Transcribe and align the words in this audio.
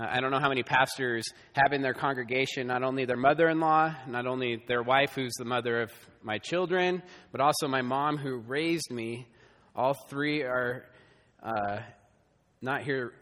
I 0.00 0.20
don't 0.20 0.30
know 0.30 0.38
how 0.38 0.48
many 0.48 0.62
pastors 0.62 1.24
have 1.54 1.72
in 1.72 1.82
their 1.82 1.94
congregation 1.94 2.68
not 2.68 2.84
only 2.84 3.04
their 3.04 3.16
mother 3.16 3.48
in 3.48 3.58
law, 3.58 3.92
not 4.06 4.26
only 4.28 4.62
their 4.68 4.82
wife, 4.82 5.12
who's 5.14 5.32
the 5.38 5.44
mother 5.44 5.82
of 5.82 5.90
my 6.22 6.38
children, 6.38 7.02
but 7.32 7.40
also 7.40 7.66
my 7.66 7.82
mom, 7.82 8.16
who 8.16 8.36
raised 8.36 8.92
me. 8.92 9.26
All 9.74 9.94
three 10.08 10.42
are 10.42 10.84
uh, 11.42 11.78
not 12.62 12.82
here 12.82 13.12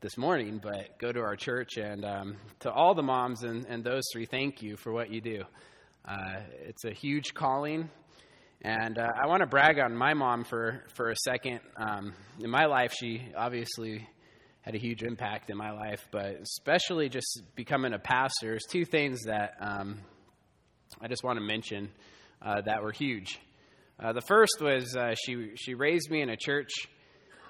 this 0.00 0.16
morning, 0.16 0.60
but 0.62 0.98
go 1.00 1.10
to 1.10 1.20
our 1.20 1.34
church. 1.34 1.78
And 1.78 2.04
um, 2.04 2.36
to 2.60 2.70
all 2.70 2.94
the 2.94 3.02
moms 3.02 3.42
and, 3.42 3.66
and 3.66 3.82
those 3.82 4.02
three, 4.12 4.26
thank 4.26 4.62
you 4.62 4.76
for 4.76 4.92
what 4.92 5.10
you 5.10 5.20
do. 5.20 5.42
Uh, 6.06 6.42
it's 6.62 6.84
a 6.84 6.92
huge 6.92 7.34
calling. 7.34 7.90
And 8.62 8.98
uh, 8.98 9.08
I 9.20 9.26
want 9.26 9.40
to 9.40 9.46
brag 9.46 9.80
on 9.80 9.96
my 9.96 10.14
mom 10.14 10.44
for, 10.44 10.84
for 10.94 11.10
a 11.10 11.16
second. 11.24 11.58
Um, 11.76 12.12
in 12.40 12.50
my 12.50 12.66
life, 12.66 12.94
she 12.96 13.32
obviously 13.36 14.06
had 14.66 14.74
a 14.74 14.78
huge 14.78 15.04
impact 15.04 15.48
in 15.48 15.56
my 15.56 15.70
life, 15.70 16.08
but 16.10 16.40
especially 16.42 17.08
just 17.08 17.40
becoming 17.54 17.92
a 17.92 18.00
pastor, 18.00 18.48
there's 18.48 18.64
two 18.68 18.84
things 18.84 19.22
that 19.22 19.54
um, 19.60 20.00
I 21.00 21.06
just 21.06 21.22
want 21.22 21.38
to 21.38 21.44
mention 21.44 21.88
uh, 22.42 22.62
that 22.62 22.82
were 22.82 22.90
huge. 22.90 23.38
Uh, 24.02 24.12
the 24.12 24.22
first 24.22 24.56
was 24.60 24.96
uh, 24.96 25.14
she, 25.24 25.52
she 25.54 25.74
raised 25.74 26.10
me 26.10 26.20
in 26.20 26.30
a 26.30 26.36
church 26.36 26.70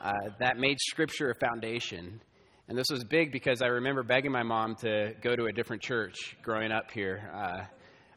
uh, 0.02 0.12
that 0.40 0.58
made 0.58 0.76
Scripture 0.78 1.30
a 1.30 1.34
foundation. 1.34 2.20
And 2.68 2.76
this 2.76 2.88
was 2.90 3.02
big 3.02 3.32
because 3.32 3.62
I 3.62 3.68
remember 3.68 4.02
begging 4.02 4.30
my 4.30 4.42
mom 4.42 4.74
to 4.82 5.14
go 5.22 5.34
to 5.34 5.46
a 5.46 5.52
different 5.52 5.80
church 5.80 6.36
growing 6.42 6.70
up 6.70 6.90
here. 6.90 7.30
Uh, 7.34 7.64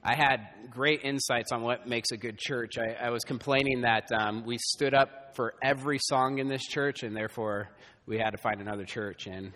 I 0.03 0.15
had 0.15 0.41
great 0.71 1.05
insights 1.05 1.53
on 1.53 1.61
what 1.61 1.87
makes 1.87 2.11
a 2.11 2.17
good 2.17 2.37
church. 2.37 2.77
I, 2.77 3.05
I 3.05 3.09
was 3.11 3.23
complaining 3.23 3.81
that 3.81 4.11
um, 4.11 4.45
we 4.45 4.57
stood 4.57 4.93
up 4.93 5.35
for 5.35 5.53
every 5.63 5.99
song 6.01 6.39
in 6.39 6.49
this 6.49 6.63
church, 6.63 7.03
and 7.03 7.15
therefore 7.15 7.69
we 8.09 8.17
had 8.17 8.31
to 8.31 8.37
find 8.39 8.59
another 8.59 8.85
church. 8.85 9.27
And 9.27 9.51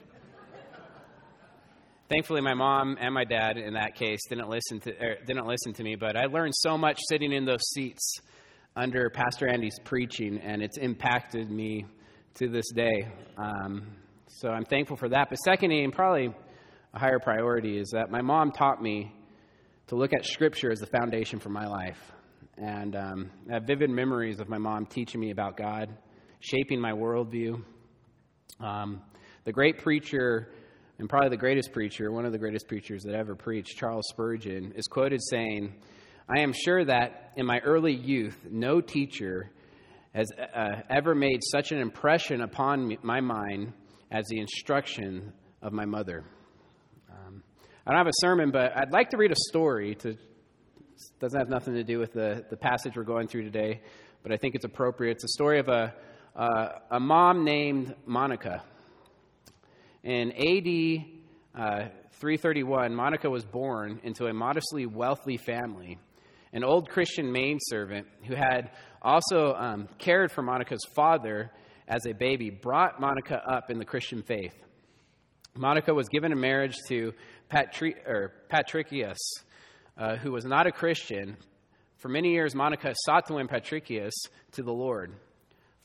thankfully, 2.07 2.39
my 2.39 2.53
mom 2.53 2.97
and 3.01 3.11
my 3.11 3.25
dad, 3.25 3.57
in 3.57 3.73
that 3.73 3.95
case, 3.95 4.19
didn't 4.29 4.47
listen 4.47 4.79
to 4.81 4.91
er, 4.91 5.15
didn't 5.25 5.47
listen 5.47 5.73
to 5.73 5.83
me. 5.83 5.95
But 5.95 6.15
I 6.15 6.25
learned 6.25 6.53
so 6.55 6.77
much 6.77 6.99
sitting 7.09 7.33
in 7.33 7.45
those 7.45 7.63
seats 7.73 8.19
under 8.75 9.09
Pastor 9.09 9.47
Andy's 9.47 9.79
preaching, 9.83 10.37
and 10.37 10.61
it's 10.61 10.77
impacted 10.77 11.49
me 11.49 11.85
to 12.35 12.47
this 12.47 12.71
day. 12.75 13.07
Um, 13.39 13.87
so 14.27 14.49
I'm 14.49 14.65
thankful 14.65 14.97
for 14.97 15.09
that. 15.09 15.29
But 15.31 15.37
secondly, 15.37 15.83
and 15.83 15.91
probably 15.91 16.29
a 16.93 16.99
higher 16.99 17.19
priority, 17.19 17.79
is 17.79 17.89
that 17.89 18.11
my 18.11 18.21
mom 18.21 18.51
taught 18.51 18.83
me 18.83 19.11
to 19.87 19.95
look 19.95 20.13
at 20.13 20.25
Scripture 20.25 20.71
as 20.71 20.79
the 20.79 20.87
foundation 20.87 21.39
for 21.39 21.49
my 21.49 21.65
life. 21.65 21.99
And 22.59 22.95
um, 22.95 23.31
I 23.49 23.55
have 23.55 23.63
vivid 23.63 23.89
memories 23.89 24.39
of 24.39 24.47
my 24.47 24.59
mom 24.59 24.85
teaching 24.85 25.19
me 25.19 25.31
about 25.31 25.57
God, 25.57 25.89
shaping 26.39 26.79
my 26.79 26.91
worldview. 26.91 27.63
Um, 28.59 29.01
the 29.43 29.51
great 29.51 29.79
preacher, 29.79 30.49
and 30.99 31.09
probably 31.09 31.29
the 31.29 31.37
greatest 31.37 31.71
preacher, 31.73 32.11
one 32.11 32.25
of 32.25 32.31
the 32.31 32.37
greatest 32.37 32.67
preachers 32.67 33.03
that 33.03 33.15
ever 33.15 33.35
preached, 33.35 33.77
Charles 33.77 34.05
Spurgeon, 34.09 34.73
is 34.75 34.85
quoted 34.87 35.21
saying, 35.29 35.73
I 36.29 36.41
am 36.41 36.53
sure 36.53 36.85
that 36.85 37.33
in 37.35 37.45
my 37.45 37.59
early 37.59 37.93
youth, 37.93 38.37
no 38.49 38.79
teacher 38.79 39.51
has 40.13 40.27
uh, 40.37 40.81
ever 40.89 41.15
made 41.15 41.39
such 41.51 41.71
an 41.71 41.79
impression 41.79 42.41
upon 42.41 42.87
me, 42.87 42.97
my 43.01 43.19
mind 43.19 43.73
as 44.11 44.25
the 44.27 44.39
instruction 44.39 45.33
of 45.61 45.73
my 45.73 45.85
mother. 45.85 46.23
Um, 47.11 47.43
I 47.85 47.91
don't 47.91 47.97
have 47.97 48.07
a 48.07 48.21
sermon, 48.21 48.51
but 48.51 48.77
I'd 48.77 48.91
like 48.91 49.09
to 49.09 49.17
read 49.17 49.31
a 49.31 49.49
story. 49.49 49.95
To 49.95 50.15
doesn't 51.19 51.39
have 51.39 51.49
nothing 51.49 51.73
to 51.73 51.83
do 51.83 51.99
with 51.99 52.13
the, 52.13 52.45
the 52.49 52.57
passage 52.57 52.95
we're 52.95 53.03
going 53.03 53.27
through 53.27 53.43
today, 53.43 53.81
but 54.21 54.31
I 54.31 54.37
think 54.37 54.55
it's 54.55 54.65
appropriate. 54.65 55.13
It's 55.13 55.23
a 55.23 55.29
story 55.29 55.59
of 55.59 55.67
a, 55.67 55.93
uh, 56.35 56.67
a 56.89 56.99
mom 56.99 57.43
named 57.45 57.95
Monica. 58.05 58.63
In 60.03 60.31
AD 60.31 61.05
uh, 61.55 61.89
331, 62.19 62.95
Monica 62.95 63.29
was 63.29 63.45
born 63.45 63.99
into 64.03 64.25
a 64.25 64.33
modestly 64.33 64.85
wealthy 64.85 65.37
family. 65.37 65.99
An 66.51 66.63
old 66.63 66.89
Christian 66.89 67.31
maidservant 67.31 68.07
who 68.27 68.35
had 68.35 68.71
also 69.01 69.53
um, 69.53 69.87
cared 69.99 70.31
for 70.31 70.41
Monica's 70.41 70.85
father 70.95 71.51
as 71.87 72.05
a 72.05 72.13
baby, 72.13 72.49
brought 72.49 72.99
Monica 72.99 73.41
up 73.47 73.69
in 73.69 73.77
the 73.77 73.85
Christian 73.85 74.23
faith. 74.23 74.55
Monica 75.55 75.93
was 75.93 76.07
given 76.09 76.31
in 76.31 76.39
marriage 76.39 76.75
to 76.87 77.13
Patri- 77.49 77.95
Patricius, 78.49 79.19
uh, 79.97 80.15
who 80.15 80.31
was 80.31 80.45
not 80.45 80.65
a 80.65 80.71
Christian. 80.71 81.37
For 81.97 82.09
many 82.09 82.31
years, 82.31 82.55
Monica 82.55 82.93
sought 83.05 83.27
to 83.27 83.35
win 83.35 83.47
Patricius 83.47 84.13
to 84.53 84.63
the 84.63 84.71
Lord. 84.71 85.13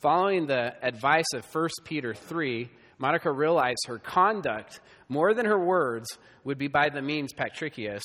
Following 0.00 0.47
the 0.47 0.75
advice 0.81 1.26
of 1.34 1.44
1 1.53 1.69
Peter 1.82 2.14
3, 2.14 2.70
Monica 2.98 3.32
realized 3.32 3.84
her 3.88 3.98
conduct, 3.98 4.78
more 5.09 5.34
than 5.34 5.44
her 5.44 5.59
words, 5.59 6.06
would 6.44 6.56
be 6.56 6.69
by 6.69 6.88
the 6.88 7.03
means 7.03 7.32
Patricius, 7.32 8.04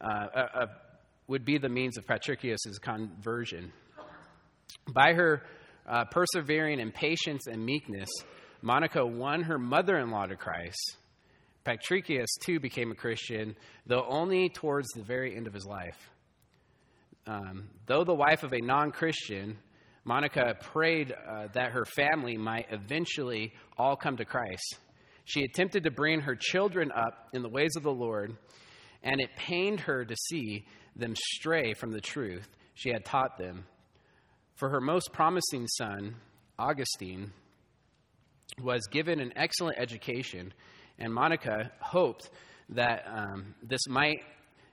uh, 0.00 0.06
uh, 0.06 0.46
uh 0.54 0.66
would 1.26 1.44
be 1.44 1.58
the 1.58 1.68
means 1.68 1.98
of 1.98 2.06
Patricius's 2.06 2.78
conversion. 2.78 3.72
By 4.94 5.14
her 5.14 5.42
uh, 5.84 6.04
persevering 6.04 6.78
in 6.78 6.92
patience 6.92 7.48
and 7.48 7.64
meekness, 7.64 8.08
Monica 8.60 9.04
won 9.04 9.42
her 9.42 9.58
mother 9.58 9.98
in 9.98 10.10
law 10.10 10.26
to 10.26 10.36
Christ. 10.36 10.96
Patricius, 11.64 12.30
too, 12.44 12.60
became 12.60 12.92
a 12.92 12.94
Christian, 12.94 13.56
though 13.86 14.04
only 14.08 14.48
towards 14.48 14.86
the 14.94 15.02
very 15.02 15.36
end 15.36 15.48
of 15.48 15.54
his 15.54 15.66
life. 15.66 16.10
Um, 17.26 17.68
though 17.86 18.04
the 18.04 18.14
wife 18.14 18.44
of 18.44 18.52
a 18.52 18.60
non 18.60 18.92
Christian, 18.92 19.58
Monica 20.04 20.56
prayed 20.60 21.12
uh, 21.12 21.46
that 21.54 21.72
her 21.72 21.84
family 21.84 22.36
might 22.36 22.66
eventually 22.70 23.52
all 23.78 23.96
come 23.96 24.16
to 24.16 24.24
Christ. 24.24 24.78
She 25.24 25.44
attempted 25.44 25.84
to 25.84 25.90
bring 25.90 26.20
her 26.20 26.34
children 26.34 26.90
up 26.90 27.28
in 27.32 27.42
the 27.42 27.48
ways 27.48 27.70
of 27.76 27.84
the 27.84 27.92
Lord, 27.92 28.36
and 29.02 29.20
it 29.20 29.30
pained 29.36 29.80
her 29.80 30.04
to 30.04 30.16
see 30.30 30.66
them 30.96 31.14
stray 31.16 31.74
from 31.74 31.92
the 31.92 32.00
truth 32.00 32.48
she 32.74 32.90
had 32.90 33.04
taught 33.04 33.38
them. 33.38 33.64
For 34.56 34.68
her 34.70 34.80
most 34.80 35.12
promising 35.12 35.66
son, 35.68 36.16
Augustine, 36.58 37.32
was 38.60 38.82
given 38.90 39.20
an 39.20 39.32
excellent 39.36 39.78
education, 39.78 40.52
and 40.98 41.14
Monica 41.14 41.70
hoped 41.80 42.28
that 42.70 43.04
um, 43.06 43.54
this 43.62 43.86
might 43.88 44.20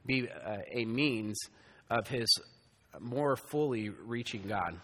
be 0.06 0.28
uh, 0.28 0.58
a 0.74 0.86
means 0.86 1.38
of 1.90 2.08
his 2.08 2.28
more 3.00 3.36
fully 3.36 3.90
reaching 3.90 4.42
God. 4.48 4.76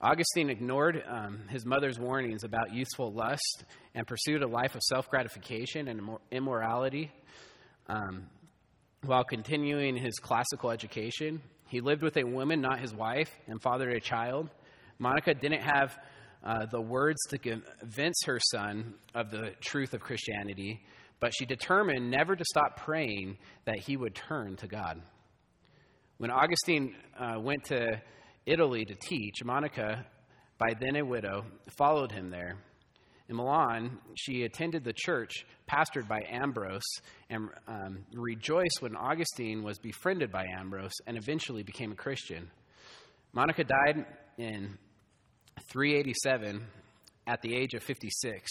Augustine 0.00 0.50
ignored 0.50 1.02
um, 1.08 1.40
his 1.48 1.64
mother's 1.64 1.98
warnings 1.98 2.44
about 2.44 2.72
youthful 2.72 3.12
lust 3.12 3.64
and 3.94 4.06
pursued 4.06 4.42
a 4.42 4.46
life 4.46 4.74
of 4.74 4.82
self 4.82 5.08
gratification 5.08 5.88
and 5.88 6.00
immorality 6.30 7.10
um, 7.88 8.26
while 9.04 9.24
continuing 9.24 9.96
his 9.96 10.18
classical 10.18 10.70
education. 10.70 11.40
He 11.68 11.80
lived 11.80 12.02
with 12.02 12.18
a 12.18 12.24
woman, 12.24 12.60
not 12.60 12.78
his 12.78 12.94
wife, 12.94 13.30
and 13.46 13.60
fathered 13.62 13.94
a 13.94 14.00
child. 14.00 14.50
Monica 14.98 15.32
didn't 15.32 15.62
have 15.62 15.96
uh, 16.44 16.66
the 16.66 16.80
words 16.80 17.18
to 17.30 17.38
convince 17.38 18.22
her 18.26 18.38
son 18.50 18.94
of 19.14 19.30
the 19.30 19.52
truth 19.60 19.94
of 19.94 20.00
Christianity, 20.00 20.84
but 21.20 21.32
she 21.34 21.46
determined 21.46 22.10
never 22.10 22.36
to 22.36 22.44
stop 22.44 22.76
praying 22.76 23.38
that 23.64 23.78
he 23.78 23.96
would 23.96 24.14
turn 24.14 24.56
to 24.56 24.66
God. 24.66 25.00
When 26.18 26.30
Augustine 26.30 26.94
uh, 27.18 27.40
went 27.40 27.64
to 27.64 28.00
Italy 28.46 28.84
to 28.84 28.94
teach, 28.94 29.44
Monica, 29.44 30.06
by 30.58 30.72
then 30.80 30.96
a 30.96 31.04
widow, 31.04 31.44
followed 31.76 32.12
him 32.12 32.30
there. 32.30 32.56
In 33.28 33.36
Milan, 33.36 33.98
she 34.14 34.44
attended 34.44 34.84
the 34.84 34.94
church 34.94 35.44
pastored 35.68 36.06
by 36.06 36.20
Ambrose 36.30 36.82
and 37.28 37.48
um, 37.66 37.98
rejoiced 38.14 38.80
when 38.80 38.94
Augustine 38.94 39.64
was 39.64 39.80
befriended 39.80 40.30
by 40.30 40.44
Ambrose 40.56 40.92
and 41.08 41.16
eventually 41.16 41.64
became 41.64 41.90
a 41.90 41.96
Christian. 41.96 42.48
Monica 43.32 43.64
died 43.64 44.06
in 44.38 44.78
387 45.72 46.64
at 47.26 47.42
the 47.42 47.56
age 47.56 47.74
of 47.74 47.82
56. 47.82 48.48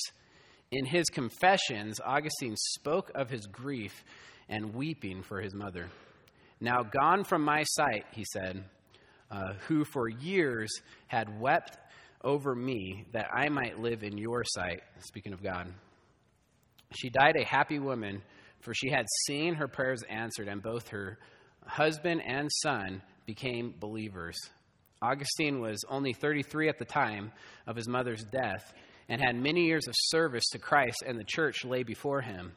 In 0.71 0.85
his 0.85 1.05
confessions, 1.05 2.01
Augustine 2.03 2.55
spoke 2.73 3.11
of 3.15 3.29
his 3.29 3.45
grief 3.45 4.03
and 4.49 4.75
weeping 4.75 5.23
for 5.23 5.39
his 5.39 5.53
mother. 5.53 5.89
Now, 6.59 6.83
gone 6.83 7.23
from 7.23 7.43
my 7.43 7.63
sight, 7.63 8.05
he 8.11 8.25
said, 8.33 8.65
uh, 9.35 9.53
who 9.67 9.83
for 9.83 10.07
years 10.07 10.71
had 11.07 11.39
wept 11.41 11.77
over 12.23 12.55
me 12.55 13.05
that 13.11 13.27
I 13.33 13.49
might 13.49 13.79
live 13.79 14.03
in 14.03 14.17
your 14.17 14.43
sight. 14.45 14.81
Speaking 14.99 15.33
of 15.33 15.43
God. 15.43 15.67
She 16.95 17.09
died 17.09 17.35
a 17.35 17.45
happy 17.45 17.79
woman, 17.79 18.21
for 18.61 18.73
she 18.73 18.89
had 18.89 19.05
seen 19.27 19.55
her 19.55 19.67
prayers 19.67 20.03
answered, 20.09 20.47
and 20.47 20.63
both 20.63 20.87
her 20.89 21.17
husband 21.65 22.21
and 22.25 22.49
son 22.63 23.01
became 23.25 23.73
believers. 23.79 24.37
Augustine 25.01 25.59
was 25.59 25.83
only 25.89 26.13
33 26.13 26.69
at 26.69 26.79
the 26.79 26.85
time 26.85 27.31
of 27.67 27.75
his 27.75 27.87
mother's 27.87 28.23
death 28.23 28.73
and 29.09 29.21
had 29.21 29.35
many 29.35 29.65
years 29.65 29.87
of 29.87 29.93
service 29.97 30.45
to 30.51 30.59
Christ, 30.59 31.03
and 31.05 31.19
the 31.19 31.25
church 31.25 31.65
lay 31.65 31.83
before 31.83 32.21
him. 32.21 32.53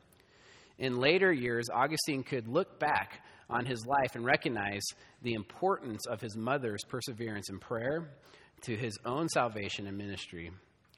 In 0.78 0.98
later 0.98 1.32
years, 1.32 1.66
Augustine 1.74 2.22
could 2.22 2.46
look 2.46 2.78
back 2.78 3.20
on 3.50 3.64
his 3.64 3.86
life 3.86 4.14
and 4.14 4.24
recognize 4.24 4.82
the 5.22 5.34
importance 5.34 6.06
of 6.06 6.20
his 6.20 6.36
mother's 6.36 6.84
perseverance 6.84 7.48
in 7.48 7.58
prayer 7.58 8.10
to 8.62 8.76
his 8.76 8.98
own 9.04 9.28
salvation 9.28 9.86
and 9.86 9.96
ministry. 9.96 10.50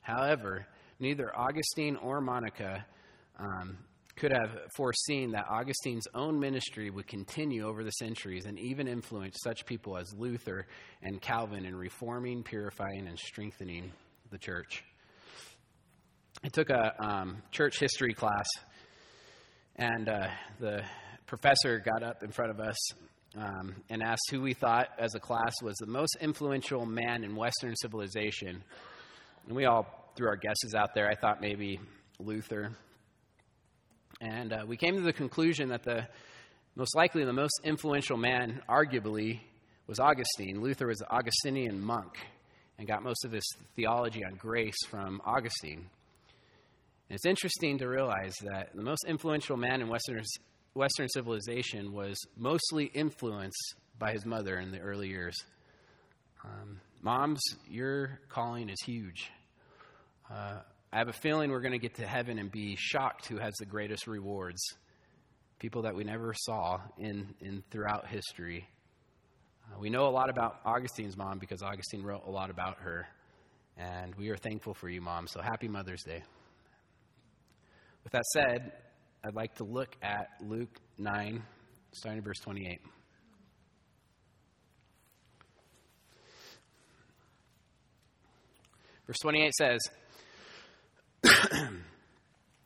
However, 0.02 0.67
neither 0.99 1.37
Augustine 1.37 1.97
or 1.97 2.20
Monica 2.20 2.85
um, 3.38 3.79
could 4.17 4.32
have 4.32 4.50
foreseen 4.76 5.32
that 5.32 5.47
Augustine's 5.50 6.06
own 6.14 6.38
ministry 6.38 6.91
would 6.91 7.06
continue 7.06 7.67
over 7.67 7.82
the 7.85 7.91
centuries 7.93 8.44
and 8.47 8.58
even 8.58 8.87
influence 8.87 9.38
such 9.43 9.64
people 9.64 9.97
as 9.97 10.12
Luther 10.14 10.67
and 11.02 11.23
Calvin 11.23 11.64
in 11.64 11.75
reforming, 11.75 12.43
purifying, 12.43 13.06
and 13.06 13.19
strengthening 13.19 13.93
the 14.31 14.38
church. 14.38 14.85
I 16.44 16.49
took 16.49 16.70
a 16.70 16.94
um, 17.02 17.43
church 17.50 17.79
history 17.79 18.12
class, 18.12 18.47
and 19.76 20.08
uh, 20.08 20.29
the 20.58 20.82
professor 21.30 21.78
got 21.78 22.02
up 22.02 22.24
in 22.24 22.32
front 22.32 22.50
of 22.50 22.58
us 22.58 22.76
um, 23.36 23.72
and 23.88 24.02
asked 24.02 24.28
who 24.32 24.42
we 24.42 24.52
thought 24.52 24.88
as 24.98 25.14
a 25.14 25.20
class 25.20 25.54
was 25.62 25.76
the 25.76 25.86
most 25.86 26.16
influential 26.20 26.84
man 26.84 27.22
in 27.22 27.36
Western 27.36 27.76
civilization. 27.76 28.64
And 29.46 29.54
we 29.54 29.64
all 29.64 29.86
threw 30.16 30.26
our 30.26 30.34
guesses 30.34 30.74
out 30.76 30.92
there. 30.92 31.08
I 31.08 31.14
thought 31.14 31.40
maybe 31.40 31.78
Luther. 32.18 32.72
And 34.20 34.52
uh, 34.52 34.64
we 34.66 34.76
came 34.76 34.96
to 34.96 35.02
the 35.02 35.12
conclusion 35.12 35.68
that 35.68 35.84
the 35.84 36.08
most 36.74 36.96
likely 36.96 37.24
the 37.24 37.32
most 37.32 37.60
influential 37.62 38.16
man, 38.16 38.60
arguably, 38.68 39.38
was 39.86 40.00
Augustine. 40.00 40.60
Luther 40.60 40.88
was 40.88 41.00
an 41.00 41.06
Augustinian 41.12 41.80
monk 41.80 42.12
and 42.76 42.88
got 42.88 43.04
most 43.04 43.24
of 43.24 43.30
his 43.30 43.44
theology 43.76 44.24
on 44.24 44.34
grace 44.34 44.84
from 44.88 45.22
Augustine. 45.24 45.88
And 47.08 47.16
it's 47.16 47.26
interesting 47.26 47.78
to 47.78 47.86
realize 47.86 48.34
that 48.50 48.70
the 48.74 48.82
most 48.82 49.04
influential 49.06 49.56
man 49.56 49.80
in 49.80 49.88
Western, 49.88 50.22
Western 50.75 51.08
civilization 51.08 51.93
was 51.93 52.17
mostly 52.37 52.87
influenced 52.87 53.75
by 53.99 54.12
his 54.12 54.25
mother 54.25 54.58
in 54.58 54.70
the 54.70 54.78
early 54.78 55.08
years. 55.08 55.37
Um, 56.44 56.81
moms, 57.02 57.40
your 57.69 58.20
calling 58.28 58.69
is 58.69 58.78
huge. 58.87 59.31
Uh, 60.32 60.61
I 60.93 60.99
have 60.99 61.08
a 61.08 61.12
feeling 61.12 61.50
we're 61.50 61.61
going 61.61 61.72
to 61.72 61.78
get 61.78 61.96
to 61.96 62.06
heaven 62.06 62.38
and 62.38 62.50
be 62.50 62.76
shocked 62.78 63.26
who 63.26 63.38
has 63.38 63.52
the 63.58 63.67
greatest 63.67 64.06
rewards. 64.06 64.61
People 65.58 65.82
that 65.82 65.94
we 65.94 66.05
never 66.05 66.34
saw 66.34 66.78
in, 66.99 67.34
in 67.40 67.62
throughout 67.70 68.06
history. 68.06 68.66
Uh, 69.66 69.78
we 69.78 69.90
know 69.90 70.06
a 70.06 70.11
lot 70.11 70.31
about 70.31 70.61
Augustine's 70.64 71.16
mom 71.16 71.38
because 71.38 71.62
Augustine 71.62 72.02
wrote 72.02 72.23
a 72.26 72.31
lot 72.31 72.49
about 72.49 72.78
her. 72.78 73.06
And 73.76 74.14
we 74.14 74.31
are 74.31 74.37
thankful 74.37 74.75
for 74.75 74.88
you, 74.88 75.00
Mom. 75.00 75.26
So 75.26 75.40
happy 75.40 75.69
Mother's 75.69 76.02
Day. 76.02 76.23
With 78.05 78.12
that 78.12 78.25
said, 78.32 78.73
I'd 79.22 79.34
like 79.34 79.55
to 79.56 79.64
look 79.64 79.96
at 80.02 80.28
Luke 80.40 80.81
9, 80.96 81.43
starting 81.93 82.19
in 82.19 82.25
verse 82.25 82.38
28. 82.40 82.81
Verse 89.06 89.19
28 89.20 89.52
says, 89.55 89.81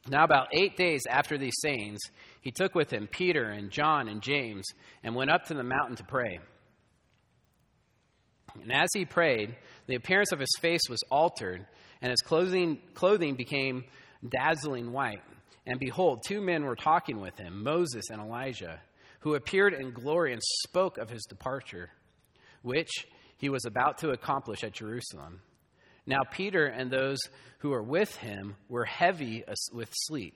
now, 0.08 0.22
about 0.22 0.48
eight 0.52 0.76
days 0.76 1.02
after 1.10 1.36
these 1.38 1.54
sayings, 1.60 1.98
he 2.40 2.52
took 2.52 2.76
with 2.76 2.92
him 2.92 3.08
Peter 3.10 3.44
and 3.44 3.70
John 3.70 4.06
and 4.06 4.22
James 4.22 4.64
and 5.02 5.16
went 5.16 5.30
up 5.30 5.46
to 5.46 5.54
the 5.54 5.64
mountain 5.64 5.96
to 5.96 6.04
pray. 6.04 6.38
And 8.62 8.72
as 8.72 8.90
he 8.94 9.04
prayed, 9.04 9.56
the 9.88 9.96
appearance 9.96 10.30
of 10.30 10.38
his 10.38 10.54
face 10.60 10.82
was 10.88 11.00
altered, 11.10 11.66
and 12.00 12.10
his 12.10 12.20
clothing, 12.20 12.78
clothing 12.94 13.34
became 13.34 13.84
dazzling 14.28 14.92
white. 14.92 15.22
And 15.66 15.80
behold, 15.80 16.22
two 16.26 16.40
men 16.40 16.64
were 16.64 16.76
talking 16.76 17.20
with 17.20 17.36
him, 17.38 17.62
Moses 17.62 18.10
and 18.10 18.20
Elijah, 18.20 18.80
who 19.20 19.34
appeared 19.34 19.72
in 19.72 19.92
glory 19.92 20.32
and 20.32 20.42
spoke 20.62 20.98
of 20.98 21.08
his 21.08 21.24
departure, 21.24 21.90
which 22.62 22.90
he 23.38 23.48
was 23.48 23.64
about 23.64 23.98
to 23.98 24.10
accomplish 24.10 24.62
at 24.62 24.72
Jerusalem. 24.72 25.40
Now, 26.06 26.20
Peter 26.30 26.66
and 26.66 26.90
those 26.90 27.18
who 27.58 27.70
were 27.70 27.82
with 27.82 28.14
him 28.16 28.56
were 28.68 28.84
heavy 28.84 29.42
with 29.72 29.88
sleep. 29.92 30.34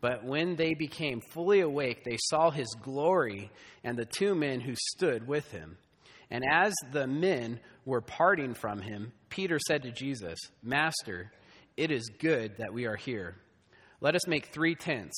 But 0.00 0.24
when 0.24 0.56
they 0.56 0.74
became 0.74 1.20
fully 1.20 1.60
awake, 1.60 2.04
they 2.04 2.16
saw 2.28 2.50
his 2.50 2.74
glory 2.80 3.50
and 3.84 3.98
the 3.98 4.06
two 4.06 4.34
men 4.34 4.60
who 4.60 4.74
stood 4.74 5.26
with 5.26 5.50
him. 5.50 5.76
And 6.30 6.44
as 6.48 6.72
the 6.92 7.06
men 7.06 7.60
were 7.84 8.00
parting 8.00 8.54
from 8.54 8.80
him, 8.80 9.12
Peter 9.28 9.58
said 9.58 9.82
to 9.82 9.90
Jesus, 9.90 10.38
Master, 10.62 11.32
it 11.76 11.90
is 11.90 12.08
good 12.18 12.56
that 12.58 12.72
we 12.72 12.86
are 12.86 12.96
here. 12.96 13.36
Let 14.00 14.14
us 14.14 14.26
make 14.26 14.46
three 14.46 14.74
tents 14.74 15.16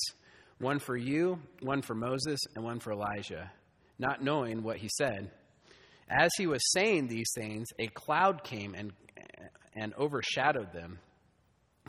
one 0.58 0.78
for 0.78 0.96
you, 0.96 1.38
one 1.60 1.82
for 1.82 1.94
Moses, 1.94 2.38
and 2.54 2.64
one 2.64 2.78
for 2.78 2.92
Elijah, 2.92 3.50
not 3.98 4.22
knowing 4.22 4.62
what 4.62 4.76
he 4.76 4.88
said. 4.96 5.30
As 6.08 6.30
he 6.36 6.46
was 6.46 6.72
saying 6.72 7.08
these 7.08 7.30
things, 7.34 7.68
a 7.78 7.88
cloud 7.88 8.44
came 8.44 8.74
and 8.74 8.92
and 9.74 9.94
overshadowed 9.94 10.72
them. 10.72 10.98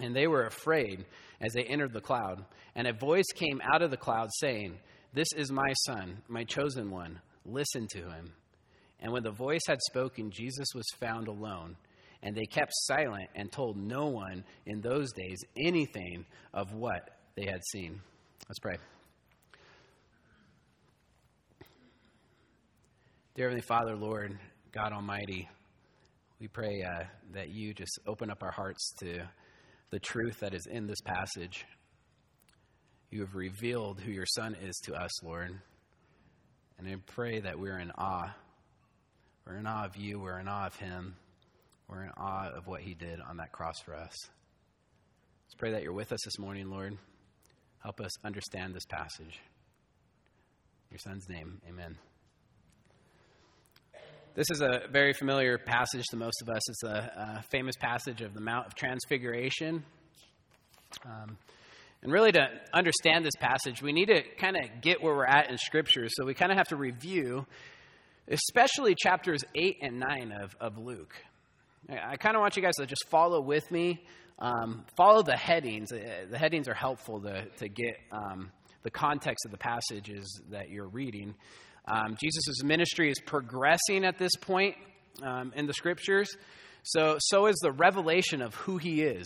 And 0.01 0.16
they 0.16 0.28
were 0.28 0.45
afraid 0.45 1.06
as 1.42 1.54
they 1.54 1.63
entered 1.63 1.94
the 1.94 2.01
cloud. 2.01 2.44
And 2.75 2.88
a 2.88 2.94
voice 2.94 3.28
came 3.36 3.62
out 3.62 3.81
of 3.81 3.92
the 3.92 3.98
cloud 3.98 4.30
saying, 4.39 4.80
This 5.13 5.28
is 5.36 5.51
my 5.51 5.74
son, 5.86 6.22
my 6.28 6.44
chosen 6.44 6.89
one. 6.89 7.19
Listen 7.46 7.88
to 7.92 8.00
him. 8.00 8.34
And 9.00 9.12
when 9.12 9.24
the 9.24 9.31
voice 9.31 9.62
had 9.68 9.80
spoken, 9.81 10.31
Jesus 10.31 10.68
was 10.74 10.86
found 11.00 11.28
alone. 11.28 11.75
And 12.24 12.36
they 12.36 12.46
kept 12.46 12.72
silent 12.74 13.30
and 13.36 13.52
told 13.52 13.78
no 13.78 14.08
one 14.08 14.44
in 14.66 14.81
those 14.81 15.12
days 15.12 15.38
anything 15.58 16.25
of 16.54 16.74
what 16.74 17.10
they 17.36 17.46
had 17.46 17.62
seen. 17.72 18.00
Let's 18.48 18.60
pray. 18.60 18.78
Dear 23.36 23.48
Heavenly 23.48 23.66
Father, 23.68 23.96
Lord, 23.96 24.38
God 24.72 24.94
Almighty, 24.94 25.50
we 26.40 26.48
pray 26.48 26.81
uh, 26.84 27.04
that 27.34 27.50
you 27.50 27.74
just 27.74 28.00
open 28.08 28.30
up 28.30 28.42
our 28.42 28.52
hearts 28.52 28.94
to 29.00 29.28
the 29.92 30.00
truth 30.00 30.40
that 30.40 30.54
is 30.54 30.66
in 30.70 30.88
this 30.88 31.02
passage. 31.02 31.66
You 33.12 33.22
have 33.22 33.36
revealed 33.36 34.00
who 34.00 34.12
your 34.12 34.25
Son 34.25 34.56
is 34.56 34.75
to 34.86 34.94
us, 34.94 35.24
Lord. 35.24 35.52
And 36.78 36.88
I 36.88 36.96
pray 37.06 37.40
that 37.40 37.60
we're 37.60 37.80
in 37.80 37.92
awe. 37.98 38.34
We're 39.46 39.58
in 39.58 39.68
awe 39.68 39.86
of 39.86 39.98
you. 39.98 40.20
We're 40.20 40.40
in 40.40 40.48
awe 40.48 40.68
of 40.68 40.75
him. 40.75 41.16
We're 41.94 42.06
in 42.06 42.12
awe 42.18 42.50
of 42.50 42.66
what 42.66 42.81
he 42.81 42.95
did 42.95 43.19
on 43.22 43.38
that 43.38 43.51
cross 43.51 43.80
for 43.86 43.94
us. 43.94 44.16
Let's 45.45 45.56
pray 45.60 45.72
that 45.74 45.84
you're 45.84 45.94
with 45.94 46.12
us 46.12 46.22
this 46.25 46.40
morning, 46.40 46.72
Lord. 46.72 46.98
Help 47.84 48.01
us 48.01 48.10
understand 48.25 48.74
this 48.74 48.86
passage. 48.86 49.40
In 49.40 50.90
your 50.90 50.98
son's 50.98 51.30
name, 51.30 51.62
amen. 51.69 51.95
This 54.34 54.48
is 54.50 54.62
a 54.62 54.88
very 54.92 55.13
familiar 55.13 55.60
passage 55.60 56.06
to 56.10 56.18
most 56.18 56.42
of 56.42 56.50
us. 56.50 56.68
It's 56.68 56.84
a, 56.84 57.38
a 57.40 57.44
famous 57.51 57.75
passage 57.75 58.22
of 58.22 58.34
the 58.34 58.42
Mount 58.42 58.66
of 58.66 58.74
Transfiguration. 58.74 59.84
Um, 61.06 61.38
and 62.01 62.12
really, 62.12 62.31
to 62.31 62.48
understand 62.74 63.24
this 63.24 63.36
passage, 63.39 63.84
we 63.84 63.94
need 63.94 64.07
to 64.07 64.24
kind 64.39 64.58
of 64.58 64.82
get 64.82 65.03
where 65.03 65.13
we're 65.13 65.25
at 65.25 65.51
in 65.51 65.60
Scripture. 65.60 66.08
So 66.10 66.25
we 66.25 66.34
kind 66.34 66.51
of 66.51 66.58
have 66.58 66.70
to 66.70 66.75
review, 66.75 67.46
especially 68.27 68.96
chapters 68.96 69.44
8 69.53 69.77
and 69.84 70.00
9 70.00 70.32
of, 70.32 70.56
of 70.60 70.79
Luke. 70.79 71.13
I, 71.90 72.16
kind 72.18 72.36
of 72.36 72.42
want 72.42 72.56
you 72.56 72.63
guys 72.63 72.75
to 72.75 72.86
just 72.86 73.06
follow 73.10 73.42
with 73.42 73.70
me. 73.72 74.04
Um, 74.40 74.86
follow 74.96 75.22
the 75.22 75.38
headings. 75.38 75.92
Uh, 75.92 76.25
the 76.30 76.38
headings 76.38 76.68
are 76.68 76.74
helpful 76.74 77.22
to, 77.22 77.46
to 77.58 77.68
get 77.68 77.98
um, 78.12 78.52
the 78.84 78.92
context 78.92 79.46
of 79.46 79.52
the 79.52 79.58
passages 79.58 80.42
that 80.50 80.70
you're 80.70 80.88
reading. 80.88 81.36
Um, 81.86 82.16
Jesus' 82.20 82.63
ministry 82.63 83.10
is 83.10 83.20
progressing 83.20 84.06
at 84.06 84.18
this 84.18 84.36
point 84.40 84.75
um, 85.22 85.52
in 85.56 85.68
the 85.68 85.74
scriptures. 85.74 86.36
So, 86.84 87.18
so 87.20 87.48
is 87.48 87.58
the 87.62 87.72
revelation 87.72 88.42
of 88.42 88.56
who 88.56 88.78
he 88.78 89.02
is. 89.02 89.25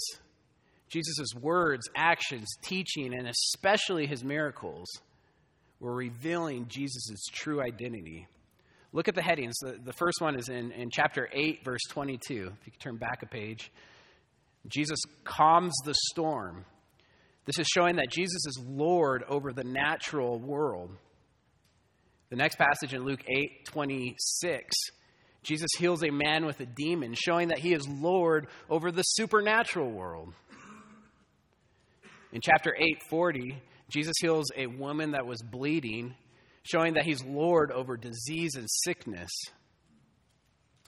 Jesus' 0.89 1.33
words, 1.39 1.89
actions, 1.95 2.47
teaching, 2.63 3.13
and 3.13 3.27
especially 3.27 4.07
his 4.07 4.23
miracles 4.23 4.87
were 5.79 5.93
revealing 5.93 6.67
Jesus' 6.67 7.25
true 7.31 7.61
identity. 7.61 8.27
Look 8.97 9.07
at 9.07 9.13
the 9.13 9.21
headings. 9.21 9.53
The, 9.59 9.77
the 9.85 9.93
first 9.93 10.21
one 10.21 10.39
is 10.39 10.49
in, 10.49 10.71
in 10.71 10.89
chapter 10.89 11.29
8, 11.31 11.63
verse 11.63 11.83
22. 11.91 12.33
If 12.33 12.65
you 12.65 12.71
could 12.71 12.79
turn 12.79 12.97
back 12.97 13.21
a 13.21 13.27
page. 13.27 13.71
Jesus 14.67 14.97
calms 15.23 15.75
the 15.85 15.93
storm. 16.09 16.65
This 17.45 17.59
is 17.59 17.67
showing 17.67 17.97
that 17.97 18.09
Jesus 18.09 18.41
is 18.47 18.59
Lord 18.67 19.23
over 19.29 19.53
the 19.53 19.63
natural 19.63 20.39
world. 20.39 20.89
The 22.31 22.37
next 22.37 22.55
passage 22.55 22.95
in 22.95 23.03
Luke 23.03 23.21
8 23.27 23.65
26, 23.65 24.65
Jesus 25.43 25.69
heals 25.77 26.03
a 26.03 26.09
man 26.09 26.47
with 26.47 26.59
a 26.59 26.65
demon, 26.65 27.13
showing 27.13 27.49
that 27.49 27.59
he 27.59 27.75
is 27.75 27.87
Lord 27.87 28.47
over 28.67 28.91
the 28.91 29.03
supernatural 29.03 29.91
world. 29.91 30.33
In 32.31 32.41
chapter 32.41 32.75
8 32.75 33.03
40, 33.11 33.61
Jesus 33.91 34.15
heals 34.19 34.47
a 34.57 34.65
woman 34.65 35.11
that 35.11 35.27
was 35.27 35.39
bleeding, 35.43 36.15
showing 36.67 36.95
that 36.95 37.05
he's 37.05 37.23
Lord 37.23 37.71
over 37.71 37.97
disease 37.97 38.55
and 38.55 38.67
sickness. 38.69 39.31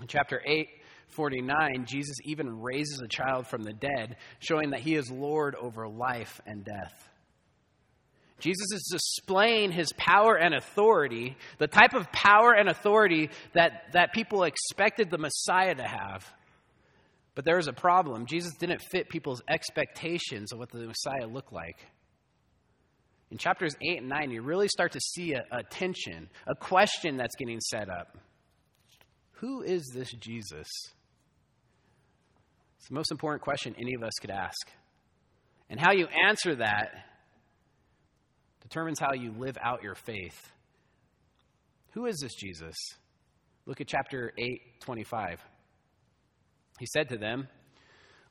In 0.01 0.07
chapter 0.07 0.41
8 0.45 0.67
49, 1.09 1.85
Jesus 1.87 2.17
even 2.23 2.61
raises 2.61 3.01
a 3.01 3.07
child 3.07 3.47
from 3.47 3.63
the 3.63 3.73
dead, 3.73 4.17
showing 4.39 4.71
that 4.71 4.81
he 4.81 4.95
is 4.95 5.09
Lord 5.09 5.55
over 5.55 5.87
life 5.87 6.39
and 6.45 6.63
death. 6.63 7.09
Jesus 8.39 8.67
is 8.71 8.89
displaying 8.91 9.71
his 9.71 9.91
power 9.97 10.35
and 10.35 10.53
authority, 10.53 11.35
the 11.57 11.67
type 11.67 11.93
of 11.93 12.11
power 12.11 12.53
and 12.53 12.69
authority 12.69 13.29
that, 13.53 13.91
that 13.93 14.13
people 14.13 14.43
expected 14.43 15.09
the 15.09 15.17
Messiah 15.17 15.75
to 15.75 15.83
have. 15.83 16.31
But 17.35 17.43
there 17.43 17.57
was 17.57 17.67
a 17.67 17.73
problem. 17.73 18.25
Jesus 18.25 18.53
didn't 18.55 18.81
fit 18.91 19.09
people's 19.09 19.41
expectations 19.47 20.51
of 20.51 20.59
what 20.59 20.69
the 20.69 20.85
Messiah 20.85 21.27
looked 21.27 21.51
like. 21.51 21.77
In 23.31 23.37
chapters 23.37 23.75
8 23.81 23.99
and 23.99 24.09
9, 24.09 24.31
you 24.31 24.41
really 24.41 24.67
start 24.67 24.93
to 24.93 24.99
see 24.99 25.33
a, 25.33 25.43
a 25.51 25.63
tension, 25.63 26.29
a 26.47 26.55
question 26.55 27.17
that's 27.17 27.35
getting 27.35 27.59
set 27.59 27.89
up. 27.89 28.17
Who 29.33 29.61
is 29.61 29.91
this 29.93 30.11
Jesus? 30.13 30.67
It's 32.77 32.87
the 32.87 32.95
most 32.95 33.11
important 33.11 33.41
question 33.41 33.75
any 33.79 33.93
of 33.93 34.03
us 34.03 34.13
could 34.19 34.31
ask. 34.31 34.71
And 35.69 35.79
how 35.79 35.91
you 35.91 36.07
answer 36.07 36.55
that 36.55 36.89
determines 38.61 38.99
how 38.99 39.13
you 39.13 39.31
live 39.37 39.57
out 39.61 39.83
your 39.83 39.95
faith. 39.95 40.51
Who 41.91 42.05
is 42.05 42.17
this 42.19 42.33
Jesus? 42.35 42.75
Look 43.65 43.81
at 43.81 43.87
chapter 43.87 44.33
8, 44.37 44.81
25. 44.81 45.39
He 46.79 46.87
said 46.87 47.09
to 47.09 47.17
them, 47.17 47.47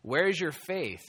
Where 0.02 0.26
is 0.28 0.40
your 0.40 0.52
faith? 0.52 1.02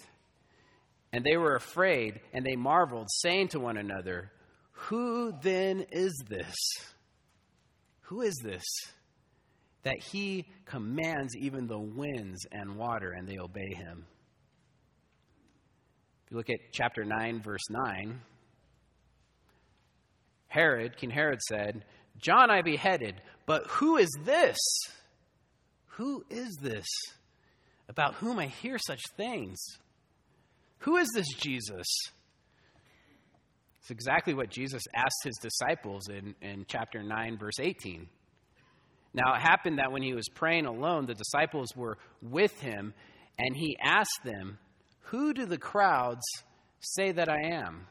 And 1.12 1.26
they 1.26 1.38
were 1.38 1.56
afraid, 1.56 2.20
and 2.34 2.46
they 2.46 2.56
marveled, 2.56 3.08
saying 3.10 3.50
to 3.50 3.60
one 3.60 3.78
another, 3.78 4.32
Who 4.72 5.34
then 5.42 5.86
is 5.92 6.14
this? 6.28 6.56
Who 8.02 8.22
is 8.22 8.36
this? 8.44 8.64
That 9.84 9.98
he 10.12 10.48
commands 10.66 11.36
even 11.36 11.68
the 11.68 11.80
winds 11.80 12.46
and 12.52 12.76
water, 12.76 13.12
and 13.12 13.28
they 13.28 13.40
obey 13.40 13.74
him. 13.74 14.06
If 16.26 16.32
you 16.32 16.38
look 16.38 16.50
at 16.50 16.60
chapter 16.72 17.04
9, 17.04 17.42
verse 17.42 17.70
9, 17.72 18.20
Herod, 20.48 20.98
King 20.98 21.10
Herod 21.10 21.42
said, 21.42 21.86
John 22.18 22.52
I 22.52 22.62
beheaded, 22.62 23.22
but 23.46 23.66
who 23.68 23.98
is 23.98 24.10
this? 24.26 24.58
Who 25.94 26.24
is 26.30 26.58
this 26.62 26.88
about 27.88 28.16
whom 28.16 28.40
I 28.40 28.48
hear 28.48 28.78
such 28.78 29.02
things? 29.18 29.58
Who 30.80 30.98
is 30.98 31.10
this 31.14 31.28
Jesus? 31.38 31.86
It's 33.80 33.92
exactly 33.92 34.34
what 34.34 34.50
Jesus 34.50 34.84
asked 34.96 35.24
his 35.24 35.38
disciples 35.42 36.10
in, 36.10 36.36
in 36.42 36.66
chapter 36.68 37.04
9, 37.04 37.38
verse 37.38 37.60
18. 37.60 38.08
Now, 39.14 39.34
it 39.34 39.42
happened 39.42 39.80
that 39.80 39.92
when 39.92 40.04
he 40.04 40.14
was 40.14 40.28
praying 40.34 40.66
alone, 40.66 41.06
the 41.06 41.16
disciples 41.16 41.76
were 41.76 41.98
with 42.22 42.60
him, 42.62 42.94
and 43.38 43.56
he 43.56 43.78
asked 43.84 44.24
them, 44.24 44.60
Who 45.06 45.34
do 45.34 45.46
the 45.46 45.58
crowds 45.58 46.24
say 46.80 47.12
that 47.12 47.30
I 47.30 47.56
am? 47.56 47.88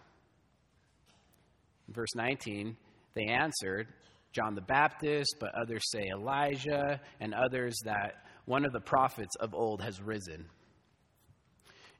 In 1.89 1.95
verse 1.95 2.15
19, 2.15 2.77
they 3.15 3.25
answered, 3.25 3.89
John 4.33 4.55
the 4.55 4.61
Baptist, 4.61 5.37
but 5.41 5.51
others 5.61 5.83
say 5.91 6.05
Elijah, 6.17 7.01
and 7.21 7.35
others 7.35 7.77
that 7.85 8.25
one 8.45 8.65
of 8.65 8.73
the 8.73 8.81
prophets 8.81 9.35
of 9.41 9.55
old 9.55 9.83
has 9.83 10.01
risen. 10.01 10.47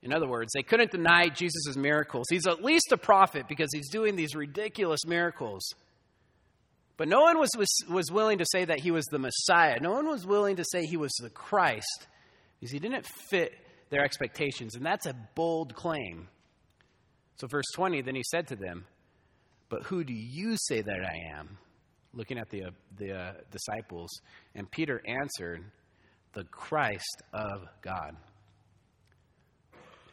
In 0.03 0.13
other 0.13 0.29
words, 0.29 0.53
they 0.55 0.63
couldn't 0.63 0.93
deny 0.93 1.29
Jesus' 1.29 1.77
miracles. 1.77 2.27
He's 2.31 2.47
at 2.47 2.63
least 2.63 2.93
a 2.93 2.97
prophet 2.97 3.47
because 3.49 3.69
he's 3.73 3.91
doing 3.91 4.15
these 4.15 4.35
ridiculous 4.35 5.05
miracles. 5.07 5.63
But 6.97 7.09
no 7.09 7.21
one 7.23 7.39
was, 7.39 7.51
was, 7.57 7.85
was 7.89 8.11
willing 8.11 8.39
to 8.39 8.47
say 8.51 8.65
that 8.65 8.81
he 8.81 8.91
was 8.91 9.05
the 9.07 9.19
Messiah. 9.19 9.79
No 9.81 9.93
one 9.93 10.09
was 10.09 10.27
willing 10.27 10.57
to 10.57 10.65
say 10.71 10.85
he 10.85 10.97
was 10.97 11.13
the 11.21 11.31
Christ 11.31 12.07
because 12.59 12.73
he 12.73 12.79
didn't 12.79 13.07
fit 13.31 13.53
their 13.91 14.05
expectations. 14.05 14.75
And 14.75 14.85
that's 14.85 15.07
a 15.07 15.15
bold 15.35 15.75
claim. 15.75 16.29
So, 17.37 17.47
verse 17.47 17.67
20, 17.75 18.03
then 18.03 18.17
he 18.17 18.25
said 18.25 18.49
to 18.49 18.57
them, 18.57 18.85
But 19.69 19.85
who 19.85 20.03
do 20.03 20.13
you 20.13 20.57
say 20.57 20.83
that 20.83 21.01
I 21.05 21.39
am? 21.39 21.57
Looking 22.13 22.39
at 22.39 22.51
the, 22.51 22.65
uh, 22.65 22.71
the 22.97 23.13
uh, 23.13 23.33
disciples. 23.51 24.11
And 24.57 24.69
Peter 24.69 25.01
answered, 25.07 25.65
The 26.33 26.45
Christ 26.45 27.23
of 27.33 27.63
God. 27.81 28.17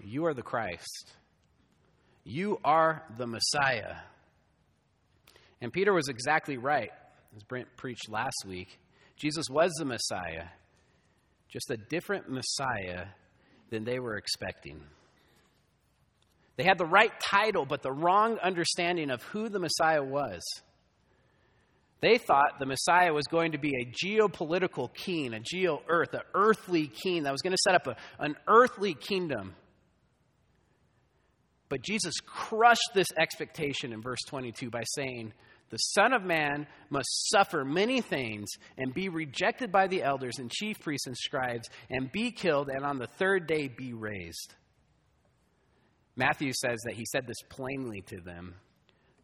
You 0.03 0.25
are 0.25 0.33
the 0.33 0.41
Christ. 0.41 1.13
You 2.23 2.59
are 2.63 3.03
the 3.17 3.27
Messiah. 3.27 3.95
And 5.61 5.71
Peter 5.71 5.93
was 5.93 6.09
exactly 6.09 6.57
right, 6.57 6.91
as 7.35 7.43
Brent 7.43 7.67
preached 7.77 8.09
last 8.09 8.45
week. 8.47 8.79
Jesus 9.15 9.49
was 9.49 9.71
the 9.77 9.85
Messiah, 9.85 10.45
just 11.49 11.69
a 11.69 11.77
different 11.77 12.29
Messiah 12.29 13.05
than 13.69 13.83
they 13.83 13.99
were 13.99 14.17
expecting. 14.17 14.81
They 16.57 16.63
had 16.63 16.77
the 16.77 16.85
right 16.85 17.11
title, 17.19 17.65
but 17.65 17.81
the 17.81 17.91
wrong 17.91 18.37
understanding 18.39 19.09
of 19.09 19.23
who 19.23 19.49
the 19.49 19.59
Messiah 19.59 20.03
was. 20.03 20.41
They 22.01 22.17
thought 22.17 22.59
the 22.59 22.65
Messiah 22.65 23.13
was 23.13 23.25
going 23.27 23.53
to 23.53 23.57
be 23.57 23.73
a 23.75 23.85
geopolitical 23.85 24.93
king, 24.93 25.33
a 25.33 25.39
geo 25.39 25.81
earth, 25.87 26.13
an 26.13 26.21
earthly 26.33 26.87
king 26.87 27.23
that 27.23 27.31
was 27.31 27.41
going 27.41 27.53
to 27.53 27.61
set 27.63 27.75
up 27.75 27.87
a, 27.87 27.95
an 28.19 28.35
earthly 28.47 28.93
kingdom. 28.93 29.55
But 31.75 31.81
Jesus 31.81 32.13
crushed 32.25 32.91
this 32.93 33.09
expectation 33.19 33.91
in 33.91 34.01
verse 34.01 34.21
22 34.27 34.69
by 34.69 34.83
saying, 34.95 35.33
The 35.71 35.77
Son 35.77 36.13
of 36.13 36.23
Man 36.23 36.67
must 36.89 37.09
suffer 37.29 37.65
many 37.65 37.99
things 37.99 38.47
and 38.77 38.93
be 38.93 39.09
rejected 39.09 39.73
by 39.73 39.87
the 39.87 40.01
elders 40.01 40.39
and 40.39 40.49
chief 40.49 40.79
priests 40.79 41.05
and 41.05 41.17
scribes 41.17 41.67
and 41.89 42.09
be 42.09 42.31
killed 42.31 42.69
and 42.69 42.85
on 42.85 42.97
the 42.97 43.07
third 43.07 43.45
day 43.45 43.67
be 43.67 43.91
raised. 43.91 44.53
Matthew 46.15 46.53
says 46.53 46.79
that 46.85 46.95
he 46.95 47.03
said 47.11 47.27
this 47.27 47.41
plainly 47.49 47.99
to 48.03 48.21
them 48.21 48.55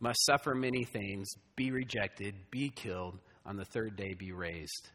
must 0.02 0.26
suffer 0.26 0.54
many 0.54 0.84
things, 0.84 1.30
be 1.56 1.72
rejected, 1.72 2.36
be 2.52 2.68
killed, 2.68 3.18
on 3.46 3.56
the 3.56 3.64
third 3.64 3.96
day 3.96 4.14
be 4.14 4.34
raised. 4.34 4.90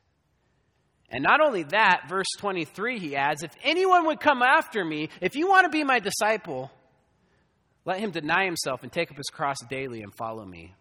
And 1.09 1.23
not 1.23 1.41
only 1.41 1.63
that, 1.63 2.03
verse 2.07 2.27
23, 2.37 2.99
he 2.99 3.17
adds, 3.17 3.43
If 3.43 3.53
anyone 3.63 4.09
would 4.09 4.21
come 4.21 4.43
after 4.43 4.85
me, 4.85 5.09
if 5.23 5.37
you 5.37 5.49
want 5.49 5.65
to 5.65 5.71
be 5.71 5.85
my 5.85 6.01
disciple, 6.01 6.71
let 7.87 8.01
him 8.01 8.11
deny 8.11 8.45
himself 8.45 8.83
and 8.83 8.93
take 8.93 9.11
up 9.11 9.17
his 9.17 9.31
cross 9.33 9.57
daily 9.71 10.03
and 10.03 10.13
follow 10.19 10.45
me. 10.45 10.75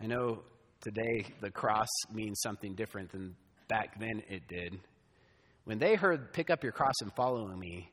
I 0.00 0.06
know 0.06 0.42
today 0.80 1.26
the 1.40 1.50
cross 1.50 1.86
means 2.12 2.40
something 2.42 2.74
different 2.74 3.12
than 3.12 3.36
back 3.68 4.00
then 4.00 4.22
it 4.28 4.48
did. 4.48 4.78
When 5.64 5.78
they 5.78 5.96
heard, 5.96 6.32
pick 6.32 6.50
up 6.50 6.62
your 6.62 6.72
cross 6.72 6.94
and 7.02 7.12
follow 7.14 7.46
me, 7.46 7.90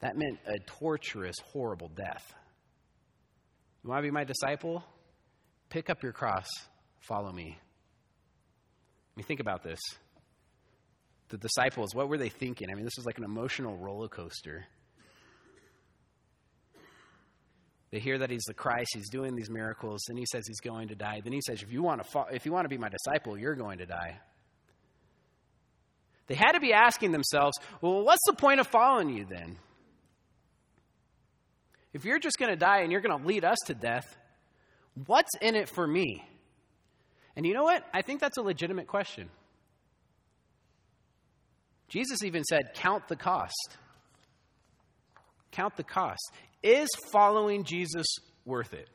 that 0.00 0.16
meant 0.16 0.38
a 0.46 0.58
torturous, 0.66 1.36
horrible 1.52 1.90
death. 1.94 2.34
You 3.84 3.90
want 3.90 4.00
to 4.00 4.08
be 4.08 4.10
my 4.10 4.24
disciple? 4.24 4.82
Pick 5.68 5.88
up 5.88 6.02
your 6.02 6.12
cross, 6.12 6.48
follow 7.00 7.30
me. 7.30 7.56
I 7.56 9.12
mean, 9.16 9.24
think 9.24 9.40
about 9.40 9.62
this. 9.62 9.78
The 11.28 11.38
disciples, 11.38 11.94
what 11.94 12.08
were 12.08 12.18
they 12.18 12.28
thinking? 12.28 12.70
I 12.70 12.74
mean, 12.74 12.84
this 12.84 12.96
was 12.96 13.06
like 13.06 13.18
an 13.18 13.24
emotional 13.24 13.76
roller 13.76 14.08
coaster. 14.08 14.66
They 17.90 17.98
hear 17.98 18.18
that 18.18 18.30
he's 18.30 18.44
the 18.44 18.54
Christ, 18.54 18.90
he's 18.94 19.08
doing 19.08 19.34
these 19.34 19.50
miracles, 19.50 20.04
then 20.06 20.16
he 20.16 20.24
says 20.26 20.46
he's 20.46 20.60
going 20.60 20.88
to 20.88 20.94
die. 20.94 21.20
Then 21.22 21.32
he 21.32 21.40
says, 21.44 21.62
if 21.62 21.72
you 21.72 21.82
want 21.82 22.02
to, 22.02 22.08
fo- 22.08 22.28
if 22.32 22.46
you 22.46 22.52
want 22.52 22.64
to 22.64 22.68
be 22.68 22.78
my 22.78 22.88
disciple, 22.88 23.36
you're 23.36 23.56
going 23.56 23.78
to 23.78 23.86
die. 23.86 24.20
They 26.28 26.36
had 26.36 26.52
to 26.52 26.60
be 26.60 26.72
asking 26.72 27.10
themselves, 27.10 27.58
well, 27.80 28.04
what's 28.04 28.22
the 28.26 28.34
point 28.34 28.60
of 28.60 28.68
following 28.68 29.10
you 29.10 29.26
then? 29.28 29.56
If 31.92 32.04
you're 32.04 32.20
just 32.20 32.38
going 32.38 32.50
to 32.50 32.56
die 32.56 32.82
and 32.82 32.92
you're 32.92 33.00
going 33.00 33.18
to 33.18 33.26
lead 33.26 33.44
us 33.44 33.58
to 33.66 33.74
death, 33.74 34.16
what's 35.06 35.30
in 35.40 35.56
it 35.56 35.68
for 35.68 35.84
me? 35.84 36.24
And 37.34 37.44
you 37.44 37.54
know 37.54 37.64
what? 37.64 37.84
I 37.92 38.02
think 38.02 38.20
that's 38.20 38.38
a 38.38 38.42
legitimate 38.42 38.86
question. 38.86 39.28
Jesus 41.88 42.22
even 42.22 42.44
said, 42.44 42.74
Count 42.74 43.08
the 43.08 43.16
cost. 43.16 43.76
Count 45.50 45.76
the 45.76 45.82
cost. 45.82 46.30
Is 46.62 46.88
following 47.12 47.64
Jesus 47.64 48.06
worth 48.44 48.74
it? 48.74 48.88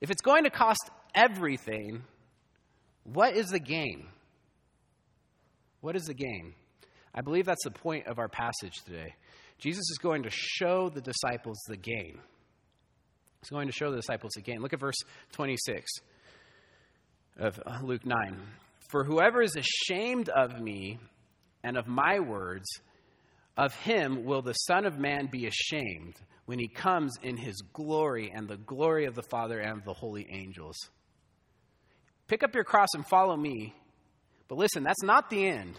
If 0.00 0.10
it's 0.10 0.22
going 0.22 0.44
to 0.44 0.50
cost 0.50 0.90
everything, 1.14 2.02
what 3.04 3.36
is 3.36 3.48
the 3.48 3.60
gain? 3.60 4.06
What 5.80 5.96
is 5.96 6.04
the 6.04 6.14
gain? 6.14 6.54
I 7.14 7.20
believe 7.20 7.46
that's 7.46 7.64
the 7.64 7.70
point 7.70 8.06
of 8.06 8.18
our 8.18 8.28
passage 8.28 8.82
today. 8.84 9.14
Jesus 9.58 9.82
is 9.90 9.98
going 10.02 10.24
to 10.24 10.30
show 10.30 10.88
the 10.88 11.00
disciples 11.00 11.58
the 11.68 11.76
gain. 11.76 12.18
He's 13.40 13.50
going 13.50 13.66
to 13.66 13.72
show 13.72 13.90
the 13.90 13.96
disciples 13.96 14.32
the 14.34 14.42
gain. 14.42 14.60
Look 14.60 14.72
at 14.72 14.80
verse 14.80 14.98
26 15.32 15.90
of 17.38 17.60
Luke 17.82 18.06
9. 18.06 18.40
For 18.90 19.04
whoever 19.04 19.42
is 19.42 19.56
ashamed 19.56 20.28
of 20.28 20.60
me 20.60 20.98
and 21.62 21.76
of 21.76 21.86
my 21.86 22.20
words, 22.20 22.66
of 23.56 23.74
him 23.74 24.24
will 24.24 24.42
the 24.42 24.52
Son 24.52 24.84
of 24.84 24.98
Man 24.98 25.28
be 25.30 25.46
ashamed 25.46 26.14
when 26.46 26.58
he 26.58 26.68
comes 26.68 27.16
in 27.22 27.36
his 27.36 27.62
glory 27.72 28.32
and 28.34 28.48
the 28.48 28.56
glory 28.56 29.04
of 29.04 29.14
the 29.14 29.22
Father 29.22 29.58
and 29.58 29.82
the 29.84 29.92
holy 29.92 30.26
angels. 30.30 30.76
Pick 32.26 32.42
up 32.42 32.54
your 32.54 32.64
cross 32.64 32.88
and 32.94 33.06
follow 33.06 33.36
me. 33.36 33.74
But 34.48 34.58
listen, 34.58 34.82
that's 34.82 35.02
not 35.02 35.30
the 35.30 35.46
end. 35.46 35.78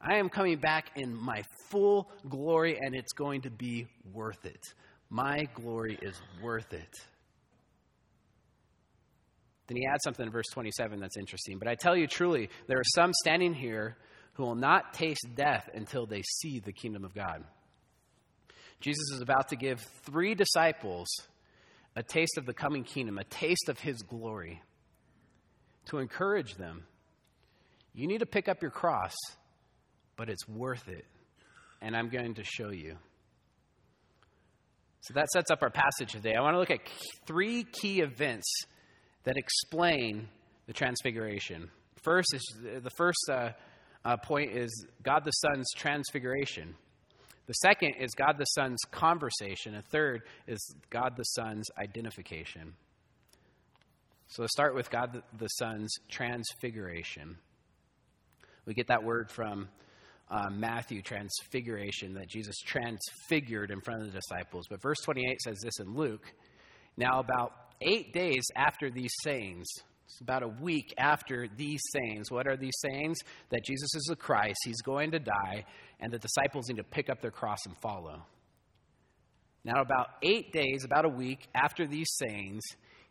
I 0.00 0.16
am 0.16 0.28
coming 0.28 0.58
back 0.58 0.92
in 0.96 1.14
my 1.14 1.42
full 1.70 2.10
glory, 2.28 2.78
and 2.80 2.94
it's 2.94 3.12
going 3.12 3.42
to 3.42 3.50
be 3.50 3.86
worth 4.12 4.44
it. 4.46 4.74
My 5.10 5.46
glory 5.54 5.98
is 6.00 6.14
worth 6.42 6.72
it. 6.72 6.94
Then 9.66 9.76
he 9.76 9.86
adds 9.86 10.00
something 10.02 10.26
in 10.26 10.32
verse 10.32 10.46
27 10.52 10.98
that's 10.98 11.16
interesting. 11.16 11.58
But 11.58 11.68
I 11.68 11.74
tell 11.74 11.96
you 11.96 12.06
truly, 12.06 12.48
there 12.66 12.78
are 12.78 12.84
some 12.94 13.12
standing 13.22 13.54
here 13.54 13.96
who 14.40 14.46
will 14.46 14.54
not 14.54 14.94
taste 14.94 15.26
death 15.34 15.68
until 15.74 16.06
they 16.06 16.22
see 16.22 16.60
the 16.60 16.72
kingdom 16.72 17.04
of 17.04 17.14
God. 17.14 17.44
Jesus 18.80 19.10
is 19.12 19.20
about 19.20 19.48
to 19.48 19.56
give 19.56 19.78
three 20.06 20.34
disciples 20.34 21.08
a 21.94 22.02
taste 22.02 22.38
of 22.38 22.46
the 22.46 22.54
coming 22.54 22.82
kingdom, 22.82 23.18
a 23.18 23.24
taste 23.24 23.68
of 23.68 23.78
his 23.78 24.00
glory, 24.00 24.62
to 25.90 25.98
encourage 25.98 26.54
them. 26.54 26.84
You 27.92 28.06
need 28.06 28.20
to 28.20 28.26
pick 28.26 28.48
up 28.48 28.62
your 28.62 28.70
cross, 28.70 29.14
but 30.16 30.30
it's 30.30 30.48
worth 30.48 30.88
it. 30.88 31.04
And 31.82 31.94
I'm 31.94 32.08
going 32.08 32.32
to 32.36 32.42
show 32.42 32.70
you. 32.70 32.96
So 35.02 35.12
that 35.14 35.28
sets 35.32 35.50
up 35.50 35.62
our 35.62 35.68
passage 35.68 36.12
today. 36.12 36.34
I 36.34 36.40
want 36.40 36.54
to 36.54 36.60
look 36.60 36.70
at 36.70 36.80
three 37.26 37.64
key 37.64 38.00
events 38.00 38.50
that 39.24 39.36
explain 39.36 40.28
the 40.66 40.72
transfiguration. 40.72 41.70
First 42.02 42.32
is 42.32 42.42
the 42.82 42.90
first 42.96 43.18
uh, 43.30 43.50
uh, 44.04 44.16
point 44.16 44.52
is 44.52 44.86
God 45.02 45.24
the 45.24 45.30
Son's 45.30 45.70
transfiguration. 45.74 46.74
The 47.46 47.54
second 47.54 47.94
is 47.98 48.12
God 48.14 48.36
the 48.38 48.44
Son's 48.44 48.80
conversation. 48.90 49.74
A 49.74 49.82
third 49.82 50.22
is 50.46 50.74
God 50.88 51.14
the 51.16 51.24
Son's 51.24 51.66
identification. 51.78 52.74
So 54.28 54.42
let's 54.42 54.52
start 54.52 54.74
with 54.76 54.90
God 54.90 55.22
the 55.36 55.48
Son's 55.48 55.92
transfiguration. 56.08 57.36
We 58.64 58.74
get 58.74 58.86
that 58.86 59.02
word 59.02 59.30
from 59.30 59.68
uh, 60.30 60.48
Matthew, 60.50 61.02
transfiguration, 61.02 62.14
that 62.14 62.28
Jesus 62.28 62.56
transfigured 62.64 63.72
in 63.72 63.80
front 63.80 64.02
of 64.02 64.12
the 64.12 64.20
disciples. 64.20 64.66
But 64.70 64.80
verse 64.80 64.98
28 65.04 65.42
says 65.42 65.58
this 65.60 65.80
in 65.80 65.94
Luke 65.94 66.32
Now, 66.96 67.18
about 67.18 67.52
eight 67.80 68.12
days 68.12 68.44
after 68.54 68.90
these 68.90 69.12
sayings, 69.24 69.66
it's 70.12 70.20
about 70.20 70.42
a 70.42 70.48
week 70.48 70.92
after 70.98 71.46
these 71.56 71.80
sayings. 71.92 72.30
What 72.30 72.46
are 72.46 72.56
these 72.56 72.76
sayings? 72.80 73.18
That 73.50 73.64
Jesus 73.64 73.94
is 73.94 74.04
the 74.08 74.16
Christ, 74.16 74.58
he's 74.64 74.82
going 74.82 75.12
to 75.12 75.20
die, 75.20 75.64
and 76.00 76.12
the 76.12 76.18
disciples 76.18 76.68
need 76.68 76.78
to 76.78 76.84
pick 76.84 77.08
up 77.08 77.20
their 77.20 77.30
cross 77.30 77.58
and 77.66 77.76
follow. 77.78 78.22
Now, 79.64 79.82
about 79.82 80.08
eight 80.22 80.52
days, 80.52 80.84
about 80.84 81.04
a 81.04 81.08
week 81.08 81.46
after 81.54 81.86
these 81.86 82.10
sayings, 82.16 82.62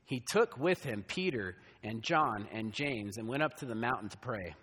he 0.06 0.24
took 0.32 0.58
with 0.58 0.84
him 0.84 1.06
Peter 1.08 1.56
and 1.84 2.03
John 2.03 2.48
and 2.51 2.74
James 2.74 3.18
and 3.18 3.27
went 3.27 3.44
up 3.44 3.56
to 3.58 3.65
the 3.65 3.75
mountain 3.75 4.10
to 4.10 4.18
pray. 4.18 4.56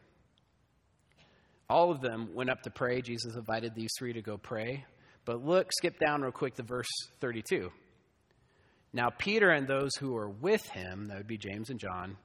All 1.71 1.91
of 1.91 2.01
them 2.01 2.31
went 2.35 2.51
up 2.51 2.63
to 2.63 2.71
pray. 2.71 3.01
Jesus 3.01 3.35
invited 3.35 3.75
these 3.75 3.91
three 3.99 4.13
to 4.13 4.23
go 4.23 4.37
pray. 4.37 4.85
But 5.25 5.45
look, 5.45 5.73
skip 5.73 5.99
down 5.99 6.23
real 6.23 6.33
quick 6.33 6.55
to 6.57 6.63
verse 6.63 6.89
32. 7.21 7.71
Now, 8.93 9.11
Peter 9.11 9.51
and 9.51 9.67
those 9.67 9.95
who 9.97 10.13
were 10.13 10.29
with 10.29 10.65
him, 10.71 11.09
that 11.09 11.19
would 11.19 11.27
be 11.27 11.39
James 11.39 11.71
and 11.71 11.79
John, 11.79 12.17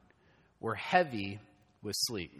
were 0.61 0.75
heavy 0.75 1.39
with 1.83 1.95
sleep. 1.97 2.31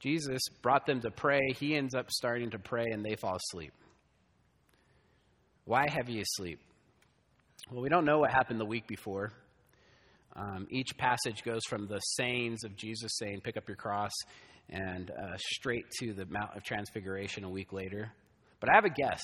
Jesus 0.00 0.42
brought 0.60 0.84
them 0.84 1.00
to 1.00 1.10
pray. 1.10 1.40
He 1.58 1.74
ends 1.74 1.94
up 1.94 2.10
starting 2.10 2.50
to 2.50 2.58
pray, 2.58 2.86
and 2.92 3.02
they 3.02 3.16
fall 3.16 3.36
asleep. 3.36 3.72
Why 5.64 5.86
heavy 5.88 6.20
asleep? 6.20 6.60
Well, 7.70 7.82
we 7.82 7.88
don't 7.88 8.04
know 8.04 8.18
what 8.18 8.30
happened 8.30 8.60
the 8.60 8.66
week 8.66 8.86
before. 8.86 9.32
Um, 10.36 10.66
each 10.70 10.96
passage 10.98 11.42
goes 11.42 11.62
from 11.66 11.86
the 11.86 11.98
sayings 11.98 12.62
of 12.64 12.76
Jesus 12.76 13.12
saying, 13.16 13.40
Pick 13.42 13.56
up 13.56 13.66
your 13.66 13.76
cross, 13.76 14.12
and 14.68 15.10
uh, 15.10 15.36
straight 15.38 15.86
to 16.00 16.12
the 16.12 16.26
Mount 16.26 16.56
of 16.56 16.62
Transfiguration 16.62 17.44
a 17.44 17.50
week 17.50 17.72
later. 17.72 18.12
But 18.60 18.70
I 18.70 18.74
have 18.74 18.84
a 18.84 18.90
guess. 18.90 19.22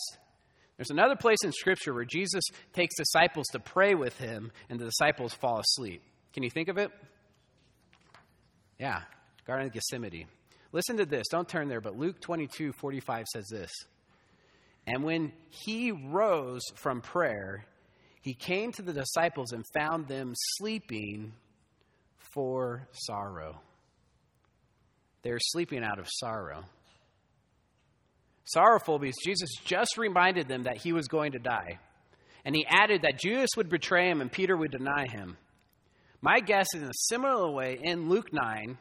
There's 0.78 0.90
another 0.90 1.16
place 1.16 1.38
in 1.44 1.52
Scripture 1.52 1.92
where 1.92 2.06
Jesus 2.06 2.42
takes 2.72 2.96
disciples 2.96 3.46
to 3.52 3.60
pray 3.60 3.94
with 3.94 4.16
him, 4.16 4.50
and 4.70 4.80
the 4.80 4.86
disciples 4.86 5.34
fall 5.34 5.60
asleep. 5.60 6.02
Can 6.32 6.42
you 6.42 6.50
think 6.50 6.68
of 6.68 6.78
it? 6.78 6.90
Yeah, 8.78 9.02
Garden 9.46 9.66
of 9.66 9.72
Gethsemane. 9.72 10.26
Listen 10.72 10.96
to 10.96 11.06
this. 11.06 11.28
Don't 11.30 11.48
turn 11.48 11.68
there, 11.68 11.80
but 11.80 11.96
Luke 11.96 12.20
22 12.20 12.72
45 12.72 13.26
says 13.32 13.46
this. 13.48 13.70
And 14.86 15.04
when 15.04 15.32
he 15.50 15.92
rose 15.92 16.62
from 16.74 17.00
prayer, 17.00 17.64
he 18.22 18.34
came 18.34 18.72
to 18.72 18.82
the 18.82 18.92
disciples 18.92 19.52
and 19.52 19.64
found 19.74 20.08
them 20.08 20.32
sleeping 20.56 21.32
for 22.34 22.88
sorrow. 22.92 23.60
They're 25.22 25.38
sleeping 25.40 25.84
out 25.84 25.98
of 25.98 26.08
sorrow. 26.08 26.64
Sorrowful 28.44 28.98
because 28.98 29.16
Jesus 29.24 29.50
just 29.64 29.96
reminded 29.96 30.48
them 30.48 30.64
that 30.64 30.78
he 30.78 30.92
was 30.92 31.06
going 31.06 31.32
to 31.32 31.38
die. 31.38 31.78
And 32.44 32.56
he 32.56 32.66
added 32.68 33.02
that 33.02 33.20
Judas 33.20 33.50
would 33.56 33.68
betray 33.68 34.10
him 34.10 34.20
and 34.20 34.32
Peter 34.32 34.56
would 34.56 34.72
deny 34.72 35.06
him. 35.06 35.36
My 36.24 36.38
guess 36.38 36.68
is 36.72 36.82
in 36.82 36.88
a 36.88 36.94
similar 37.08 37.50
way, 37.50 37.80
in 37.82 38.08
Luke 38.08 38.32
9, 38.32 38.78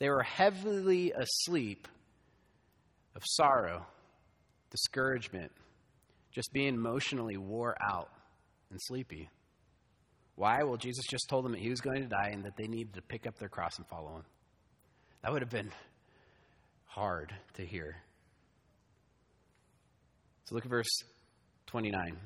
they 0.00 0.10
were 0.10 0.24
heavily 0.24 1.12
asleep 1.12 1.86
of 3.14 3.22
sorrow, 3.24 3.86
discouragement, 4.70 5.52
just 6.32 6.52
being 6.52 6.74
emotionally 6.74 7.36
wore 7.36 7.76
out 7.80 8.10
and 8.70 8.80
sleepy. 8.82 9.30
Why? 10.34 10.64
Well, 10.64 10.76
Jesus 10.76 11.04
just 11.08 11.28
told 11.28 11.44
them 11.44 11.52
that 11.52 11.60
he 11.60 11.70
was 11.70 11.80
going 11.80 12.02
to 12.02 12.08
die 12.08 12.30
and 12.32 12.44
that 12.44 12.56
they 12.56 12.66
needed 12.66 12.94
to 12.94 13.02
pick 13.02 13.24
up 13.28 13.38
their 13.38 13.48
cross 13.48 13.78
and 13.78 13.86
follow 13.86 14.16
him. 14.16 14.24
That 15.22 15.32
would 15.32 15.42
have 15.42 15.50
been 15.50 15.70
hard 16.86 17.32
to 17.54 17.64
hear. 17.64 18.02
So 20.46 20.56
look 20.56 20.64
at 20.64 20.70
verse 20.70 20.90
29. 21.66 22.18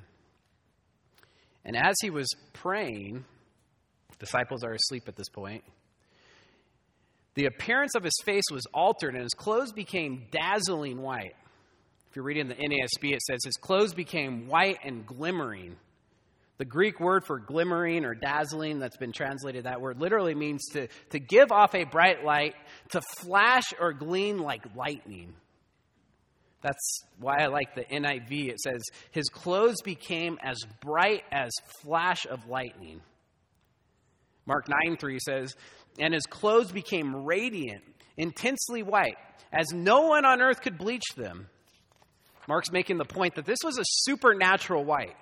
And 1.67 1.77
as 1.77 1.95
he 2.01 2.09
was 2.09 2.29
praying, 2.55 3.27
disciples 4.19 4.65
are 4.65 4.73
asleep 4.73 5.09
at 5.09 5.17
this 5.17 5.29
point. 5.29 5.65
The 7.35 7.47
appearance 7.47 7.95
of 7.95 8.03
his 8.03 8.19
face 8.25 8.45
was 8.51 8.67
altered, 8.75 9.15
and 9.15 9.23
his 9.23 9.35
clothes 9.35 9.73
became 9.73 10.27
dazzling 10.31 11.01
white. 11.01 11.37
If 12.11 12.17
you're 12.17 12.25
reading 12.25 12.49
the 12.49 12.55
NASB, 12.55 13.13
it 13.13 13.23
says 13.23 13.39
his 13.45 13.57
clothes 13.57 13.95
became 13.95 14.49
white 14.49 14.79
and 14.83 15.07
glimmering. 15.07 15.77
The 16.57 16.65
Greek 16.65 16.99
word 16.99 17.25
for 17.25 17.39
glimmering 17.39 18.05
or 18.05 18.15
dazzling, 18.15 18.81
that's 18.81 18.97
been 18.97 19.13
translated 19.13 19.65
that 19.65 19.81
word, 19.81 20.01
literally 20.01 20.35
means 20.35 20.67
to, 20.73 20.89
to 21.11 21.21
give 21.21 21.53
off 21.53 21.75
a 21.75 21.85
bright 21.85 22.25
light, 22.25 22.55
to 22.91 23.01
flash 23.19 23.73
or 23.79 23.93
gleam 23.93 24.39
like 24.39 24.65
lightning. 24.75 25.35
That's 26.61 27.05
why 27.21 27.37
I 27.43 27.47
like 27.47 27.77
the 27.77 27.85
NIV. 27.85 28.49
It 28.49 28.61
says, 28.61 28.83
His 29.13 29.29
clothes 29.29 29.81
became 29.85 30.39
as 30.43 30.59
bright 30.81 31.23
as 31.31 31.53
flash 31.83 32.27
of 32.27 32.49
lightning. 32.49 33.01
Mark 34.49 34.67
9 34.67 34.97
3 34.97 35.19
says, 35.21 35.55
And 36.01 36.15
his 36.15 36.25
clothes 36.25 36.73
became 36.73 37.25
radiant, 37.25 37.85
intensely 38.17 38.83
white, 38.83 39.19
as 39.53 39.67
no 39.73 40.07
one 40.07 40.25
on 40.25 40.41
earth 40.41 40.63
could 40.63 40.79
bleach 40.79 41.05
them. 41.17 41.49
Mark's 42.49 42.73
making 42.73 42.97
the 42.97 43.05
point 43.05 43.35
that 43.35 43.45
this 43.45 43.59
was 43.63 43.79
a 43.79 43.85
supernatural 43.85 44.85
white. 44.85 45.15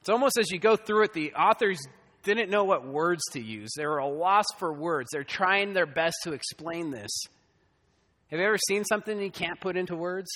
It's 0.00 0.08
almost 0.08 0.38
as 0.38 0.52
you 0.52 0.60
go 0.60 0.76
through 0.76 1.02
it, 1.02 1.12
the 1.12 1.34
authors 1.34 1.80
didn't 2.22 2.48
know 2.48 2.62
what 2.64 2.86
words 2.86 3.22
to 3.32 3.40
use. 3.40 3.70
They 3.76 3.86
were 3.86 3.98
a 3.98 4.08
loss 4.08 4.46
for 4.58 4.72
words. 4.72 5.08
They're 5.12 5.24
trying 5.24 5.72
their 5.72 5.86
best 5.86 6.14
to 6.22 6.32
explain 6.32 6.90
this. 6.90 7.10
Have 8.30 8.38
you 8.38 8.46
ever 8.46 8.58
seen 8.68 8.84
something 8.84 9.20
you 9.20 9.32
can't 9.32 9.60
put 9.60 9.76
into 9.76 9.96
words? 9.96 10.30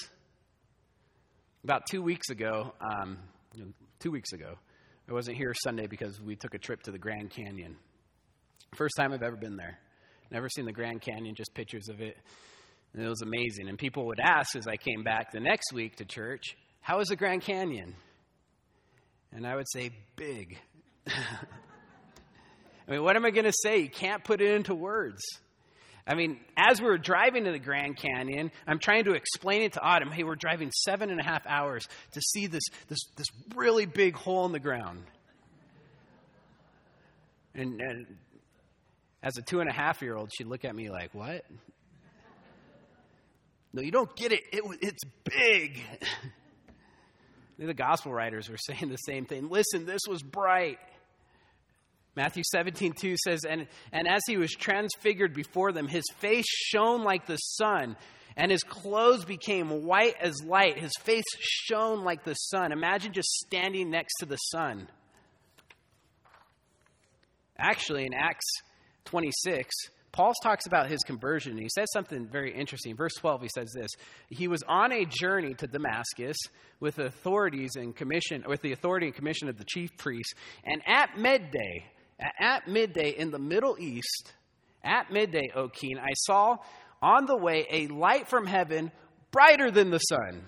About 1.62 1.82
two 1.88 2.02
weeks 2.02 2.30
ago, 2.30 2.74
um, 2.80 3.18
two 4.00 4.10
weeks 4.10 4.32
ago, 4.32 4.58
I 5.08 5.12
wasn't 5.12 5.36
here 5.36 5.52
Sunday 5.62 5.86
because 5.86 6.20
we 6.20 6.34
took 6.34 6.54
a 6.54 6.58
trip 6.58 6.82
to 6.84 6.90
the 6.90 6.98
Grand 6.98 7.30
Canyon. 7.30 7.76
First 8.74 8.94
time 8.96 9.12
I've 9.12 9.22
ever 9.22 9.36
been 9.36 9.56
there. 9.56 9.78
Never 10.30 10.48
seen 10.48 10.64
the 10.64 10.72
Grand 10.72 11.02
Canyon, 11.02 11.34
just 11.34 11.54
pictures 11.54 11.88
of 11.88 12.00
it. 12.00 12.16
And 12.94 13.04
it 13.04 13.08
was 13.08 13.20
amazing. 13.20 13.68
And 13.68 13.78
people 13.78 14.06
would 14.06 14.20
ask 14.20 14.56
as 14.56 14.66
I 14.66 14.76
came 14.76 15.02
back 15.02 15.30
the 15.30 15.40
next 15.40 15.72
week 15.72 15.96
to 15.96 16.04
church, 16.04 16.56
How 16.80 17.00
is 17.00 17.08
the 17.08 17.16
Grand 17.16 17.42
Canyon? 17.42 17.94
And 19.32 19.46
I 19.46 19.56
would 19.56 19.66
say, 19.70 19.90
big. 20.16 20.58
I 21.06 22.90
mean, 22.90 23.02
what 23.02 23.16
am 23.16 23.24
I 23.24 23.30
going 23.30 23.46
to 23.46 23.52
say? 23.62 23.80
You 23.80 23.90
can't 23.90 24.22
put 24.22 24.40
it 24.40 24.54
into 24.54 24.74
words. 24.74 25.22
I 26.06 26.14
mean, 26.14 26.38
as 26.56 26.80
we 26.80 26.86
were 26.86 26.98
driving 26.98 27.44
to 27.44 27.52
the 27.52 27.58
Grand 27.58 27.96
Canyon, 27.96 28.50
I'm 28.66 28.78
trying 28.78 29.04
to 29.04 29.12
explain 29.12 29.62
it 29.62 29.72
to 29.74 29.80
Autumn. 29.80 30.10
Hey, 30.10 30.22
we're 30.22 30.34
driving 30.36 30.70
seven 30.70 31.10
and 31.10 31.18
a 31.18 31.22
half 31.22 31.46
hours 31.46 31.88
to 32.12 32.20
see 32.20 32.46
this, 32.46 32.64
this, 32.88 32.98
this 33.16 33.26
really 33.54 33.86
big 33.86 34.14
hole 34.14 34.44
in 34.44 34.52
the 34.52 34.60
ground. 34.60 35.02
And, 37.54 37.80
and 37.80 38.06
as 39.22 39.38
a 39.38 39.42
two 39.42 39.60
and 39.60 39.70
a 39.70 39.72
half 39.72 40.02
year 40.02 40.14
old, 40.14 40.30
she'd 40.36 40.46
look 40.46 40.64
at 40.64 40.74
me 40.74 40.90
like, 40.90 41.14
What? 41.14 41.44
No, 43.72 43.82
you 43.82 43.90
don't 43.90 44.14
get 44.14 44.32
it. 44.32 44.42
it 44.52 44.62
it's 44.80 45.04
big. 45.24 45.80
The 47.56 47.72
gospel 47.72 48.12
writers 48.12 48.48
were 48.50 48.56
saying 48.56 48.88
the 48.88 48.96
same 48.96 49.26
thing. 49.26 49.48
Listen, 49.48 49.86
this 49.86 50.00
was 50.08 50.24
bright. 50.24 50.80
Matthew 52.16 52.44
17, 52.52 52.92
2 52.92 53.16
says, 53.24 53.40
and, 53.48 53.66
and 53.92 54.06
as 54.06 54.20
he 54.26 54.36
was 54.36 54.52
transfigured 54.52 55.34
before 55.34 55.72
them, 55.72 55.88
his 55.88 56.04
face 56.18 56.46
shone 56.48 57.02
like 57.02 57.26
the 57.26 57.36
sun, 57.36 57.96
and 58.36 58.50
his 58.50 58.62
clothes 58.62 59.24
became 59.24 59.84
white 59.84 60.14
as 60.20 60.34
light. 60.44 60.78
His 60.78 60.92
face 61.00 61.24
shone 61.38 62.04
like 62.04 62.24
the 62.24 62.34
sun. 62.34 62.72
Imagine 62.72 63.12
just 63.12 63.28
standing 63.46 63.90
next 63.90 64.14
to 64.20 64.26
the 64.26 64.36
sun. 64.36 64.88
Actually, 67.56 68.04
in 68.04 68.14
Acts 68.14 68.50
26, 69.04 69.70
Paul 70.10 70.32
talks 70.42 70.66
about 70.66 70.88
his 70.88 71.00
conversion. 71.00 71.58
He 71.58 71.68
says 71.68 71.88
something 71.92 72.26
very 72.26 72.54
interesting. 72.54 72.96
Verse 72.96 73.14
12, 73.18 73.42
he 73.42 73.48
says 73.54 73.72
this 73.74 73.90
He 74.30 74.48
was 74.48 74.62
on 74.68 74.92
a 74.92 75.04
journey 75.04 75.54
to 75.54 75.66
Damascus 75.66 76.36
with 76.78 76.98
authorities 76.98 77.72
and 77.76 77.94
commission, 77.94 78.44
with 78.46 78.62
the 78.62 78.72
authority 78.72 79.06
and 79.06 79.14
commission 79.14 79.48
of 79.48 79.58
the 79.58 79.64
chief 79.64 79.90
priests. 79.96 80.34
And 80.64 80.82
at 80.86 81.18
midday, 81.18 81.84
at 82.18 82.68
midday 82.68 83.10
in 83.10 83.30
the 83.30 83.38
Middle 83.38 83.76
East, 83.78 84.32
at 84.82 85.10
midday, 85.10 85.50
O 85.54 85.68
king, 85.68 85.98
I 85.98 86.12
saw 86.14 86.56
on 87.02 87.26
the 87.26 87.36
way 87.36 87.66
a 87.70 87.88
light 87.88 88.28
from 88.28 88.46
heaven 88.46 88.90
brighter 89.30 89.70
than 89.70 89.90
the 89.90 89.98
sun 89.98 90.44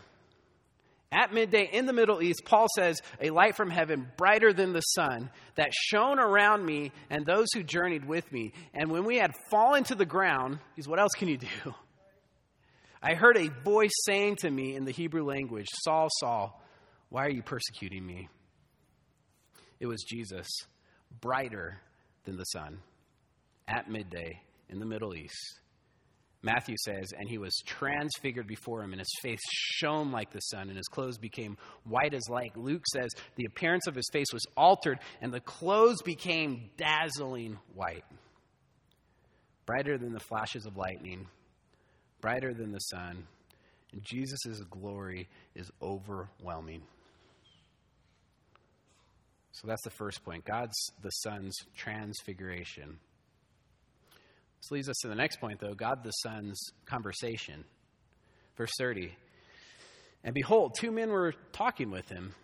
at 1.13 1.33
midday 1.33 1.69
in 1.73 1.87
the 1.87 1.93
Middle 1.93 2.21
East, 2.21 2.43
Paul 2.45 2.67
says, 2.75 3.01
a 3.21 3.31
light 3.31 3.57
from 3.57 3.71
heaven, 3.71 4.11
brighter 4.17 4.53
than 4.53 4.73
the 4.73 4.81
sun, 4.81 5.31
that 5.55 5.73
shone 5.73 6.19
around 6.19 6.65
me 6.65 6.93
and 7.11 7.25
those 7.25 7.47
who 7.55 7.63
journeyed 7.63 8.07
with 8.07 8.31
me. 8.33 8.53
And 8.75 8.91
when 8.91 9.05
we 9.05 9.17
had 9.17 9.33
fallen 9.51 9.85
to 9.85 9.95
the 9.95 10.05
ground, 10.05 10.59
he's, 10.75 10.89
what 10.89 10.99
else 10.99 11.13
can 11.17 11.29
you 11.29 11.39
do? 11.39 11.75
I 13.03 13.15
heard 13.15 13.37
a 13.37 13.51
voice 13.65 13.93
saying 14.05 14.37
to 14.41 14.51
me 14.51 14.75
in 14.75 14.85
the 14.85 14.93
Hebrew 14.93 15.25
language, 15.25 15.67
Saul, 15.85 16.09
Saul, 16.19 16.61
why 17.09 17.27
are 17.27 17.31
you 17.31 17.43
persecuting 17.43 18.05
me? 18.05 18.29
It 19.79 19.87
was 19.87 20.03
Jesus, 20.03 20.49
brighter 21.21 21.81
than 22.25 22.37
the 22.37 22.45
sun, 22.45 22.79
at 23.69 23.91
midday 23.91 24.41
in 24.69 24.79
the 24.79 24.87
Middle 24.87 25.15
East. 25.15 25.61
Matthew 26.43 26.77
says, 26.85 27.11
and 27.19 27.29
he 27.29 27.39
was 27.39 27.61
transfigured 27.67 28.47
before 28.47 28.83
him, 28.83 28.93
and 28.93 29.01
his 29.01 29.19
face 29.21 29.41
shone 29.51 30.13
like 30.13 30.31
the 30.31 30.41
sun, 30.41 30.69
and 30.69 30.77
his 30.77 30.87
clothes 30.87 31.19
became 31.19 31.57
white 31.85 32.15
as 32.15 32.29
light. 32.29 32.57
Luke 32.57 32.85
says, 32.93 33.11
the 33.35 33.47
appearance 33.47 33.89
of 33.89 33.97
his 33.97 34.09
face 34.13 34.33
was 34.33 34.45
altered, 34.57 35.01
and 35.21 35.33
the 35.33 35.41
clothes 35.41 36.03
became 36.03 36.71
dazzling 36.77 37.59
white, 37.75 38.05
brighter 39.65 39.99
than 39.99 40.13
the 40.13 40.21
flashes 40.21 40.67
of 40.67 40.77
lightning, 40.77 41.27
brighter 42.21 42.55
than 42.55 42.71
the 42.71 42.79
sun. 42.79 43.27
And 43.93 44.03
Jesus' 44.05 44.61
glory 44.71 45.29
is 45.55 45.71
overwhelming. 45.83 46.83
So 49.57 49.67
that's 49.67 49.83
the 49.85 49.91
first 49.91 50.23
point 50.23 50.45
God's 50.45 50.77
the 51.03 51.11
Son's 51.11 51.57
transfiguration. 51.75 52.99
This 54.61 54.71
leads 54.71 54.89
us 54.91 54.99
to 55.01 55.09
the 55.09 55.15
next 55.15 55.41
point, 55.41 55.61
though 55.61 55.73
God 55.73 56.05
the 56.05 56.11
Son's 56.11 56.61
conversation. 56.85 57.65
Verse 58.57 58.73
30. 58.79 59.17
And 60.25 60.35
behold, 60.35 60.75
two 60.79 60.91
men 60.91 61.09
were 61.09 61.33
talking 61.53 61.91
with 61.91 62.07
him, 62.09 62.35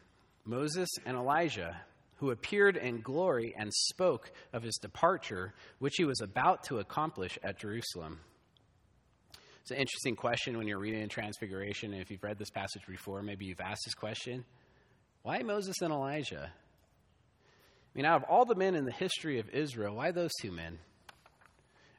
Moses 0.47 0.89
and 1.05 1.17
Elijah, 1.17 1.77
who 2.17 2.31
appeared 2.31 2.79
in 2.79 3.03
glory 3.03 3.55
and 3.59 3.71
spoke 3.75 4.31
of 4.55 4.63
his 4.63 4.79
departure, 4.79 5.53
which 5.81 5.95
he 5.97 6.05
was 6.05 6.21
about 6.23 6.65
to 6.65 6.79
accomplish 6.79 7.39
at 7.43 7.59
Jerusalem. 7.59 8.21
It's 9.61 9.71
an 9.71 9.77
interesting 9.77 10.17
question 10.17 10.57
when 10.57 10.67
you're 10.67 10.79
reading 10.79 11.03
in 11.03 11.09
Transfiguration. 11.11 11.93
And 11.93 12.01
if 12.01 12.11
you've 12.11 12.23
read 12.23 12.39
this 12.39 12.51
passage 12.51 12.83
before, 12.89 13.23
maybe 13.23 13.45
you've 13.45 13.61
asked 13.61 13.83
this 13.85 13.95
question 13.95 14.45
why 15.23 15.41
Moses 15.41 15.77
and 15.83 15.93
Elijah? 15.93 16.51
I 17.95 17.99
mean, 17.99 18.07
out 18.07 18.23
of 18.23 18.31
all 18.31 18.47
the 18.47 18.55
men 18.55 18.75
in 18.75 18.85
the 18.87 18.93
history 18.93 19.39
of 19.39 19.51
Israel, 19.51 19.97
why 19.97 20.13
those 20.13 20.31
two 20.41 20.51
men? 20.51 20.79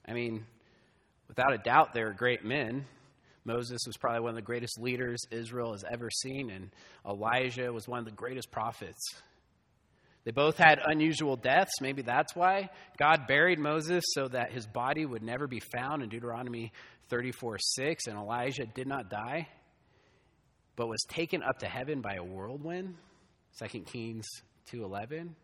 I 0.07 0.13
mean, 0.13 0.45
without 1.27 1.53
a 1.53 1.59
doubt, 1.59 1.93
they 1.93 2.03
were 2.03 2.13
great 2.13 2.43
men. 2.43 2.85
Moses 3.45 3.79
was 3.85 3.97
probably 3.97 4.21
one 4.21 4.31
of 4.31 4.35
the 4.35 4.41
greatest 4.41 4.79
leaders 4.79 5.19
Israel 5.29 5.73
has 5.73 5.83
ever 5.91 6.09
seen, 6.09 6.49
and 6.49 6.71
Elijah 7.07 7.71
was 7.71 7.87
one 7.87 7.99
of 7.99 8.05
the 8.05 8.11
greatest 8.11 8.49
prophets. 8.51 9.01
They 10.23 10.31
both 10.31 10.57
had 10.57 10.79
unusual 10.83 11.35
deaths. 11.35 11.81
Maybe 11.81 12.01
that's 12.01 12.35
why 12.35 12.69
God 12.97 13.27
buried 13.27 13.59
Moses 13.59 14.03
so 14.13 14.29
that 14.29 14.53
his 14.53 14.65
body 14.65 15.05
would 15.05 15.21
never 15.21 15.47
be 15.47 15.59
found 15.59 16.01
in 16.01 16.09
Deuteronomy 16.09 16.71
34 17.09 17.57
6, 17.59 18.07
and 18.07 18.17
Elijah 18.17 18.65
did 18.65 18.87
not 18.87 19.09
die, 19.09 19.49
but 20.75 20.87
was 20.87 21.03
taken 21.09 21.43
up 21.43 21.59
to 21.59 21.67
heaven 21.67 22.01
by 22.01 22.15
a 22.15 22.23
whirlwind. 22.23 22.95
2 23.59 23.81
Kings 23.81 24.25
2:11. 24.71 25.35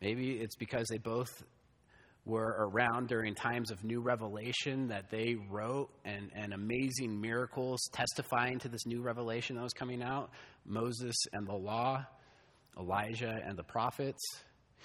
Maybe 0.00 0.32
it's 0.32 0.56
because 0.56 0.88
they 0.88 0.98
both 0.98 1.42
were 2.24 2.54
around 2.58 3.08
during 3.08 3.34
times 3.34 3.70
of 3.70 3.82
new 3.82 4.00
revelation 4.00 4.88
that 4.88 5.10
they 5.10 5.36
wrote 5.50 5.88
and, 6.04 6.30
and 6.34 6.52
amazing 6.52 7.20
miracles 7.20 7.80
testifying 7.92 8.58
to 8.58 8.68
this 8.68 8.86
new 8.86 9.00
revelation 9.00 9.56
that 9.56 9.62
was 9.62 9.72
coming 9.72 10.02
out 10.02 10.30
Moses 10.66 11.16
and 11.32 11.46
the 11.46 11.54
law, 11.54 12.04
Elijah 12.78 13.40
and 13.44 13.56
the 13.56 13.64
prophets. 13.64 14.22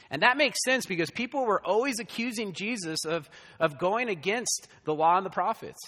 And 0.09 0.23
that 0.23 0.37
makes 0.37 0.57
sense 0.63 0.85
because 0.85 1.11
people 1.11 1.45
were 1.45 1.61
always 1.63 1.99
accusing 1.99 2.53
Jesus 2.53 3.05
of, 3.05 3.29
of 3.59 3.77
going 3.77 4.09
against 4.09 4.67
the 4.85 4.93
law 4.93 5.17
and 5.17 5.25
the 5.25 5.29
prophets. 5.29 5.79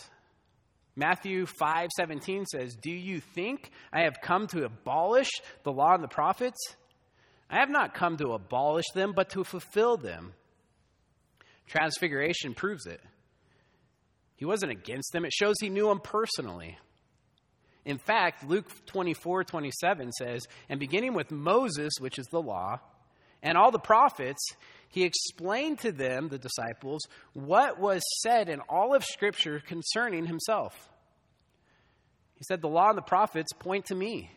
Matthew 0.95 1.45
5 1.45 1.89
17 1.95 2.45
says, 2.45 2.75
Do 2.75 2.91
you 2.91 3.19
think 3.19 3.71
I 3.91 4.01
have 4.01 4.21
come 4.21 4.47
to 4.47 4.65
abolish 4.65 5.29
the 5.63 5.71
law 5.71 5.93
and 5.93 6.03
the 6.03 6.07
prophets? 6.09 6.75
I 7.49 7.59
have 7.59 7.69
not 7.69 7.93
come 7.93 8.17
to 8.17 8.33
abolish 8.33 8.85
them, 8.93 9.13
but 9.13 9.29
to 9.31 9.43
fulfill 9.43 9.97
them. 9.97 10.33
Transfiguration 11.67 12.53
proves 12.53 12.85
it. 12.85 13.01
He 14.35 14.45
wasn't 14.45 14.71
against 14.71 15.11
them, 15.13 15.25
it 15.25 15.33
shows 15.33 15.55
he 15.59 15.69
knew 15.69 15.87
them 15.87 15.99
personally. 15.99 16.77
In 17.85 17.99
fact, 17.99 18.43
Luke 18.43 18.67
24 18.87 19.43
27 19.43 20.11
says, 20.11 20.41
And 20.69 20.79
beginning 20.79 21.13
with 21.13 21.31
Moses, 21.31 21.93
which 21.99 22.17
is 22.17 22.25
the 22.31 22.41
law, 22.41 22.79
and 23.43 23.57
all 23.57 23.71
the 23.71 23.79
prophets, 23.79 24.43
he 24.89 25.03
explained 25.03 25.79
to 25.79 25.91
them, 25.91 26.29
the 26.29 26.39
disciples, 26.39 27.01
what 27.33 27.79
was 27.79 28.01
said 28.23 28.49
in 28.49 28.59
all 28.61 28.95
of 28.95 29.03
Scripture 29.03 29.61
concerning 29.65 30.25
himself. 30.25 30.89
He 32.35 32.43
said, 32.43 32.61
The 32.61 32.67
law 32.67 32.89
and 32.89 32.97
the 32.97 33.03
prophets 33.03 33.53
point 33.53 33.85
to 33.85 33.95
me. 33.95 34.31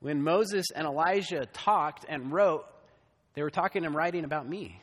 When 0.00 0.22
Moses 0.22 0.66
and 0.74 0.86
Elijah 0.86 1.46
talked 1.52 2.06
and 2.08 2.32
wrote, 2.32 2.64
they 3.34 3.42
were 3.42 3.50
talking 3.50 3.84
and 3.84 3.94
writing 3.94 4.24
about 4.24 4.48
me. 4.48 4.80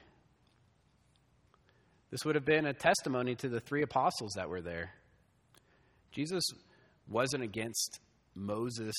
This 2.12 2.24
would 2.24 2.36
have 2.36 2.46
been 2.46 2.66
a 2.66 2.74
testimony 2.74 3.36
to 3.36 3.50
the 3.50 3.60
three 3.60 3.82
apostles 3.82 4.34
that 4.38 4.50
were 4.50 4.62
there. 4.62 4.92
Jesus 6.12 6.44
wasn't 7.10 7.44
against 7.44 8.00
Moses 8.34 8.96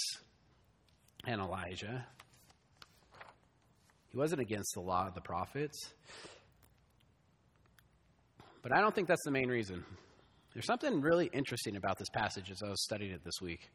and 1.24 1.40
Elijah, 1.40 2.06
he 4.10 4.16
wasn't 4.16 4.40
against 4.40 4.72
the 4.74 4.80
law 4.80 5.06
of 5.06 5.14
the 5.14 5.20
prophets. 5.20 5.90
But 8.62 8.72
I 8.72 8.80
don't 8.80 8.94
think 8.94 9.06
that's 9.06 9.24
the 9.24 9.30
main 9.30 9.48
reason. 9.48 9.84
There's 10.52 10.66
something 10.66 11.00
really 11.00 11.30
interesting 11.32 11.76
about 11.76 11.98
this 11.98 12.08
passage 12.12 12.50
as 12.50 12.62
I 12.62 12.68
was 12.68 12.82
studying 12.82 13.12
it 13.12 13.22
this 13.24 13.40
week. 13.40 13.70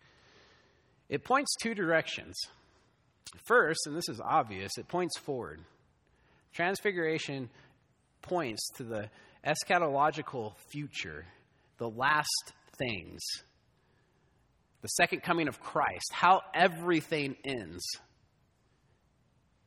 It 1.14 1.24
points 1.24 1.54
two 1.62 1.76
directions. 1.76 2.36
First, 3.46 3.82
and 3.86 3.96
this 3.96 4.10
is 4.10 4.20
obvious, 4.20 4.80
it 4.80 4.88
points 4.88 5.16
forward. 5.20 5.62
Transfiguration 6.56 7.52
points 8.24 8.68
to 8.78 8.84
the 8.84 9.12
eschatological 9.46 10.54
future, 10.72 11.28
the 11.78 11.88
last 11.88 12.54
things, 12.80 13.22
the 14.82 14.88
second 14.88 15.22
coming 15.22 15.48
of 15.48 15.60
Christ, 15.60 16.12
how 16.12 16.42
everything 16.56 17.36
ends. 17.46 17.84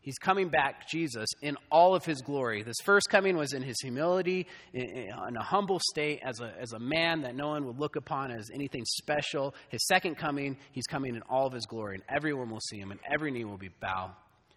He's 0.07 0.19
coming 0.19 0.51
back, 0.51 0.87
Jesus, 0.89 1.29
in 1.43 1.57
all 1.69 1.97
of 1.97 2.05
his 2.05 2.23
glory. 2.23 2.63
This 2.63 2.77
first 2.85 3.09
coming 3.11 3.37
was 3.37 3.53
in 3.53 3.61
his 3.61 3.75
humility, 3.81 4.47
in, 4.73 5.11
a 5.37 5.43
humble 5.43 5.81
state, 5.91 6.21
as 6.25 6.39
a, 6.39 6.55
as 6.61 6.73
a 6.75 6.79
man 6.79 7.23
that 7.23 7.35
no 7.35 7.49
one 7.49 7.67
would 7.67 7.81
look 7.81 7.97
upon 7.97 8.31
as 8.31 8.49
anything 8.55 8.85
special. 8.85 9.53
His 9.69 9.85
second 9.89 10.15
coming, 10.15 10.59
he's 10.71 10.87
coming 10.87 11.17
in 11.17 11.23
all 11.23 11.49
of 11.49 11.53
his 11.53 11.67
glory, 11.67 11.97
and 11.97 12.05
everyone 12.09 12.51
will 12.51 12.61
see 12.61 12.79
him, 12.79 12.93
and 12.93 13.01
every 13.13 13.33
knee 13.33 13.43
will 13.43 13.59
be 13.59 13.71
bow, 13.81 14.13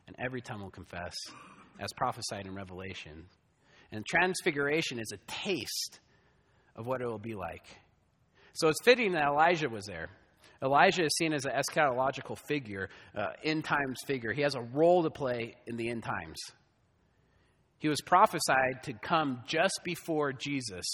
and 0.06 0.16
every 0.24 0.40
tongue 0.40 0.62
will 0.62 0.70
confess, 0.70 1.16
as 1.80 1.92
prophesied 1.94 2.46
in 2.46 2.54
Revelation. 2.54 3.26
And 3.92 4.06
transfiguration 4.06 5.00
is 5.00 5.12
a 5.12 5.18
taste 5.26 6.00
of 6.76 6.86
what 6.86 7.02
it 7.02 7.08
will 7.08 7.18
be 7.18 7.34
like. 7.34 7.66
So 8.54 8.68
it's 8.68 8.84
fitting 8.84 9.14
that 9.14 9.26
Elijah 9.26 9.68
was 9.68 9.88
there. 9.88 10.10
Elijah 10.64 11.06
is 11.06 11.16
seen 11.18 11.34
as 11.34 11.46
an 11.46 11.52
eschatological 11.52 12.38
figure, 12.48 12.90
uh, 13.16 13.28
end 13.44 13.64
times 13.64 14.00
figure. 14.06 14.34
He 14.34 14.42
has 14.42 14.56
a 14.56 14.62
role 14.62 15.04
to 15.04 15.10
play 15.10 15.56
in 15.66 15.78
the 15.78 15.90
end 15.90 16.04
times. 16.04 16.38
He 17.80 17.88
was 17.88 18.02
prophesied 18.02 18.84
to 18.84 18.94
come 18.94 19.42
just 19.48 19.80
before 19.86 20.34
Jesus 20.34 20.86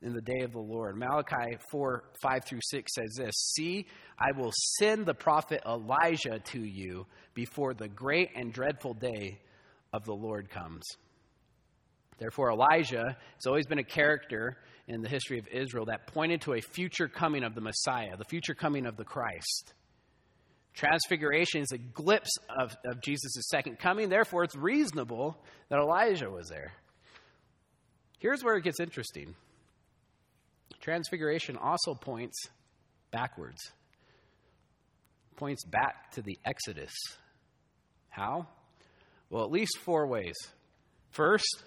in 0.00 0.14
the 0.14 0.20
day 0.20 0.42
of 0.42 0.52
the 0.52 0.60
Lord. 0.60 0.96
Malachi 0.96 1.58
4 1.70 2.04
5 2.22 2.44
through 2.44 2.60
6 2.62 2.94
says 2.94 3.14
this 3.18 3.34
See, 3.56 3.86
I 4.18 4.38
will 4.38 4.52
send 4.78 5.06
the 5.06 5.14
prophet 5.14 5.62
Elijah 5.66 6.38
to 6.38 6.60
you 6.60 7.06
before 7.34 7.74
the 7.74 7.88
great 7.88 8.30
and 8.36 8.52
dreadful 8.52 8.94
day 8.94 9.40
of 9.92 10.04
the 10.04 10.14
Lord 10.14 10.48
comes. 10.50 10.84
Therefore, 12.20 12.52
Elijah 12.52 13.16
has 13.34 13.46
always 13.46 13.66
been 13.66 13.78
a 13.78 13.84
character 13.84 14.58
in 14.86 15.00
the 15.00 15.08
history 15.08 15.38
of 15.38 15.48
Israel 15.48 15.86
that 15.86 16.06
pointed 16.06 16.42
to 16.42 16.52
a 16.52 16.60
future 16.60 17.08
coming 17.08 17.42
of 17.42 17.54
the 17.54 17.62
Messiah, 17.62 18.16
the 18.16 18.24
future 18.24 18.54
coming 18.54 18.84
of 18.86 18.96
the 18.96 19.04
Christ. 19.04 19.72
Transfiguration 20.74 21.62
is 21.62 21.72
a 21.72 21.78
glimpse 21.78 22.30
of, 22.54 22.76
of 22.84 23.00
Jesus' 23.02 23.48
second 23.48 23.78
coming. 23.78 24.10
Therefore, 24.10 24.44
it's 24.44 24.54
reasonable 24.54 25.42
that 25.70 25.78
Elijah 25.78 26.30
was 26.30 26.48
there. 26.48 26.72
Here's 28.18 28.44
where 28.44 28.56
it 28.56 28.64
gets 28.64 28.80
interesting 28.80 29.34
Transfiguration 30.80 31.56
also 31.56 31.94
points 31.94 32.36
backwards, 33.10 33.72
points 35.36 35.64
back 35.64 36.12
to 36.12 36.22
the 36.22 36.38
Exodus. 36.44 36.92
How? 38.10 38.46
Well, 39.30 39.44
at 39.44 39.50
least 39.50 39.78
four 39.78 40.06
ways. 40.06 40.34
First, 41.10 41.64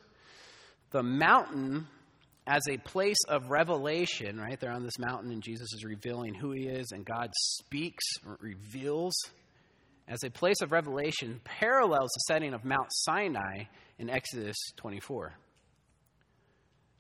the 0.94 1.04
mountain 1.04 1.88
as 2.46 2.62
a 2.70 2.78
place 2.78 3.18
of 3.28 3.50
revelation, 3.50 4.40
right? 4.40 4.60
They're 4.60 4.72
on 4.72 4.84
this 4.84 5.00
mountain 5.00 5.32
and 5.32 5.42
Jesus 5.42 5.74
is 5.74 5.84
revealing 5.84 6.34
who 6.34 6.52
he 6.52 6.68
is, 6.68 6.92
and 6.92 7.04
God 7.04 7.32
speaks, 7.34 8.04
reveals. 8.40 9.14
As 10.08 10.24
a 10.24 10.30
place 10.30 10.62
of 10.62 10.72
revelation, 10.72 11.42
parallels 11.44 12.10
the 12.14 12.34
setting 12.34 12.54
of 12.54 12.64
Mount 12.64 12.88
Sinai 12.92 13.64
in 13.98 14.10
Exodus 14.10 14.58
24. 14.78 15.34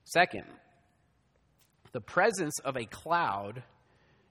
Second, 0.05 0.45
the 1.91 2.01
presence 2.01 2.59
of 2.63 2.77
a 2.77 2.85
cloud 2.85 3.61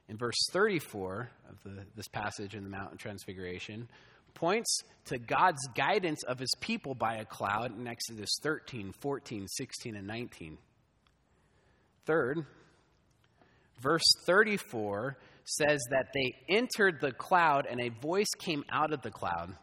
in 0.09 0.17
verse 0.17 0.49
34 0.53 1.31
of 1.51 1.63
the, 1.65 1.85
this 1.95 2.09
passage 2.09 2.55
in 2.55 2.65
the 2.65 2.71
Mountain 2.71 2.99
Transfiguration 2.99 3.89
points 4.35 4.81
to 5.07 5.19
God's 5.19 5.67
guidance 5.75 6.23
of 6.25 6.39
his 6.39 6.53
people 6.61 6.95
by 6.95 7.17
a 7.17 7.25
cloud 7.25 7.77
in 7.77 7.87
Exodus 7.87 8.31
13, 8.43 8.93
14, 9.01 9.47
16, 9.49 9.97
and 9.97 10.07
19. 10.07 10.59
Third, 12.07 12.47
verse 13.81 14.03
34 14.27 15.17
says 15.45 15.81
that 15.91 16.07
they 16.15 16.35
entered 16.49 17.01
the 17.01 17.13
cloud 17.13 17.67
and 17.69 17.81
a 17.81 17.91
voice 18.01 18.31
came 18.39 18.65
out 18.71 18.93
of 18.93 19.03
the 19.03 19.11
cloud. 19.11 19.55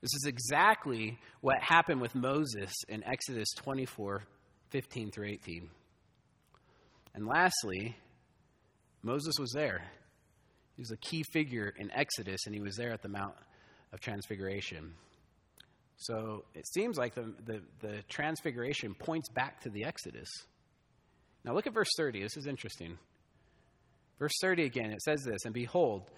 This 0.00 0.14
is 0.14 0.26
exactly 0.26 1.18
what 1.40 1.62
happened 1.62 2.00
with 2.00 2.14
Moses 2.14 2.72
in 2.88 3.02
Exodus 3.04 3.48
24, 3.56 4.24
15 4.70 5.10
through 5.10 5.28
18. 5.28 5.70
And 7.14 7.26
lastly, 7.26 7.96
Moses 9.02 9.34
was 9.38 9.52
there. 9.54 9.82
He 10.76 10.82
was 10.82 10.90
a 10.90 10.96
key 10.96 11.22
figure 11.32 11.72
in 11.78 11.90
Exodus, 11.92 12.40
and 12.46 12.54
he 12.54 12.60
was 12.60 12.76
there 12.76 12.92
at 12.92 13.02
the 13.02 13.08
Mount 13.08 13.34
of 13.94 14.00
Transfiguration. 14.00 14.92
So 15.96 16.44
it 16.54 16.66
seems 16.66 16.98
like 16.98 17.14
the, 17.14 17.32
the, 17.46 17.62
the 17.80 18.02
Transfiguration 18.08 18.94
points 18.94 19.28
back 19.30 19.62
to 19.62 19.70
the 19.70 19.84
Exodus. 19.84 20.28
Now 21.44 21.54
look 21.54 21.66
at 21.66 21.72
verse 21.72 21.88
30. 21.96 22.20
This 22.22 22.36
is 22.36 22.46
interesting. 22.46 22.98
Verse 24.18 24.32
30 24.42 24.64
again, 24.64 24.90
it 24.90 25.00
says 25.00 25.22
this 25.22 25.44
And 25.44 25.54
behold, 25.54 26.10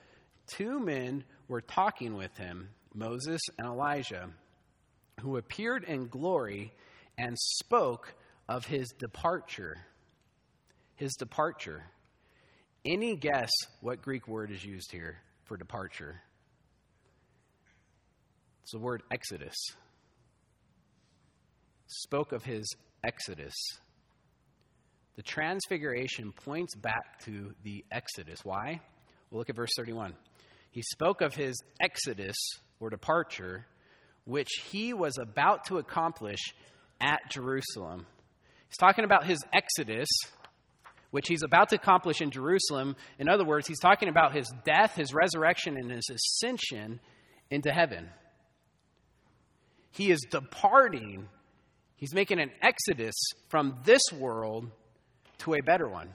two 0.46 0.80
men 0.80 1.22
were 1.48 1.60
talking 1.60 2.16
with 2.16 2.34
him, 2.36 2.70
Moses 2.94 3.40
and 3.58 3.68
Elijah, 3.68 4.30
who 5.20 5.36
appeared 5.36 5.84
in 5.84 6.08
glory 6.08 6.72
and 7.18 7.36
spoke 7.38 8.14
of 8.48 8.64
his 8.64 8.88
departure. 8.98 9.76
His 10.94 11.12
departure. 11.14 11.84
Any 12.86 13.16
guess 13.16 13.50
what 13.80 14.00
Greek 14.00 14.26
word 14.26 14.50
is 14.50 14.64
used 14.64 14.90
here 14.92 15.18
for 15.44 15.56
departure? 15.58 16.22
It's 18.66 18.72
the 18.72 18.80
word 18.80 19.04
exodus. 19.12 19.54
Spoke 21.86 22.32
of 22.32 22.42
his 22.42 22.66
exodus. 23.04 23.54
The 25.14 25.22
transfiguration 25.22 26.32
points 26.32 26.74
back 26.74 27.24
to 27.26 27.54
the 27.62 27.84
exodus. 27.92 28.44
Why? 28.44 28.80
We'll 29.30 29.38
look 29.38 29.50
at 29.50 29.54
verse 29.54 29.70
31. 29.76 30.14
He 30.72 30.82
spoke 30.82 31.20
of 31.20 31.32
his 31.32 31.54
exodus 31.80 32.34
or 32.80 32.90
departure, 32.90 33.66
which 34.24 34.50
he 34.68 34.92
was 34.92 35.16
about 35.16 35.66
to 35.66 35.78
accomplish 35.78 36.52
at 37.00 37.20
Jerusalem. 37.30 38.04
He's 38.66 38.78
talking 38.78 39.04
about 39.04 39.26
his 39.26 39.38
exodus, 39.52 40.08
which 41.12 41.28
he's 41.28 41.44
about 41.44 41.68
to 41.68 41.76
accomplish 41.76 42.20
in 42.20 42.32
Jerusalem. 42.32 42.96
In 43.20 43.28
other 43.28 43.44
words, 43.44 43.68
he's 43.68 43.78
talking 43.78 44.08
about 44.08 44.34
his 44.34 44.52
death, 44.64 44.96
his 44.96 45.14
resurrection, 45.14 45.76
and 45.76 45.88
his 45.88 46.10
ascension 46.10 46.98
into 47.48 47.70
heaven. 47.70 48.08
He 49.96 50.10
is 50.10 50.20
departing, 50.30 51.26
he's 51.96 52.12
making 52.12 52.38
an 52.38 52.50
exodus 52.60 53.14
from 53.48 53.78
this 53.84 54.02
world 54.12 54.70
to 55.38 55.54
a 55.54 55.62
better 55.62 55.88
one. 55.88 56.10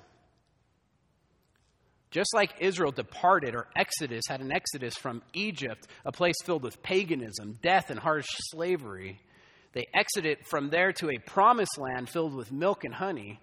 Just 2.12 2.36
like 2.36 2.52
Israel 2.60 2.92
departed, 2.92 3.56
or 3.56 3.68
Exodus 3.76 4.24
had 4.30 4.42
an 4.42 4.52
exodus 4.52 4.96
from 4.96 5.24
Egypt, 5.34 5.88
a 6.06 6.12
place 6.12 6.36
filled 6.46 6.62
with 6.62 6.84
paganism, 6.84 7.58
death, 7.64 7.90
and 7.90 8.00
harsh 8.00 8.28
slavery, 8.52 9.20
they 9.74 9.88
exited 9.96 10.38
from 10.46 10.70
there 10.70 10.92
to 10.94 11.10
a 11.10 11.18
promised 11.26 11.80
land 11.80 12.08
filled 12.08 12.36
with 12.36 12.52
milk 12.52 12.84
and 12.84 12.94
honey. 12.94 13.40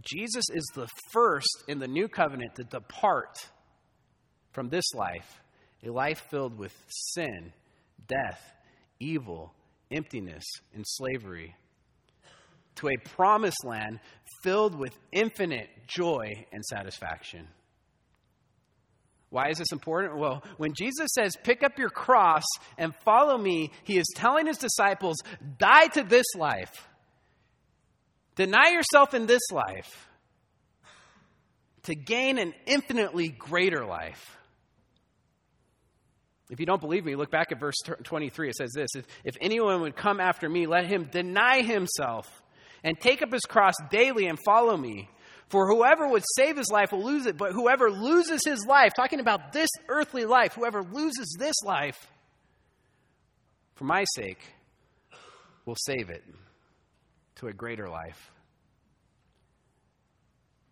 Jesus 0.00 0.44
is 0.54 0.64
the 0.74 0.88
first 1.12 1.64
in 1.68 1.80
the 1.80 1.88
new 1.88 2.08
covenant 2.08 2.54
to 2.54 2.64
depart 2.64 3.36
from 4.52 4.70
this 4.70 4.94
life, 4.94 5.42
a 5.84 5.90
life 5.90 6.24
filled 6.30 6.56
with 6.56 6.72
sin, 6.88 7.52
death, 8.06 8.55
evil, 9.00 9.52
emptiness, 9.90 10.44
and 10.74 10.84
slavery, 10.86 11.54
to 12.76 12.88
a 12.88 12.96
promised 12.96 13.64
land 13.64 14.00
filled 14.42 14.78
with 14.78 14.96
infinite 15.12 15.68
joy 15.86 16.46
and 16.52 16.64
satisfaction. 16.64 17.48
Why 19.30 19.48
is 19.48 19.58
this 19.58 19.72
important? 19.72 20.18
Well, 20.18 20.42
when 20.56 20.72
Jesus 20.74 21.08
says, 21.14 21.36
Pick 21.42 21.62
up 21.62 21.78
your 21.78 21.90
cross 21.90 22.44
and 22.78 22.94
follow 23.04 23.36
me, 23.36 23.70
he 23.84 23.98
is 23.98 24.06
telling 24.14 24.46
his 24.46 24.58
disciples, 24.58 25.16
Die 25.58 25.86
to 25.88 26.02
this 26.02 26.26
life. 26.36 26.88
Deny 28.36 28.70
yourself 28.70 29.14
in 29.14 29.26
this 29.26 29.42
life 29.50 30.08
to 31.84 31.94
gain 31.94 32.38
an 32.38 32.52
infinitely 32.66 33.28
greater 33.28 33.84
life. 33.84 34.36
If 36.50 36.60
you 36.60 36.66
don't 36.66 36.80
believe 36.80 37.04
me, 37.04 37.16
look 37.16 37.30
back 37.30 37.50
at 37.50 37.58
verse 37.58 37.76
23. 38.04 38.50
It 38.50 38.56
says 38.56 38.72
this 38.74 38.90
If, 38.94 39.06
if 39.24 39.36
anyone 39.40 39.80
would 39.80 39.96
come 39.96 40.20
after 40.20 40.48
me, 40.48 40.66
let 40.66 40.86
him 40.86 41.08
deny 41.10 41.62
himself 41.62 42.26
and 42.84 42.98
take 43.00 43.22
up 43.22 43.32
his 43.32 43.42
cross 43.42 43.74
daily 43.90 44.26
and 44.26 44.38
follow 44.44 44.76
me. 44.76 45.08
For 45.48 45.68
whoever 45.68 46.08
would 46.08 46.24
save 46.36 46.56
his 46.56 46.70
life 46.70 46.90
will 46.92 47.04
lose 47.04 47.26
it, 47.26 47.36
but 47.36 47.52
whoever 47.52 47.90
loses 47.90 48.40
his 48.44 48.64
life, 48.66 48.92
talking 48.94 49.20
about 49.20 49.52
this 49.52 49.70
earthly 49.88 50.24
life, 50.24 50.54
whoever 50.54 50.82
loses 50.82 51.36
this 51.38 51.54
life 51.64 51.96
for 53.74 53.84
my 53.84 54.04
sake 54.16 54.40
will 55.64 55.76
save 55.86 56.10
it 56.10 56.24
to 57.36 57.46
a 57.46 57.52
greater 57.52 57.88
life. 57.88 58.32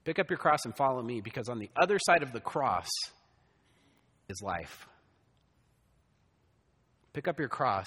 Pick 0.04 0.18
up 0.18 0.28
your 0.28 0.38
cross 0.38 0.64
and 0.64 0.76
follow 0.76 1.02
me, 1.02 1.20
because 1.20 1.48
on 1.48 1.58
the 1.58 1.70
other 1.76 1.98
side 2.04 2.22
of 2.22 2.32
the 2.32 2.40
cross 2.40 2.88
is 4.28 4.40
life. 4.42 4.86
Pick 7.14 7.28
up 7.28 7.38
your 7.38 7.48
cross 7.48 7.86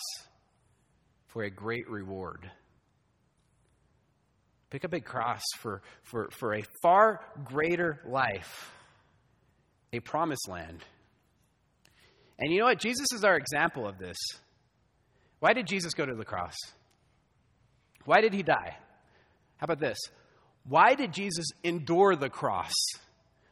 for 1.27 1.43
a 1.43 1.49
great 1.49 1.87
reward. 1.89 2.49
Pick 4.69 4.85
up 4.85 4.93
a 4.93 5.01
cross 5.01 5.43
for, 5.59 5.81
for, 6.03 6.29
for 6.31 6.55
a 6.55 6.63
far 6.81 7.21
greater 7.43 7.99
life, 8.07 8.71
a 9.91 9.99
promised 9.99 10.47
land. 10.49 10.83
And 12.39 12.51
you 12.51 12.59
know 12.59 12.65
what? 12.65 12.79
Jesus 12.79 13.07
is 13.13 13.23
our 13.23 13.35
example 13.37 13.85
of 13.85 13.97
this. 13.97 14.17
Why 15.39 15.53
did 15.53 15.67
Jesus 15.67 15.93
go 15.93 16.05
to 16.05 16.15
the 16.15 16.25
cross? 16.25 16.55
Why 18.05 18.21
did 18.21 18.33
he 18.33 18.43
die? 18.43 18.77
How 19.57 19.65
about 19.65 19.79
this? 19.79 19.97
Why 20.67 20.95
did 20.95 21.11
Jesus 21.13 21.45
endure 21.63 22.15
the 22.15 22.29
cross, 22.29 22.73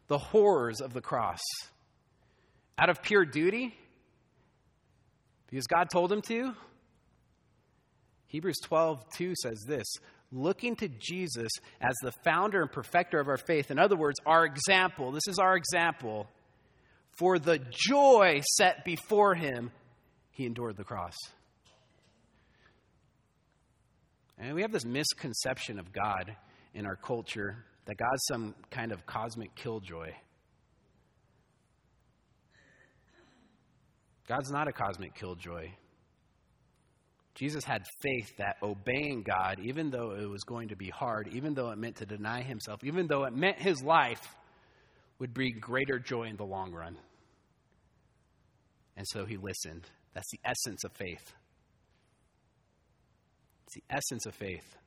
the 0.07 0.17
horrors 0.17 0.79
of 0.79 0.93
the 0.93 1.01
cross? 1.01 1.41
Out 2.77 2.89
of 2.89 3.01
pure 3.01 3.25
duty? 3.25 3.75
Because 5.55 5.67
God 5.67 5.89
told 5.89 6.11
him 6.11 6.21
to? 6.23 6.53
Hebrews 8.27 8.57
12, 8.65 9.05
2 9.15 9.33
says 9.41 9.63
this 9.65 9.87
looking 10.29 10.75
to 10.75 10.89
Jesus 10.89 11.49
as 11.79 11.95
the 12.03 12.11
founder 12.25 12.61
and 12.61 12.69
perfecter 12.69 13.21
of 13.21 13.29
our 13.29 13.37
faith. 13.37 13.71
In 13.71 13.79
other 13.79 13.95
words, 13.95 14.19
our 14.25 14.43
example. 14.43 15.13
This 15.13 15.29
is 15.29 15.39
our 15.39 15.55
example. 15.55 16.27
For 17.17 17.39
the 17.39 17.61
joy 17.71 18.41
set 18.57 18.83
before 18.83 19.33
him, 19.33 19.71
he 20.31 20.45
endured 20.45 20.75
the 20.75 20.83
cross. 20.83 21.15
And 24.37 24.55
we 24.55 24.61
have 24.61 24.73
this 24.73 24.83
misconception 24.83 25.79
of 25.79 25.93
God 25.93 26.35
in 26.73 26.85
our 26.85 26.97
culture 26.97 27.63
that 27.85 27.95
God's 27.95 28.25
some 28.27 28.55
kind 28.71 28.91
of 28.91 29.05
cosmic 29.05 29.55
killjoy. 29.55 30.11
God's 34.27 34.51
not 34.51 34.67
a 34.67 34.73
cosmic 34.73 35.15
killjoy. 35.15 35.69
Jesus 37.35 37.65
had 37.65 37.83
faith 38.01 38.37
that 38.37 38.55
obeying 38.63 39.23
God, 39.23 39.59
even 39.61 39.91
though 39.91 40.11
it 40.11 40.29
was 40.29 40.43
going 40.43 40.69
to 40.69 40.75
be 40.75 40.89
hard, 40.89 41.27
even 41.33 41.53
though 41.53 41.69
it 41.71 41.77
meant 41.77 41.97
to 41.97 42.05
deny 42.05 42.41
himself, 42.41 42.83
even 42.83 43.07
though 43.07 43.25
it 43.25 43.33
meant 43.33 43.59
his 43.59 43.83
life, 43.83 44.35
would 45.19 45.33
bring 45.33 45.59
greater 45.59 45.99
joy 45.99 46.23
in 46.23 46.37
the 46.37 46.45
long 46.45 46.71
run. 46.71 46.97
And 48.95 49.05
so 49.07 49.25
he 49.25 49.35
listened. 49.35 49.83
That's 50.13 50.31
the 50.31 50.39
essence 50.45 50.83
of 50.85 50.93
faith. 50.93 51.33
It's 53.65 53.75
the 53.75 53.83
essence 53.89 54.25
of 54.25 54.33
faith. 54.33 54.77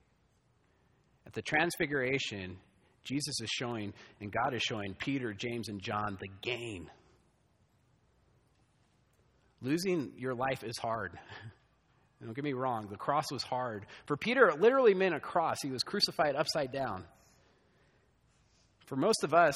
At 1.27 1.35
the 1.35 1.43
transfiguration, 1.43 2.57
Jesus 3.05 3.41
is 3.43 3.51
showing, 3.51 3.93
and 4.21 4.33
God 4.33 4.55
is 4.55 4.63
showing 4.63 4.95
Peter, 4.95 5.35
James, 5.35 5.69
and 5.69 5.83
John 5.83 6.17
the 6.19 6.29
gain. 6.41 6.89
Losing 9.61 10.13
your 10.17 10.35
life 10.35 10.63
is 10.63 10.79
hard. 10.79 11.19
Don't 12.23 12.35
get 12.35 12.45
me 12.45 12.53
wrong, 12.53 12.89
the 12.91 12.97
cross 12.97 13.31
was 13.31 13.43
hard. 13.43 13.87
For 14.07 14.17
Peter, 14.17 14.49
it 14.49 14.61
literally 14.61 14.95
meant 14.95 15.15
a 15.15 15.21
cross. 15.21 15.59
He 15.63 15.71
was 15.71 15.83
crucified 15.83 16.35
upside 16.35 16.73
down. 16.73 17.05
For 18.87 18.97
most 18.97 19.23
of 19.23 19.35
us, 19.35 19.55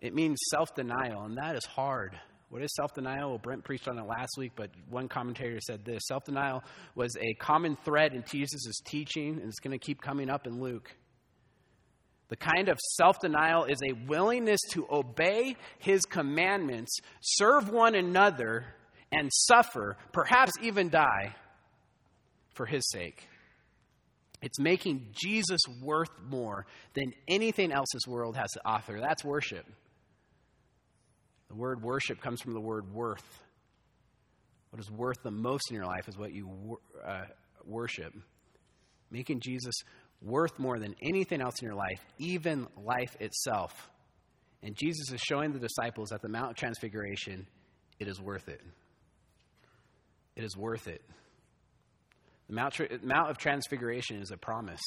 it 0.00 0.14
means 0.14 0.38
self 0.50 0.74
denial, 0.74 1.22
and 1.22 1.38
that 1.38 1.56
is 1.56 1.64
hard. 1.64 2.18
What 2.50 2.62
is 2.62 2.74
self 2.74 2.92
denial? 2.94 3.30
Well, 3.30 3.38
Brent 3.38 3.64
preached 3.64 3.88
on 3.88 3.98
it 3.98 4.06
last 4.06 4.32
week, 4.36 4.52
but 4.54 4.70
one 4.90 5.08
commentator 5.08 5.58
said 5.60 5.84
this 5.84 6.02
self 6.06 6.24
denial 6.24 6.62
was 6.94 7.16
a 7.16 7.34
common 7.34 7.76
thread 7.84 8.12
in 8.12 8.22
Jesus' 8.30 8.80
teaching, 8.84 9.38
and 9.38 9.48
it's 9.48 9.60
going 9.60 9.78
to 9.78 9.84
keep 9.84 10.02
coming 10.02 10.28
up 10.28 10.46
in 10.46 10.60
Luke. 10.60 10.94
The 12.28 12.36
kind 12.36 12.68
of 12.68 12.78
self 12.96 13.18
denial 13.20 13.64
is 13.64 13.78
a 13.82 13.92
willingness 14.06 14.60
to 14.72 14.86
obey 14.90 15.56
his 15.78 16.02
commandments, 16.02 16.98
serve 17.20 17.70
one 17.70 17.94
another, 17.94 18.66
and 19.14 19.30
suffer, 19.32 19.96
perhaps 20.12 20.52
even 20.60 20.88
die, 20.88 21.34
for 22.54 22.66
his 22.66 22.88
sake. 22.90 23.26
It's 24.42 24.58
making 24.58 25.08
Jesus 25.12 25.60
worth 25.82 26.10
more 26.28 26.66
than 26.94 27.12
anything 27.28 27.72
else 27.72 27.88
this 27.94 28.06
world 28.06 28.36
has 28.36 28.50
to 28.52 28.60
offer. 28.64 28.98
That's 29.00 29.24
worship. 29.24 29.64
The 31.48 31.54
word 31.54 31.82
worship 31.82 32.20
comes 32.20 32.42
from 32.42 32.52
the 32.52 32.60
word 32.60 32.92
worth. 32.92 33.24
What 34.70 34.80
is 34.80 34.90
worth 34.90 35.22
the 35.22 35.30
most 35.30 35.70
in 35.70 35.76
your 35.76 35.86
life 35.86 36.08
is 36.08 36.18
what 36.18 36.32
you 36.32 36.78
uh, 37.06 37.22
worship. 37.64 38.12
Making 39.10 39.40
Jesus 39.40 39.74
worth 40.20 40.58
more 40.58 40.78
than 40.78 40.94
anything 41.02 41.40
else 41.40 41.54
in 41.62 41.66
your 41.66 41.76
life, 41.76 42.00
even 42.18 42.66
life 42.76 43.16
itself. 43.20 43.88
And 44.62 44.76
Jesus 44.76 45.12
is 45.12 45.20
showing 45.20 45.52
the 45.52 45.58
disciples 45.58 46.12
at 46.12 46.22
the 46.22 46.28
Mount 46.28 46.50
of 46.50 46.56
Transfiguration 46.56 47.46
it 48.00 48.08
is 48.08 48.20
worth 48.20 48.48
it. 48.48 48.60
It 50.36 50.44
is 50.44 50.56
worth 50.56 50.88
it. 50.88 51.02
The 52.48 52.54
Mount, 52.54 53.30
of 53.30 53.38
Transfiguration 53.38 54.20
is 54.20 54.30
a 54.30 54.36
promise. 54.36 54.82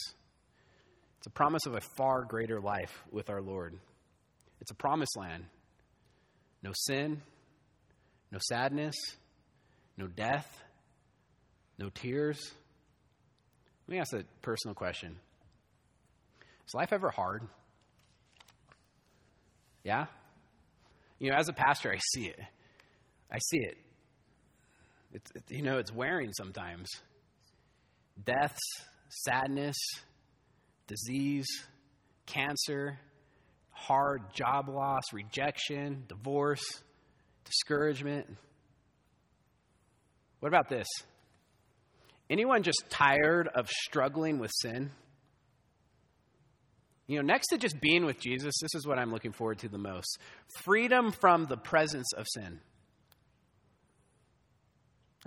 It's 1.17 1.27
a 1.27 1.31
promise 1.31 1.65
of 1.65 1.73
a 1.73 1.81
far 1.81 2.23
greater 2.23 2.59
life 2.59 3.03
with 3.11 3.29
our 3.29 3.41
Lord. 3.41 3.77
It's 4.61 4.71
a 4.71 4.75
promised 4.75 5.17
land. 5.17 5.45
No 6.61 6.71
sin, 6.73 7.21
no 8.31 8.39
sadness, 8.41 8.95
no 9.97 10.07
death, 10.07 10.61
no 11.79 11.89
tears. 11.89 12.39
Let 13.87 13.93
me 13.93 13.99
ask 13.99 14.13
a 14.13 14.23
personal 14.41 14.75
question 14.75 15.17
Is 16.67 16.73
life 16.73 16.93
ever 16.93 17.09
hard? 17.09 17.43
Yeah? 19.83 20.07
You 21.19 21.31
know, 21.31 21.37
as 21.37 21.49
a 21.49 21.53
pastor, 21.53 21.91
I 21.91 21.97
see 22.13 22.27
it. 22.27 22.39
I 23.31 23.39
see 23.39 23.59
it. 23.59 23.77
It's, 25.13 25.31
it, 25.35 25.43
you 25.49 25.61
know, 25.61 25.77
it's 25.77 25.93
wearing 25.93 26.31
sometimes. 26.33 26.89
Deaths, 28.23 28.59
sadness, 29.09 29.77
disease, 30.87 31.47
cancer, 32.25 32.99
hard 33.71 34.33
job 34.33 34.69
loss, 34.69 35.03
rejection, 35.13 36.03
divorce, 36.07 36.63
discouragement. 37.45 38.27
What 40.39 40.49
about 40.49 40.69
this? 40.69 40.87
Anyone 42.29 42.63
just 42.63 42.83
tired 42.89 43.47
of 43.47 43.69
struggling 43.69 44.39
with 44.39 44.51
sin? 44.61 44.91
You 47.07 47.17
know, 47.17 47.21
next 47.21 47.47
to 47.47 47.57
just 47.57 47.79
being 47.79 48.05
with 48.05 48.19
Jesus, 48.19 48.53
this 48.61 48.75
is 48.75 48.85
what 48.85 48.99
I'm 48.99 49.11
looking 49.11 49.31
forward 49.31 49.59
to 49.59 49.69
the 49.69 49.77
most 49.77 50.19
freedom 50.63 51.13
from 51.13 51.45
the 51.45 51.55
presence 51.55 52.11
of 52.17 52.25
sin. 52.35 52.59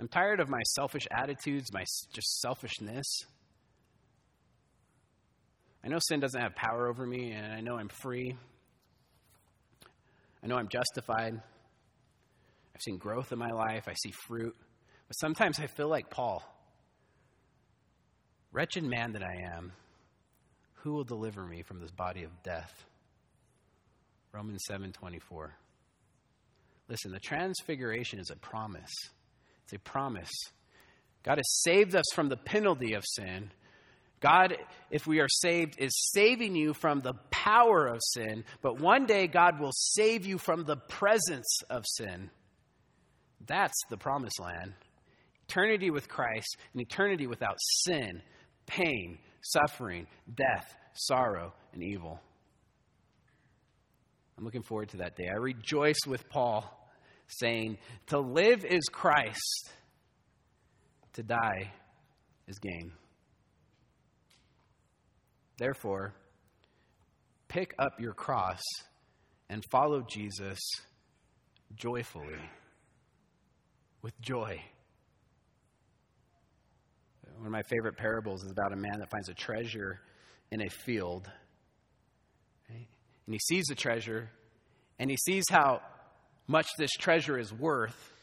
I'm 0.01 0.07
tired 0.07 0.39
of 0.39 0.49
my 0.49 0.63
selfish 0.63 1.07
attitudes, 1.11 1.71
my 1.71 1.85
just 2.11 2.39
selfishness. 2.41 3.05
I 5.85 5.89
know 5.89 5.99
sin 5.99 6.19
doesn't 6.19 6.41
have 6.41 6.55
power 6.55 6.87
over 6.87 7.05
me, 7.05 7.33
and 7.33 7.53
I 7.53 7.61
know 7.61 7.75
I'm 7.77 7.87
free. 7.87 8.35
I 10.43 10.47
know 10.47 10.55
I'm 10.55 10.69
justified. 10.69 11.35
I've 11.35 12.81
seen 12.81 12.97
growth 12.97 13.31
in 13.31 13.37
my 13.37 13.51
life, 13.51 13.87
I 13.87 13.93
see 13.93 14.11
fruit. 14.25 14.55
But 15.07 15.13
sometimes 15.19 15.59
I 15.59 15.67
feel 15.67 15.87
like 15.87 16.09
Paul. 16.09 16.41
Wretched 18.51 18.83
man 18.83 19.11
that 19.11 19.23
I 19.23 19.55
am, 19.55 19.71
who 20.77 20.93
will 20.93 21.03
deliver 21.03 21.45
me 21.45 21.61
from 21.61 21.79
this 21.79 21.91
body 21.91 22.23
of 22.23 22.31
death? 22.41 22.73
Romans 24.31 24.63
7:24. 24.67 25.51
Listen, 26.87 27.11
the 27.11 27.19
transfiguration 27.19 28.17
is 28.17 28.31
a 28.31 28.35
promise. 28.35 28.91
It's 29.71 29.79
a 29.79 29.89
promise. 29.89 30.31
God 31.23 31.37
has 31.37 31.61
saved 31.61 31.95
us 31.95 32.05
from 32.13 32.27
the 32.27 32.37
penalty 32.37 32.93
of 32.93 33.05
sin. 33.05 33.51
God, 34.19 34.57
if 34.89 35.07
we 35.07 35.19
are 35.19 35.29
saved, 35.29 35.75
is 35.79 36.11
saving 36.13 36.55
you 36.55 36.73
from 36.73 36.99
the 36.99 37.13
power 37.31 37.87
of 37.87 38.01
sin, 38.13 38.43
but 38.61 38.81
one 38.81 39.05
day 39.05 39.27
God 39.27 39.59
will 39.59 39.71
save 39.71 40.25
you 40.25 40.37
from 40.37 40.65
the 40.65 40.75
presence 40.75 41.61
of 41.69 41.85
sin. 41.87 42.29
That's 43.47 43.79
the 43.89 43.97
promised 43.97 44.39
land. 44.41 44.73
Eternity 45.47 45.89
with 45.89 46.09
Christ, 46.09 46.57
and 46.73 46.81
eternity 46.81 47.27
without 47.27 47.57
sin, 47.85 48.21
pain, 48.67 49.19
suffering, 49.41 50.05
death, 50.35 50.75
sorrow, 50.93 51.53
and 51.73 51.81
evil. 51.81 52.19
I'm 54.37 54.43
looking 54.43 54.63
forward 54.63 54.89
to 54.89 54.97
that 54.97 55.15
day. 55.15 55.29
I 55.29 55.37
rejoice 55.37 55.99
with 56.05 56.27
Paul 56.29 56.80
saying, 57.39 57.77
To 58.07 58.19
live 58.19 58.65
is 58.65 58.83
Christ, 58.91 59.71
to 61.13 61.23
die 61.23 61.71
is 62.47 62.59
gain. 62.59 62.91
Therefore, 65.57 66.13
pick 67.47 67.73
up 67.77 67.99
your 67.99 68.13
cross 68.13 68.61
and 69.49 69.63
follow 69.69 70.01
Jesus 70.01 70.59
joyfully, 71.75 72.39
with 74.01 74.19
joy. 74.21 74.61
One 77.37 77.47
of 77.47 77.51
my 77.51 77.63
favorite 77.63 77.97
parables 77.97 78.43
is 78.43 78.51
about 78.51 78.71
a 78.71 78.75
man 78.75 78.99
that 78.99 79.09
finds 79.09 79.29
a 79.29 79.33
treasure 79.33 79.99
in 80.51 80.61
a 80.61 80.69
field. 80.69 81.29
Right? 82.69 82.87
And 83.25 83.33
he 83.33 83.39
sees 83.39 83.65
the 83.65 83.75
treasure, 83.75 84.29
and 84.99 85.09
he 85.09 85.17
sees 85.17 85.45
how 85.49 85.81
much 86.47 86.67
this 86.77 86.91
treasure 86.91 87.37
is 87.37 87.53
worth. 87.53 88.13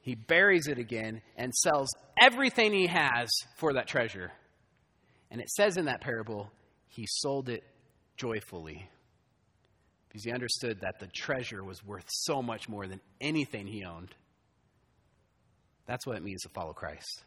He 0.00 0.14
buries 0.14 0.68
it 0.68 0.78
again 0.78 1.22
and 1.36 1.52
sells 1.54 1.88
everything 2.20 2.72
he 2.72 2.86
has 2.86 3.28
for 3.56 3.74
that 3.74 3.88
treasure. 3.88 4.32
And 5.30 5.40
it 5.40 5.50
says 5.50 5.76
in 5.76 5.86
that 5.86 6.00
parable, 6.00 6.50
he 6.88 7.06
sold 7.08 7.48
it 7.48 7.64
joyfully 8.16 8.88
because 10.08 10.24
he 10.24 10.32
understood 10.32 10.80
that 10.80 10.98
the 10.98 11.08
treasure 11.08 11.62
was 11.62 11.84
worth 11.84 12.06
so 12.08 12.40
much 12.40 12.68
more 12.68 12.86
than 12.86 13.00
anything 13.20 13.66
he 13.66 13.84
owned. 13.84 14.14
That's 15.86 16.06
what 16.06 16.16
it 16.16 16.22
means 16.22 16.42
to 16.42 16.48
follow 16.48 16.72
Christ. 16.72 17.24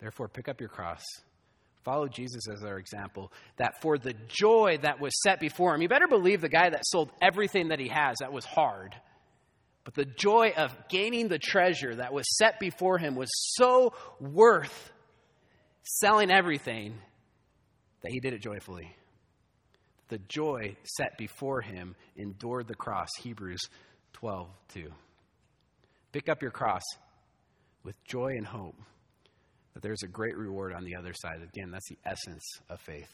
Therefore, 0.00 0.28
pick 0.28 0.48
up 0.48 0.60
your 0.60 0.68
cross. 0.68 1.02
Follow 1.84 2.08
Jesus 2.08 2.48
as 2.48 2.64
our 2.64 2.78
example, 2.78 3.30
that 3.56 3.82
for 3.82 3.98
the 3.98 4.14
joy 4.28 4.78
that 4.82 5.00
was 5.00 5.12
set 5.22 5.38
before 5.38 5.74
him, 5.74 5.82
you 5.82 5.88
better 5.88 6.08
believe 6.08 6.40
the 6.40 6.48
guy 6.48 6.70
that 6.70 6.86
sold 6.86 7.10
everything 7.20 7.68
that 7.68 7.78
he 7.78 7.88
has, 7.88 8.16
that 8.20 8.32
was 8.32 8.46
hard. 8.46 8.94
But 9.84 9.94
the 9.94 10.06
joy 10.06 10.54
of 10.56 10.74
gaining 10.88 11.28
the 11.28 11.38
treasure 11.38 11.96
that 11.96 12.14
was 12.14 12.24
set 12.38 12.58
before 12.58 12.96
him 12.96 13.14
was 13.14 13.28
so 13.56 13.92
worth 14.18 14.92
selling 15.82 16.30
everything 16.30 16.94
that 18.02 18.10
he 18.10 18.20
did 18.20 18.32
it 18.32 18.40
joyfully. 18.40 18.96
The 20.08 20.18
joy 20.28 20.76
set 20.84 21.18
before 21.18 21.60
him 21.60 21.96
endured 22.16 22.66
the 22.66 22.74
cross. 22.74 23.08
Hebrews 23.22 23.60
12, 24.14 24.48
2. 24.72 24.92
Pick 26.12 26.30
up 26.30 26.40
your 26.40 26.50
cross 26.50 26.82
with 27.82 28.02
joy 28.04 28.36
and 28.38 28.46
hope 28.46 28.76
that 29.74 29.82
there's 29.82 30.02
a 30.02 30.08
great 30.08 30.36
reward 30.36 30.72
on 30.72 30.84
the 30.84 30.96
other 30.96 31.12
side. 31.14 31.42
Again, 31.42 31.70
that's 31.70 31.88
the 31.88 31.98
essence 32.06 32.44
of 32.70 32.80
faith. 32.80 33.12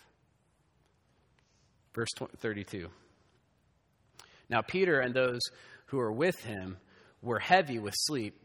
Verse 1.95 2.09
32. 2.39 2.89
Now, 4.49 4.61
Peter 4.63 5.01
and 5.01 5.15
those 5.15 5.41
who 5.87 5.97
were 5.97 6.13
with 6.13 6.39
him 6.45 6.77
were 7.23 7.39
heavy 7.39 7.79
with 7.79 7.95
sleep. 7.97 8.37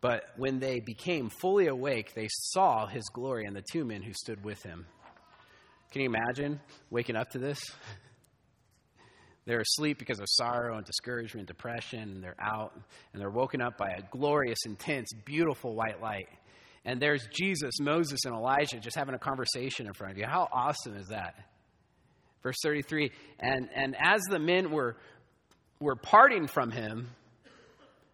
But 0.00 0.24
when 0.36 0.60
they 0.60 0.80
became 0.80 1.28
fully 1.28 1.66
awake, 1.66 2.14
they 2.14 2.28
saw 2.30 2.86
his 2.86 3.04
glory 3.12 3.44
and 3.46 3.56
the 3.56 3.64
two 3.72 3.84
men 3.84 4.02
who 4.02 4.12
stood 4.12 4.44
with 4.44 4.62
him. 4.62 4.86
Can 5.90 6.02
you 6.02 6.08
imagine 6.08 6.60
waking 6.90 7.16
up 7.16 7.30
to 7.30 7.38
this? 7.38 7.60
They're 9.46 9.60
asleep 9.60 9.98
because 9.98 10.20
of 10.20 10.26
sorrow 10.28 10.76
and 10.76 10.84
discouragement, 10.84 11.48
depression, 11.48 12.00
and 12.00 12.22
they're 12.22 12.36
out, 12.38 12.78
and 13.12 13.20
they're 13.20 13.30
woken 13.30 13.62
up 13.62 13.78
by 13.78 13.88
a 13.88 14.02
glorious, 14.10 14.58
intense, 14.66 15.08
beautiful 15.24 15.74
white 15.74 16.02
light. 16.02 16.28
And 16.84 17.00
there's 17.00 17.26
Jesus, 17.32 17.80
Moses, 17.80 18.20
and 18.24 18.34
Elijah 18.34 18.78
just 18.78 18.96
having 18.96 19.14
a 19.14 19.18
conversation 19.18 19.86
in 19.86 19.92
front 19.92 20.12
of 20.12 20.18
you. 20.18 20.26
How 20.26 20.48
awesome 20.52 20.96
is 20.96 21.08
that? 21.08 21.34
Verse 22.42 22.56
33 22.62 23.10
And, 23.38 23.68
and 23.74 23.96
as 23.98 24.22
the 24.30 24.38
men 24.38 24.70
were, 24.70 24.96
were 25.80 25.96
parting 25.96 26.46
from 26.46 26.70
him, 26.70 27.08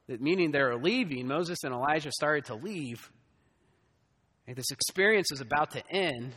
meaning 0.08 0.50
they 0.50 0.62
were 0.62 0.76
leaving, 0.76 1.26
Moses 1.26 1.58
and 1.62 1.72
Elijah 1.72 2.10
started 2.12 2.46
to 2.46 2.54
leave. 2.54 3.10
And 4.46 4.56
this 4.56 4.70
experience 4.70 5.32
is 5.32 5.40
about 5.40 5.70
to 5.72 5.82
end. 5.90 6.34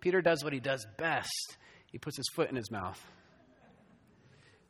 Peter 0.00 0.22
does 0.22 0.42
what 0.42 0.52
he 0.52 0.60
does 0.60 0.86
best 0.96 1.58
he 1.90 1.98
puts 1.98 2.16
his 2.16 2.28
foot 2.34 2.50
in 2.50 2.56
his 2.56 2.70
mouth. 2.70 3.00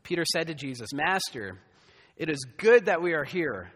Peter 0.02 0.24
said 0.24 0.46
to 0.46 0.54
Jesus, 0.54 0.88
Master, 0.92 1.58
it 2.16 2.30
is 2.30 2.44
good 2.56 2.86
that 2.86 3.02
we 3.02 3.12
are 3.12 3.24
here. 3.24 3.72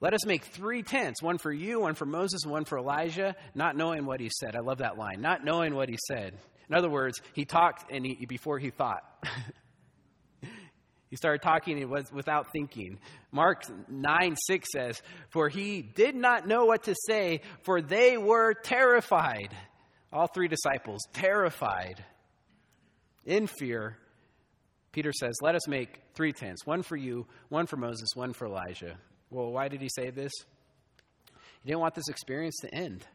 Let 0.00 0.12
us 0.12 0.26
make 0.26 0.44
three 0.44 0.82
tents 0.82 1.22
one 1.22 1.38
for 1.38 1.52
you, 1.52 1.80
one 1.80 1.94
for 1.94 2.06
Moses, 2.06 2.44
one 2.44 2.64
for 2.64 2.78
Elijah, 2.78 3.34
not 3.54 3.76
knowing 3.76 4.06
what 4.06 4.20
he 4.20 4.30
said. 4.40 4.56
I 4.56 4.60
love 4.60 4.78
that 4.78 4.98
line. 4.98 5.20
Not 5.20 5.44
knowing 5.44 5.74
what 5.74 5.88
he 5.88 5.96
said. 6.08 6.34
In 6.68 6.74
other 6.74 6.90
words, 6.90 7.20
he 7.34 7.44
talked 7.44 7.90
and 7.90 8.04
he, 8.04 8.26
before 8.26 8.58
he 8.58 8.70
thought. 8.70 9.02
he 11.10 11.16
started 11.16 11.42
talking 11.42 11.76
he 11.76 11.84
was 11.84 12.10
without 12.12 12.52
thinking. 12.52 12.98
Mark 13.32 13.62
9 13.88 14.36
6 14.36 14.68
says, 14.72 15.02
For 15.30 15.48
he 15.48 15.82
did 15.82 16.14
not 16.14 16.46
know 16.46 16.64
what 16.64 16.84
to 16.84 16.94
say, 17.06 17.40
for 17.62 17.80
they 17.80 18.16
were 18.16 18.54
terrified. 18.54 19.54
All 20.12 20.26
three 20.26 20.48
disciples, 20.48 21.00
terrified, 21.12 22.04
in 23.24 23.46
fear. 23.46 23.98
Peter 24.92 25.12
says, 25.12 25.34
Let 25.42 25.54
us 25.54 25.66
make 25.66 26.00
three 26.14 26.32
tents 26.32 26.64
one 26.64 26.82
for 26.82 26.96
you, 26.96 27.26
one 27.48 27.66
for 27.66 27.76
Moses, 27.76 28.10
one 28.14 28.32
for 28.32 28.46
Elijah. 28.46 28.96
Well, 29.30 29.52
why 29.52 29.68
did 29.68 29.80
he 29.80 29.88
say 29.88 30.10
this? 30.10 30.32
He 31.62 31.68
didn't 31.68 31.80
want 31.80 31.94
this 31.94 32.08
experience 32.08 32.56
to 32.62 32.74
end. 32.74 33.06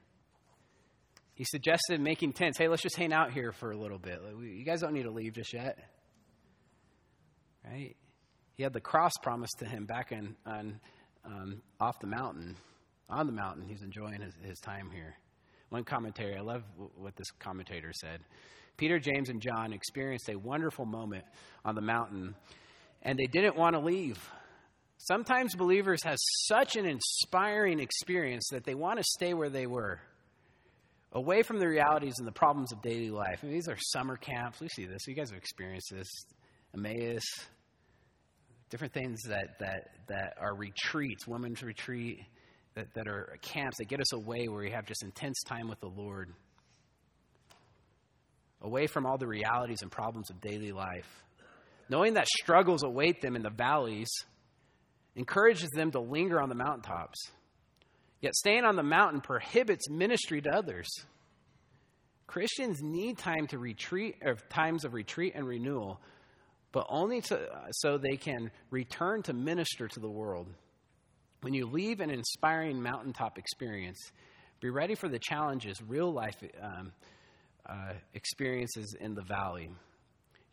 He 1.35 1.45
suggested 1.45 2.01
making 2.01 2.33
tents. 2.33 2.57
Hey, 2.57 2.67
let's 2.67 2.81
just 2.81 2.97
hang 2.97 3.13
out 3.13 3.31
here 3.31 3.53
for 3.53 3.71
a 3.71 3.77
little 3.77 3.99
bit. 3.99 4.19
You 4.41 4.65
guys 4.65 4.81
don't 4.81 4.93
need 4.93 5.03
to 5.03 5.11
leave 5.11 5.33
just 5.33 5.53
yet. 5.53 5.77
Right? 7.63 7.95
He 8.55 8.63
had 8.63 8.73
the 8.73 8.81
cross 8.81 9.13
promised 9.21 9.59
to 9.59 9.65
him 9.65 9.85
back 9.85 10.11
in, 10.11 10.35
on, 10.45 10.79
um, 11.23 11.61
off 11.79 11.97
the 12.01 12.07
mountain. 12.07 12.57
On 13.09 13.25
the 13.25 13.31
mountain, 13.31 13.63
he's 13.67 13.81
enjoying 13.83 14.21
his, 14.21 14.33
his 14.43 14.59
time 14.59 14.89
here. 14.93 15.15
One 15.69 15.83
commentary, 15.83 16.35
I 16.35 16.41
love 16.41 16.63
what 16.97 17.15
this 17.15 17.31
commentator 17.39 17.91
said. 17.93 18.19
Peter, 18.75 18.99
James, 18.99 19.29
and 19.29 19.41
John 19.41 19.71
experienced 19.71 20.29
a 20.29 20.35
wonderful 20.35 20.85
moment 20.85 21.23
on 21.63 21.75
the 21.75 21.81
mountain, 21.81 22.35
and 23.01 23.17
they 23.17 23.27
didn't 23.27 23.55
want 23.55 23.75
to 23.75 23.79
leave. 23.79 24.17
Sometimes 24.99 25.55
believers 25.55 26.03
have 26.03 26.17
such 26.45 26.75
an 26.75 26.85
inspiring 26.85 27.79
experience 27.79 28.49
that 28.51 28.65
they 28.65 28.75
want 28.75 28.97
to 28.97 29.03
stay 29.03 29.33
where 29.33 29.49
they 29.49 29.65
were, 29.65 30.01
away 31.13 31.41
from 31.41 31.57
the 31.57 31.67
realities 31.67 32.15
and 32.19 32.27
the 32.27 32.33
problems 32.33 32.73
of 32.73 32.81
daily 32.81 33.09
life. 33.09 33.39
I 33.41 33.45
mean, 33.45 33.55
these 33.55 33.69
are 33.69 33.77
summer 33.79 34.17
camps. 34.17 34.59
We 34.59 34.67
see 34.67 34.85
this. 34.85 35.07
You 35.07 35.15
guys 35.15 35.29
have 35.29 35.37
experienced 35.37 35.91
this. 35.91 36.07
Emmaus, 36.75 37.23
different 38.69 38.93
things 38.93 39.21
that, 39.29 39.57
that, 39.59 39.89
that 40.09 40.33
are 40.37 40.53
retreats, 40.53 41.25
women's 41.25 41.63
retreat, 41.63 42.19
that, 42.75 42.93
that 42.93 43.07
are 43.07 43.37
camps 43.41 43.77
that 43.77 43.87
get 43.87 44.01
us 44.01 44.11
away 44.13 44.49
where 44.49 44.61
we 44.61 44.71
have 44.71 44.85
just 44.85 45.01
intense 45.01 45.41
time 45.43 45.69
with 45.69 45.79
the 45.79 45.87
Lord, 45.87 46.33
away 48.61 48.85
from 48.85 49.05
all 49.05 49.17
the 49.17 49.27
realities 49.27 49.81
and 49.81 49.89
problems 49.89 50.29
of 50.29 50.41
daily 50.41 50.73
life. 50.73 51.07
Knowing 51.87 52.15
that 52.15 52.27
struggles 52.27 52.83
await 52.83 53.21
them 53.21 53.37
in 53.37 53.41
the 53.41 53.49
valleys 53.49 54.09
encourages 55.19 55.69
them 55.71 55.91
to 55.91 55.99
linger 55.99 56.41
on 56.41 56.47
the 56.47 56.55
mountaintops. 56.55 57.19
Yet 58.21 58.33
staying 58.35 58.63
on 58.63 58.77
the 58.77 58.83
mountain 58.83 59.19
prohibits 59.19 59.89
ministry 59.89 60.41
to 60.41 60.49
others. 60.49 60.87
Christians 62.25 62.79
need 62.81 63.17
time 63.17 63.45
to 63.47 63.57
retreat, 63.57 64.15
or 64.23 64.35
times 64.49 64.85
of 64.85 64.93
retreat 64.93 65.33
and 65.35 65.45
renewal, 65.45 65.99
but 66.71 66.85
only 66.87 67.19
to, 67.21 67.49
so 67.71 67.97
they 67.97 68.15
can 68.15 68.49
return 68.71 69.21
to 69.23 69.33
minister 69.33 69.89
to 69.89 69.99
the 69.99 70.09
world. 70.09 70.47
When 71.41 71.53
you 71.53 71.65
leave 71.65 71.99
an 71.99 72.11
inspiring 72.11 72.81
mountaintop 72.81 73.37
experience, 73.37 73.99
be 74.61 74.69
ready 74.69 74.95
for 74.95 75.09
the 75.09 75.19
challenges, 75.19 75.81
real 75.85 76.13
life 76.13 76.35
um, 76.61 76.93
uh, 77.67 77.93
experiences 78.13 78.95
in 78.97 79.15
the 79.15 79.23
valley. 79.23 79.69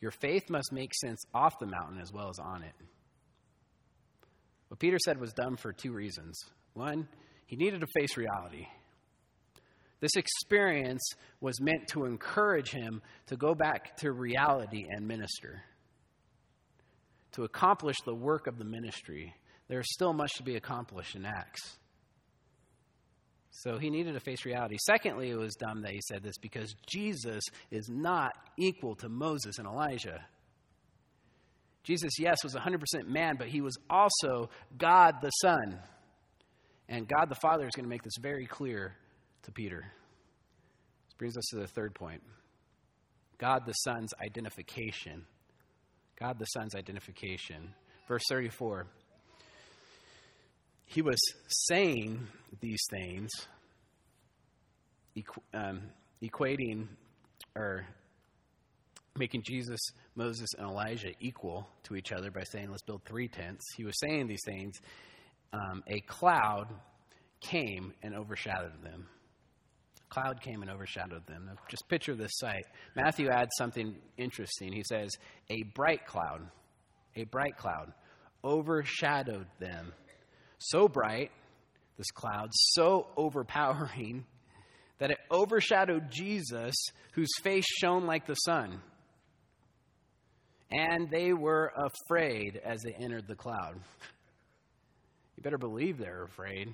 Your 0.01 0.11
faith 0.11 0.51
must 0.51 0.73
make 0.73 0.93
sense 0.95 1.25
off 1.33 1.59
the 1.61 1.67
mountain 1.67 2.01
as 2.01 2.12
well 2.12 2.31
as 2.31 2.39
on 2.41 2.62
it. 2.64 2.75
What 4.69 4.81
Peter 4.81 4.99
said 5.05 5.21
was 5.21 5.33
dumb 5.33 5.57
for 5.57 5.73
two 5.73 5.93
reasons. 5.93 6.39
One, 6.75 7.09
he 7.47 7.57
needed 7.57 7.81
to 7.81 7.87
face 7.99 8.17
reality. 8.17 8.67
This 10.01 10.17
experience 10.17 11.03
was 11.41 11.61
meant 11.61 11.89
to 11.89 12.05
encourage 12.05 12.71
him 12.71 13.01
to 13.27 13.37
go 13.37 13.55
back 13.55 13.97
to 13.99 14.12
reality 14.12 14.85
and 14.89 15.07
minister, 15.07 15.62
to 17.33 17.45
accomplish 17.45 17.97
the 18.05 18.14
work 18.14 18.47
of 18.47 18.59
the 18.59 18.64
ministry. 18.64 19.35
There's 19.69 19.93
still 19.93 20.12
much 20.12 20.35
to 20.35 20.43
be 20.43 20.57
accomplished 20.57 21.17
in 21.17 21.25
Acts. 21.25 21.79
So 23.51 23.79
he 23.79 23.89
needed 23.89 24.12
to 24.12 24.21
face 24.21 24.45
reality. 24.45 24.77
Secondly, 24.85 25.31
it 25.31 25.39
was 25.39 25.55
dumb 25.55 25.81
that 25.83 25.93
he 25.93 26.01
said 26.09 26.23
this 26.23 26.37
because 26.37 26.75
Jesus 26.87 27.43
is 27.71 27.89
not 27.89 28.33
equal 28.59 28.95
to 28.97 29.09
Moses 29.09 29.59
and 29.59 29.67
Elijah. 29.67 30.21
Jesus, 31.87 32.18
yes, 32.18 32.39
was 32.43 32.55
100% 32.55 33.07
man, 33.07 33.37
but 33.39 33.47
he 33.47 33.61
was 33.61 33.78
also 33.89 34.51
God 34.76 35.16
the 35.22 35.30
Son. 35.30 35.78
And 36.89 37.07
God 37.07 37.28
the 37.28 37.37
Father 37.37 37.64
is 37.64 37.70
going 37.76 37.84
to 37.84 37.89
make 37.89 38.03
this 38.03 38.16
very 38.20 38.45
clear 38.45 38.97
to 39.45 39.53
Peter. 39.53 39.84
This 41.07 41.14
brings 41.16 41.37
us 41.37 41.45
to 41.51 41.61
the 41.61 41.68
third 41.68 41.95
point 41.95 42.22
God 43.39 43.62
the 43.66 43.72
Son's 43.72 44.12
identification. 44.20 45.24
God 46.18 46.39
the 46.39 46.47
Son's 46.47 46.74
identification. 46.74 47.72
Verse 48.09 48.22
34. 48.28 48.87
He 50.87 51.03
was 51.03 51.18
saying 51.68 52.26
these 52.61 52.82
things, 52.91 53.30
equ- 55.16 55.55
um, 55.55 55.82
equating 56.22 56.87
or 57.55 57.87
making 59.16 59.43
Jesus, 59.45 59.80
Moses, 60.17 60.51
and 60.59 60.67
Elijah 60.69 61.11
equal 61.21 61.69
to 61.85 61.95
each 61.95 62.12
other 62.12 62.31
by 62.31 62.43
saying, 62.43 62.71
let's 62.71 62.83
build 62.83 63.03
three 63.05 63.29
tents. 63.29 63.64
He 63.77 63.85
was 63.85 63.99
saying 64.01 64.27
these 64.27 64.43
things. 64.45 64.75
Um, 65.53 65.83
a 65.87 66.01
cloud 66.01 66.69
came 67.41 67.93
and 68.03 68.14
overshadowed 68.14 68.83
them. 68.83 69.07
A 70.11 70.14
cloud 70.14 70.41
came 70.41 70.62
and 70.62 70.71
overshadowed 70.71 71.27
them. 71.27 71.51
Just 71.69 71.89
picture 71.89 72.14
this 72.14 72.33
sight. 72.35 72.64
Matthew 72.95 73.29
adds 73.29 73.51
something 73.59 73.97
interesting. 74.17 74.73
He 74.73 74.85
says, 74.89 75.11
a 75.51 75.62
bright 75.75 76.07
cloud, 76.07 76.43
a 77.14 77.25
bright 77.25 77.57
cloud 77.57 77.93
overshadowed 78.45 79.47
them. 79.59 79.93
So 80.59 80.89
bright, 80.89 81.31
this 81.99 82.11
cloud, 82.14 82.49
so 82.53 83.09
overpowering, 83.17 84.25
that 84.99 85.11
it 85.11 85.19
overshadowed 85.31 86.11
Jesus, 86.11 86.75
whose 87.12 87.29
face 87.43 87.67
shone 87.81 88.07
like 88.07 88.27
the 88.27 88.35
sun. 88.35 88.81
And 90.71 91.11
they 91.11 91.33
were 91.33 91.73
afraid 91.77 92.61
as 92.64 92.83
they 92.83 92.93
entered 92.93 93.29
the 93.29 93.37
cloud. 93.37 93.81
You 95.37 95.43
better 95.43 95.59
believe 95.59 95.99
they're 95.99 96.25
afraid, 96.25 96.73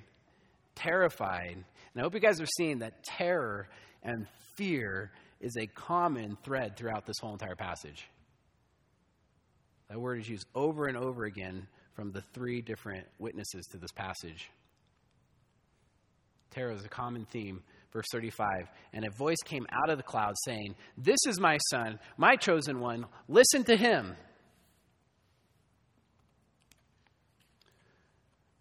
terrified. 0.75 1.55
And 1.55 1.65
I 1.97 2.01
hope 2.01 2.13
you 2.13 2.19
guys 2.19 2.41
are 2.41 2.47
seeing 2.57 2.79
that 2.79 3.03
terror 3.03 3.67
and 4.01 4.25
fear 4.55 5.11
is 5.39 5.55
a 5.57 5.67
common 5.67 6.37
thread 6.43 6.77
throughout 6.77 7.05
this 7.05 7.17
whole 7.19 7.33
entire 7.33 7.55
passage. 7.55 8.07
That 9.89 9.99
word 9.99 10.19
is 10.19 10.29
used 10.29 10.47
over 10.55 10.87
and 10.87 10.97
over 10.97 11.25
again 11.25 11.67
from 11.93 12.11
the 12.11 12.23
three 12.33 12.61
different 12.61 13.05
witnesses 13.19 13.67
to 13.71 13.77
this 13.77 13.91
passage. 13.91 14.49
Terror 16.51 16.71
is 16.71 16.85
a 16.85 16.89
common 16.89 17.25
theme 17.25 17.61
Verse 17.93 18.07
35 18.11 18.67
And 18.91 19.05
a 19.05 19.11
voice 19.11 19.37
came 19.45 19.65
out 19.71 19.89
of 19.89 19.97
the 19.97 20.03
cloud 20.03 20.33
saying, 20.45 20.75
This 20.97 21.19
is 21.27 21.39
my 21.39 21.57
son, 21.69 21.99
my 22.17 22.35
chosen 22.35 22.79
one. 22.79 23.05
Listen 23.27 23.63
to 23.65 23.77
him. 23.77 24.15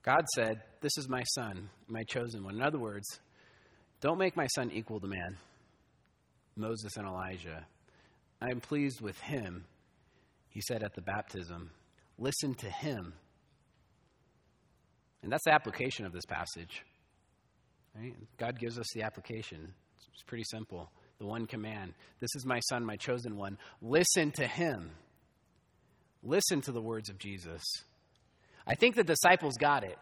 God 0.02 0.24
said, 0.34 0.60
This 0.82 0.92
is 0.98 1.08
my 1.08 1.22
son, 1.34 1.70
my 1.88 2.02
chosen 2.04 2.44
one. 2.44 2.56
In 2.56 2.62
other 2.62 2.78
words, 2.78 3.06
don't 4.00 4.18
make 4.18 4.36
my 4.36 4.46
son 4.48 4.70
equal 4.72 5.00
to 5.00 5.06
man, 5.06 5.38
Moses 6.56 6.96
and 6.96 7.06
Elijah. 7.06 7.66
I 8.40 8.50
am 8.50 8.60
pleased 8.60 9.00
with 9.00 9.18
him, 9.20 9.64
he 10.50 10.60
said 10.60 10.82
at 10.82 10.94
the 10.94 11.00
baptism. 11.00 11.70
Listen 12.18 12.54
to 12.56 12.68
him. 12.68 13.14
And 15.22 15.32
that's 15.32 15.44
the 15.44 15.54
application 15.54 16.04
of 16.04 16.12
this 16.12 16.26
passage. 16.26 16.82
Right? 17.94 18.14
God 18.38 18.58
gives 18.58 18.78
us 18.78 18.86
the 18.94 19.02
application. 19.02 19.74
It's 20.12 20.22
pretty 20.22 20.44
simple. 20.44 20.90
The 21.18 21.26
one 21.26 21.46
command 21.46 21.94
This 22.20 22.34
is 22.34 22.44
my 22.44 22.58
son, 22.60 22.84
my 22.84 22.96
chosen 22.96 23.36
one. 23.36 23.58
Listen 23.80 24.32
to 24.32 24.46
him. 24.46 24.90
Listen 26.22 26.60
to 26.62 26.72
the 26.72 26.80
words 26.80 27.10
of 27.10 27.18
Jesus. 27.18 27.62
I 28.66 28.74
think 28.74 28.94
the 28.94 29.04
disciples 29.04 29.54
got 29.58 29.84
it. 29.84 29.98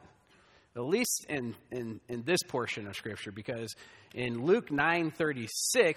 At 0.77 0.85
least 0.85 1.27
in, 1.29 1.57
in, 1.73 2.01
in 2.09 2.23
this 2.23 2.43
portion 2.47 2.87
of 2.87 2.95
Scripture, 2.95 3.33
because 3.33 3.75
in 4.15 4.45
Luke 4.45 4.71
9:36, 4.71 5.49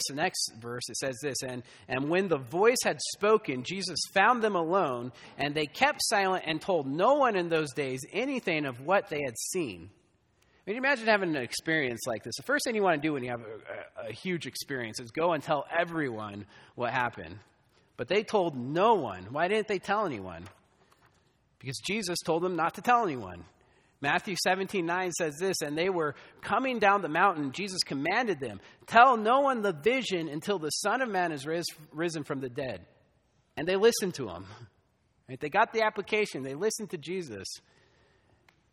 the 0.10 0.16
next 0.16 0.52
verse, 0.60 0.82
it 0.90 0.98
says 0.98 1.16
this, 1.22 1.44
and, 1.44 1.62
and 1.88 2.10
when 2.10 2.28
the 2.28 2.40
voice 2.40 2.80
had 2.84 3.00
spoken, 3.14 3.64
Jesus 3.64 4.00
found 4.14 4.42
them 4.42 4.56
alone, 4.56 5.12
and 5.38 5.54
they 5.54 5.68
kept 5.68 6.00
silent 6.02 6.46
and 6.48 6.60
told 6.60 6.88
no 6.88 7.14
one 7.14 7.36
in 7.36 7.50
those 7.50 7.72
days 7.74 8.02
anything 8.12 8.66
of 8.66 8.82
what 8.82 9.10
they 9.10 9.22
had 9.24 9.38
seen. 9.38 9.92
I 10.66 10.70
mean, 10.70 10.78
imagine 10.78 11.08
having 11.08 11.36
an 11.36 11.42
experience 11.42 12.02
like 12.08 12.24
this. 12.24 12.36
The 12.38 12.44
first 12.44 12.64
thing 12.66 12.76
you 12.76 12.84
want 12.84 13.02
to 13.02 13.06
do 13.06 13.14
when 13.14 13.24
you 13.24 13.32
have 13.32 13.42
a, 13.42 14.06
a, 14.06 14.10
a 14.10 14.14
huge 14.14 14.48
experience 14.48 15.00
is 15.00 15.12
go 15.12 15.34
and 15.34 15.44
tell 15.44 15.66
everyone 15.78 16.46
what 16.76 16.94
happened. 16.94 17.38
But 17.98 18.08
they 18.08 18.24
told 18.24 18.56
no 18.56 18.96
one. 18.96 19.28
Why 19.32 19.50
didn't 19.50 19.68
they 19.68 19.80
tell 19.80 20.06
anyone? 20.06 20.46
Because 21.60 21.80
Jesus 21.86 22.18
told 22.26 22.44
them 22.44 22.56
not 22.56 22.76
to 22.76 22.82
tell 22.82 23.04
anyone. 23.04 23.44
Matthew 24.02 24.36
17, 24.42 24.86
9 24.86 25.12
says 25.14 25.36
this, 25.40 25.62
and 25.62 25.78
they 25.78 25.90
were 25.90 26.16
coming 26.42 26.80
down 26.80 27.02
the 27.02 27.10
mountain. 27.10 27.54
Jesus 27.54 27.84
commanded 27.84 28.40
them, 28.40 28.60
Tell 28.86 29.16
no 29.16 29.42
one 29.42 29.62
the 29.62 29.72
vision 29.72 30.28
until 30.28 30.60
the 30.60 30.70
Son 30.70 31.02
of 31.02 31.08
Man 31.08 31.32
is 31.32 31.46
ris- 31.46 31.66
risen 31.94 32.26
from 32.26 32.42
the 32.42 32.50
dead. 32.50 32.86
And 33.56 33.66
they 33.66 33.78
listened 33.78 34.16
to 34.16 34.28
him. 34.28 34.46
Right? 35.30 35.40
They 35.40 35.50
got 35.50 35.72
the 35.72 35.84
application, 35.84 36.44
they 36.44 36.54
listened 36.54 36.90
to 36.90 36.98
Jesus. 36.98 37.48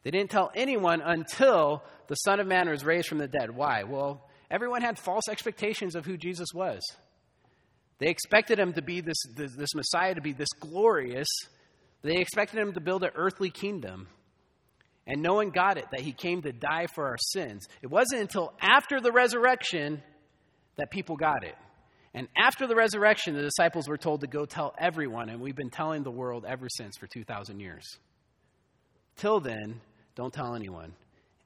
They 0.03 0.11
didn't 0.11 0.31
tell 0.31 0.51
anyone 0.55 1.03
until 1.03 1.83
the 2.09 2.15
Son 2.15 2.41
of 2.41 2.47
Man 2.47 2.69
was 2.69 2.85
raised 2.85 3.09
from 3.09 3.19
the 3.19 3.29
dead. 3.29 3.55
Why? 3.55 3.85
Well, 3.85 4.27
everyone 4.51 4.83
had 4.83 4.99
false 4.99 5.29
expectations 5.29 5.95
of 5.95 6.07
who 6.07 6.17
Jesus 6.17 6.49
was. 6.55 6.81
They 7.99 8.09
expected 8.09 8.59
him 8.59 8.73
to 8.73 8.83
be 8.83 9.03
this, 9.03 9.23
this, 9.37 9.55
this 9.55 9.75
Messiah, 9.75 10.15
to 10.15 10.23
be 10.23 10.33
this 10.33 10.49
glorious. 10.59 11.29
They 12.03 12.17
expected 12.17 12.59
him 12.59 12.73
to 12.73 12.81
build 12.81 13.05
an 13.05 13.11
earthly 13.15 13.51
kingdom. 13.51 14.09
And 15.07 15.23
no 15.23 15.35
one 15.35 15.51
got 15.51 15.77
it 15.77 15.85
that 15.91 16.01
he 16.01 16.13
came 16.13 16.41
to 16.43 16.53
die 16.53 16.87
for 16.95 17.07
our 17.07 17.19
sins. 17.19 17.67
It 17.83 17.91
wasn't 17.91 18.23
until 18.23 18.55
after 18.61 19.01
the 19.01 19.13
resurrection 19.13 20.03
that 20.77 20.91
people 20.91 21.17
got 21.17 21.45
it. 21.45 21.57
And 22.15 22.27
after 22.37 22.67
the 22.67 22.75
resurrection, 22.75 23.35
the 23.35 23.43
disciples 23.43 23.87
were 23.87 23.99
told 23.99 24.23
to 24.23 24.27
go 24.27 24.45
tell 24.45 24.75
everyone, 24.79 25.29
and 25.29 25.41
we've 25.41 25.55
been 25.55 25.71
telling 25.71 26.03
the 26.03 26.11
world 26.11 26.45
ever 26.49 26.69
since 26.69 26.97
for 26.97 27.07
2,000 27.07 27.61
years. 27.61 27.85
Till 29.17 29.41
then, 29.41 29.81
don't 30.15 30.33
tell 30.33 30.55
anyone. 30.55 30.95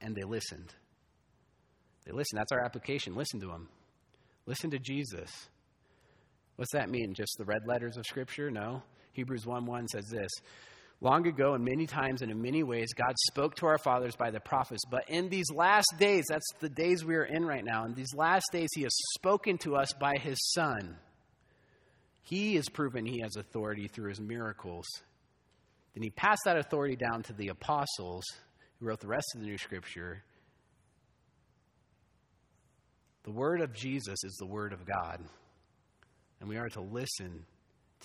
And 0.01 0.15
they 0.15 0.25
listened. 0.25 0.75
They 2.05 2.13
listened. 2.13 2.39
That's 2.39 2.53
our 2.53 2.65
application. 2.65 3.15
Listen 3.15 3.41
to 3.41 3.47
them. 3.47 3.69
Listen 4.47 4.71
to 4.71 4.79
Jesus. 4.79 5.31
What's 6.57 6.73
that 6.73 6.91
mean? 6.91 7.15
Just 7.15 7.37
the 7.39 7.45
red 7.45 7.63
letters 7.67 7.97
of 7.97 8.05
Scripture? 8.05 8.51
No. 8.51 8.83
Hebrews 9.13 9.47
1 9.47 9.65
1 9.65 9.89
says 9.89 10.07
this 10.11 10.31
Long 11.01 11.27
ago, 11.27 11.55
and 11.55 11.65
many 11.65 11.87
times 11.87 12.23
and 12.23 12.31
in 12.31 12.41
many 12.41 12.63
ways, 12.63 12.93
God 12.95 13.15
spoke 13.27 13.57
to 13.57 13.67
our 13.67 13.79
fathers 13.79 14.17
by 14.17 14.31
the 14.31 14.41
prophets. 14.41 14.83
But 14.91 15.09
in 15.09 15.29
these 15.29 15.51
last 15.55 15.87
days, 15.99 16.25
that's 16.29 16.49
the 16.61 16.69
days 16.69 17.05
we 17.05 17.15
are 17.17 17.25
in 17.25 17.45
right 17.45 17.65
now, 17.65 17.85
in 17.85 17.95
these 17.95 18.15
last 18.15 18.45
days, 18.53 18.69
He 18.75 18.83
has 18.83 18.95
spoken 19.19 19.59
to 19.59 19.77
us 19.77 19.93
by 19.99 20.15
His 20.19 20.39
Son. 20.53 20.97
He 22.23 22.55
has 22.57 22.69
proven 22.69 23.05
He 23.05 23.21
has 23.21 23.37
authority 23.37 23.89
through 23.89 24.11
His 24.11 24.21
miracles. 24.21 24.87
Then 25.95 26.03
He 26.03 26.11
passed 26.11 26.43
that 26.45 26.57
authority 26.57 26.97
down 26.97 27.23
to 27.25 27.33
the 27.33 27.49
apostles 27.49 28.25
wrote 28.85 29.01
the 29.01 29.09
rest 29.09 29.27
of 29.35 29.41
the 29.41 29.47
New 29.47 29.59
Scripture. 29.59 30.23
The 33.25 33.33
Word 33.33 33.61
of 33.61 33.73
Jesus 33.73 34.23
is 34.25 34.37
the 34.39 34.47
Word 34.47 34.73
of 34.73 34.85
God, 34.85 35.25
and 36.41 36.49
we 36.49 36.57
are 36.57 36.69
to 36.69 36.81
listen 36.81 37.47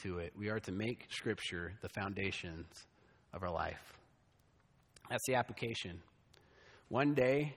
to 0.04 0.20
it. 0.20 0.32
We 0.38 0.50
are 0.50 0.60
to 0.62 0.72
make 0.72 1.06
Scripture 1.10 1.74
the 1.82 1.90
foundations 1.90 2.66
of 3.34 3.44
our 3.44 3.52
life. 3.52 3.94
That's 5.10 5.26
the 5.28 5.36
application. 5.36 6.00
One 6.88 7.14
day, 7.14 7.56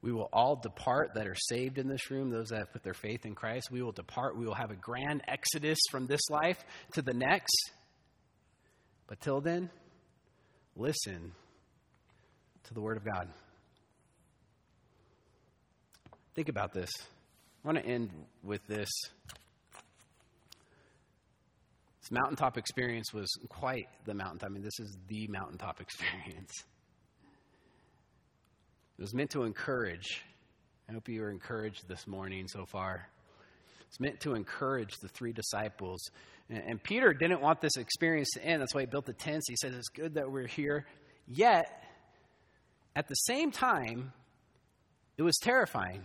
we 0.00 0.12
will 0.12 0.28
all 0.32 0.56
depart 0.56 1.10
that 1.14 1.26
are 1.26 1.36
saved 1.48 1.78
in 1.78 1.88
this 1.88 2.10
room, 2.10 2.30
those 2.30 2.48
that 2.48 2.60
have 2.60 2.72
put 2.72 2.82
their 2.82 2.94
faith 2.94 3.26
in 3.26 3.34
Christ. 3.34 3.70
We 3.70 3.82
will 3.82 3.92
depart. 3.92 4.36
We 4.36 4.46
will 4.46 4.54
have 4.54 4.70
a 4.70 4.76
grand 4.76 5.22
exodus 5.28 5.78
from 5.90 6.06
this 6.06 6.20
life 6.30 6.64
to 6.92 7.02
the 7.02 7.14
next. 7.14 7.54
But 9.08 9.20
till 9.20 9.40
then, 9.40 9.70
listen 10.76 11.32
to 12.66 12.74
the 12.74 12.80
Word 12.80 12.96
of 12.96 13.04
God. 13.04 13.28
Think 16.34 16.48
about 16.48 16.72
this. 16.72 16.90
I 17.64 17.68
want 17.68 17.78
to 17.78 17.84
end 17.84 18.10
with 18.42 18.66
this. 18.66 18.88
This 22.00 22.10
mountaintop 22.10 22.58
experience 22.58 23.12
was 23.12 23.28
quite 23.48 23.88
the 24.04 24.14
mountaintop. 24.14 24.50
I 24.50 24.52
mean, 24.52 24.62
this 24.62 24.78
is 24.78 24.96
the 25.08 25.26
mountaintop 25.28 25.80
experience. 25.80 26.52
It 28.98 29.02
was 29.02 29.14
meant 29.14 29.30
to 29.30 29.44
encourage. 29.44 30.22
I 30.88 30.92
hope 30.92 31.08
you 31.08 31.20
were 31.20 31.30
encouraged 31.30 31.88
this 31.88 32.06
morning 32.06 32.48
so 32.48 32.64
far. 32.64 33.08
It's 33.88 34.00
meant 34.00 34.20
to 34.20 34.34
encourage 34.34 34.94
the 35.00 35.08
three 35.08 35.32
disciples. 35.32 36.00
And, 36.48 36.62
and, 36.66 36.82
Peter 36.82 37.12
didn't 37.12 37.40
want 37.40 37.60
this 37.60 37.76
experience 37.76 38.30
to 38.34 38.44
end. 38.44 38.60
That's 38.60 38.74
why 38.74 38.82
he 38.82 38.86
built 38.86 39.06
the 39.06 39.12
tents. 39.12 39.48
He 39.48 39.56
says, 39.56 39.74
It's 39.74 39.88
good 39.88 40.14
that 40.14 40.30
we're 40.30 40.46
here. 40.46 40.86
Yet, 41.28 41.85
at 42.96 43.08
the 43.08 43.14
same 43.14 43.52
time, 43.52 44.12
it 45.18 45.22
was 45.22 45.36
terrifying. 45.36 46.02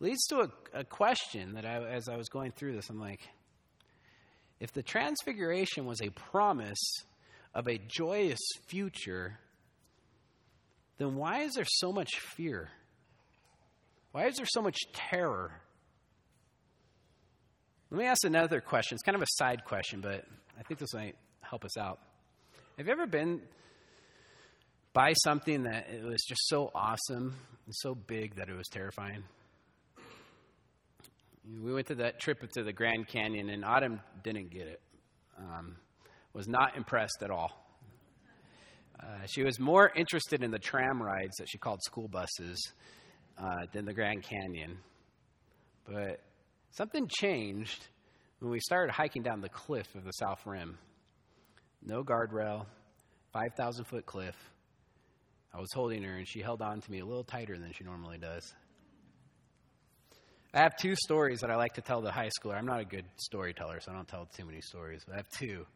Leads 0.00 0.24
to 0.28 0.40
a, 0.40 0.48
a 0.72 0.84
question 0.84 1.54
that 1.54 1.66
I, 1.66 1.84
as 1.84 2.08
I 2.08 2.16
was 2.16 2.30
going 2.30 2.52
through 2.52 2.74
this, 2.74 2.88
I'm 2.88 2.98
like, 2.98 3.20
if 4.58 4.72
the 4.72 4.82
transfiguration 4.82 5.84
was 5.84 6.00
a 6.00 6.08
promise 6.08 6.80
of 7.54 7.68
a 7.68 7.78
joyous 7.78 8.40
future, 8.68 9.38
then 10.96 11.14
why 11.16 11.42
is 11.42 11.52
there 11.52 11.66
so 11.66 11.92
much 11.92 12.18
fear? 12.18 12.70
Why 14.12 14.28
is 14.28 14.36
there 14.36 14.46
so 14.48 14.62
much 14.62 14.78
terror? 14.94 15.52
Let 17.90 17.98
me 17.98 18.06
ask 18.06 18.24
another 18.24 18.62
question. 18.62 18.96
It's 18.96 19.02
kind 19.02 19.16
of 19.16 19.22
a 19.22 19.26
side 19.32 19.64
question, 19.66 20.00
but 20.00 20.24
I 20.58 20.62
think 20.62 20.80
this 20.80 20.94
might 20.94 21.16
help 21.42 21.66
us 21.66 21.76
out. 21.76 21.98
Have 22.78 22.86
you 22.86 22.92
ever 22.92 23.06
been 23.06 23.42
by 24.98 25.12
something 25.12 25.62
that 25.62 25.86
it 25.92 26.02
was 26.02 26.20
just 26.28 26.48
so 26.48 26.72
awesome 26.74 27.32
and 27.66 27.72
so 27.72 27.94
big 27.94 28.34
that 28.34 28.48
it 28.48 28.56
was 28.56 28.66
terrifying? 28.66 29.22
We 31.62 31.72
went 31.72 31.86
to 31.86 31.94
that 31.96 32.18
trip 32.18 32.40
to 32.54 32.64
the 32.64 32.72
Grand 32.72 33.06
Canyon, 33.06 33.48
and 33.48 33.64
Autumn 33.64 34.00
didn't 34.24 34.50
get 34.50 34.66
it. 34.66 34.80
Um, 35.38 35.76
was 36.32 36.48
not 36.48 36.76
impressed 36.76 37.18
at 37.22 37.30
all. 37.30 37.64
Uh, 38.98 39.24
she 39.26 39.44
was 39.44 39.60
more 39.60 39.88
interested 39.94 40.42
in 40.42 40.50
the 40.50 40.58
tram 40.58 41.00
rides 41.00 41.36
that 41.36 41.46
she 41.48 41.58
called 41.58 41.80
school 41.84 42.08
buses 42.08 42.72
uh, 43.38 43.66
than 43.72 43.84
the 43.84 43.94
Grand 43.94 44.24
Canyon. 44.24 44.78
But 45.86 46.24
something 46.72 47.06
changed 47.06 47.86
when 48.40 48.50
we 48.50 48.58
started 48.58 48.90
hiking 48.90 49.22
down 49.22 49.42
the 49.42 49.48
cliff 49.48 49.94
of 49.94 50.02
the 50.02 50.10
South 50.10 50.44
Rim. 50.44 50.76
No 51.84 52.02
guardrail, 52.02 52.66
5,000 53.32 53.84
foot 53.84 54.04
cliff. 54.04 54.34
I 55.58 55.60
was 55.60 55.72
holding 55.72 56.04
her, 56.04 56.12
and 56.14 56.28
she 56.28 56.40
held 56.40 56.62
on 56.62 56.80
to 56.80 56.90
me 56.90 57.00
a 57.00 57.04
little 57.04 57.24
tighter 57.24 57.58
than 57.58 57.72
she 57.72 57.82
normally 57.82 58.16
does. 58.16 58.54
I 60.54 60.58
have 60.58 60.76
two 60.76 60.94
stories 60.94 61.40
that 61.40 61.50
I 61.50 61.56
like 61.56 61.74
to 61.74 61.80
tell 61.80 62.00
the 62.00 62.12
high 62.12 62.28
schooler. 62.28 62.54
I'm 62.54 62.64
not 62.64 62.78
a 62.78 62.84
good 62.84 63.04
storyteller, 63.16 63.80
so 63.80 63.90
I 63.90 63.96
don't 63.96 64.06
tell 64.06 64.26
too 64.26 64.44
many 64.44 64.60
stories, 64.60 65.02
but 65.04 65.14
I 65.14 65.16
have 65.16 65.28
two. 65.30 65.66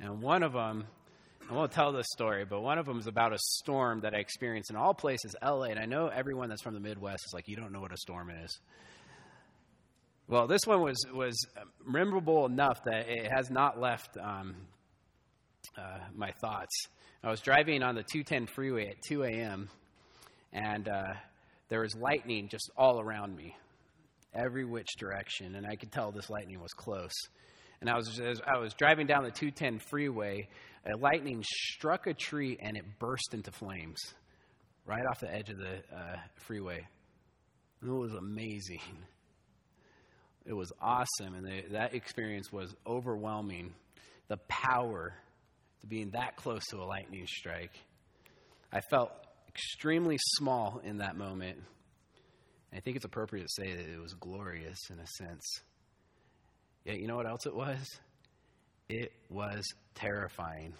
And 0.00 0.20
one 0.20 0.42
of 0.42 0.52
them, 0.52 0.88
I 1.48 1.54
won't 1.54 1.70
tell 1.70 1.92
this 1.92 2.06
story, 2.12 2.44
but 2.44 2.60
one 2.60 2.76
of 2.76 2.86
them 2.86 2.98
is 2.98 3.06
about 3.06 3.32
a 3.32 3.38
storm 3.38 4.00
that 4.00 4.14
I 4.14 4.18
experienced 4.18 4.70
in 4.70 4.76
all 4.76 4.94
places, 4.94 5.36
LA. 5.40 5.66
And 5.66 5.78
I 5.78 5.84
know 5.84 6.08
everyone 6.08 6.48
that's 6.48 6.62
from 6.62 6.74
the 6.74 6.80
Midwest 6.80 7.22
is 7.24 7.32
like, 7.32 7.46
you 7.46 7.54
don't 7.54 7.70
know 7.70 7.80
what 7.80 7.92
a 7.92 7.96
storm 7.98 8.30
is. 8.30 8.58
Well, 10.26 10.48
this 10.48 10.62
one 10.66 10.80
was, 10.80 10.98
was 11.14 11.36
memorable 11.86 12.46
enough 12.46 12.82
that 12.86 13.08
it 13.08 13.30
has 13.30 13.48
not 13.48 13.80
left 13.80 14.16
um, 14.16 14.56
uh, 15.78 15.98
my 16.16 16.32
thoughts. 16.32 16.88
I 17.24 17.30
was 17.30 17.40
driving 17.40 17.82
on 17.82 17.94
the 17.94 18.02
210 18.02 18.48
freeway 18.54 18.88
at 18.88 19.00
2 19.08 19.22
a.m., 19.22 19.70
and 20.52 20.86
uh, 20.86 21.14
there 21.70 21.80
was 21.80 21.96
lightning 21.96 22.48
just 22.48 22.70
all 22.76 23.00
around 23.00 23.34
me 23.34 23.56
every 24.34 24.66
which 24.66 24.88
direction, 24.98 25.54
and 25.54 25.66
I 25.66 25.76
could 25.76 25.90
tell 25.90 26.12
this 26.12 26.28
lightning 26.28 26.60
was 26.60 26.74
close. 26.74 27.14
And 27.80 27.88
I 27.88 27.96
was, 27.96 28.20
as 28.20 28.42
I 28.46 28.58
was 28.58 28.74
driving 28.74 29.06
down 29.06 29.24
the 29.24 29.30
210 29.30 29.78
freeway, 29.78 30.48
a 30.84 30.98
lightning 30.98 31.42
struck 31.46 32.06
a 32.06 32.12
tree 32.12 32.58
and 32.60 32.76
it 32.76 32.84
burst 32.98 33.32
into 33.32 33.50
flames 33.50 34.00
right 34.84 35.06
off 35.06 35.20
the 35.20 35.34
edge 35.34 35.48
of 35.48 35.56
the 35.56 35.76
uh, 35.96 36.16
freeway. 36.34 36.86
And 37.80 37.90
it 37.90 37.94
was 37.94 38.12
amazing. 38.12 38.82
It 40.44 40.52
was 40.52 40.70
awesome, 40.78 41.36
and 41.36 41.72
that 41.72 41.94
experience 41.94 42.52
was 42.52 42.74
overwhelming. 42.86 43.72
The 44.28 44.36
power 44.46 45.14
to 45.84 45.88
being 45.88 46.10
that 46.10 46.36
close 46.36 46.64
to 46.70 46.78
a 46.78 46.84
lightning 46.84 47.26
strike. 47.26 47.78
I 48.72 48.80
felt 48.90 49.12
extremely 49.48 50.18
small 50.36 50.80
in 50.84 50.98
that 50.98 51.16
moment 51.16 51.58
I 52.74 52.80
think 52.80 52.96
it's 52.96 53.04
appropriate 53.04 53.44
to 53.44 53.62
say 53.62 53.72
that 53.72 53.88
it 53.88 54.00
was 54.00 54.14
glorious 54.14 54.78
in 54.90 54.98
a 54.98 55.06
sense. 55.06 55.44
Yet, 56.84 56.98
you 56.98 57.06
know 57.06 57.16
what 57.16 57.26
else 57.26 57.46
it 57.46 57.54
was? 57.54 57.78
It 58.88 59.12
was 59.30 59.64
terrifying. 59.94 60.74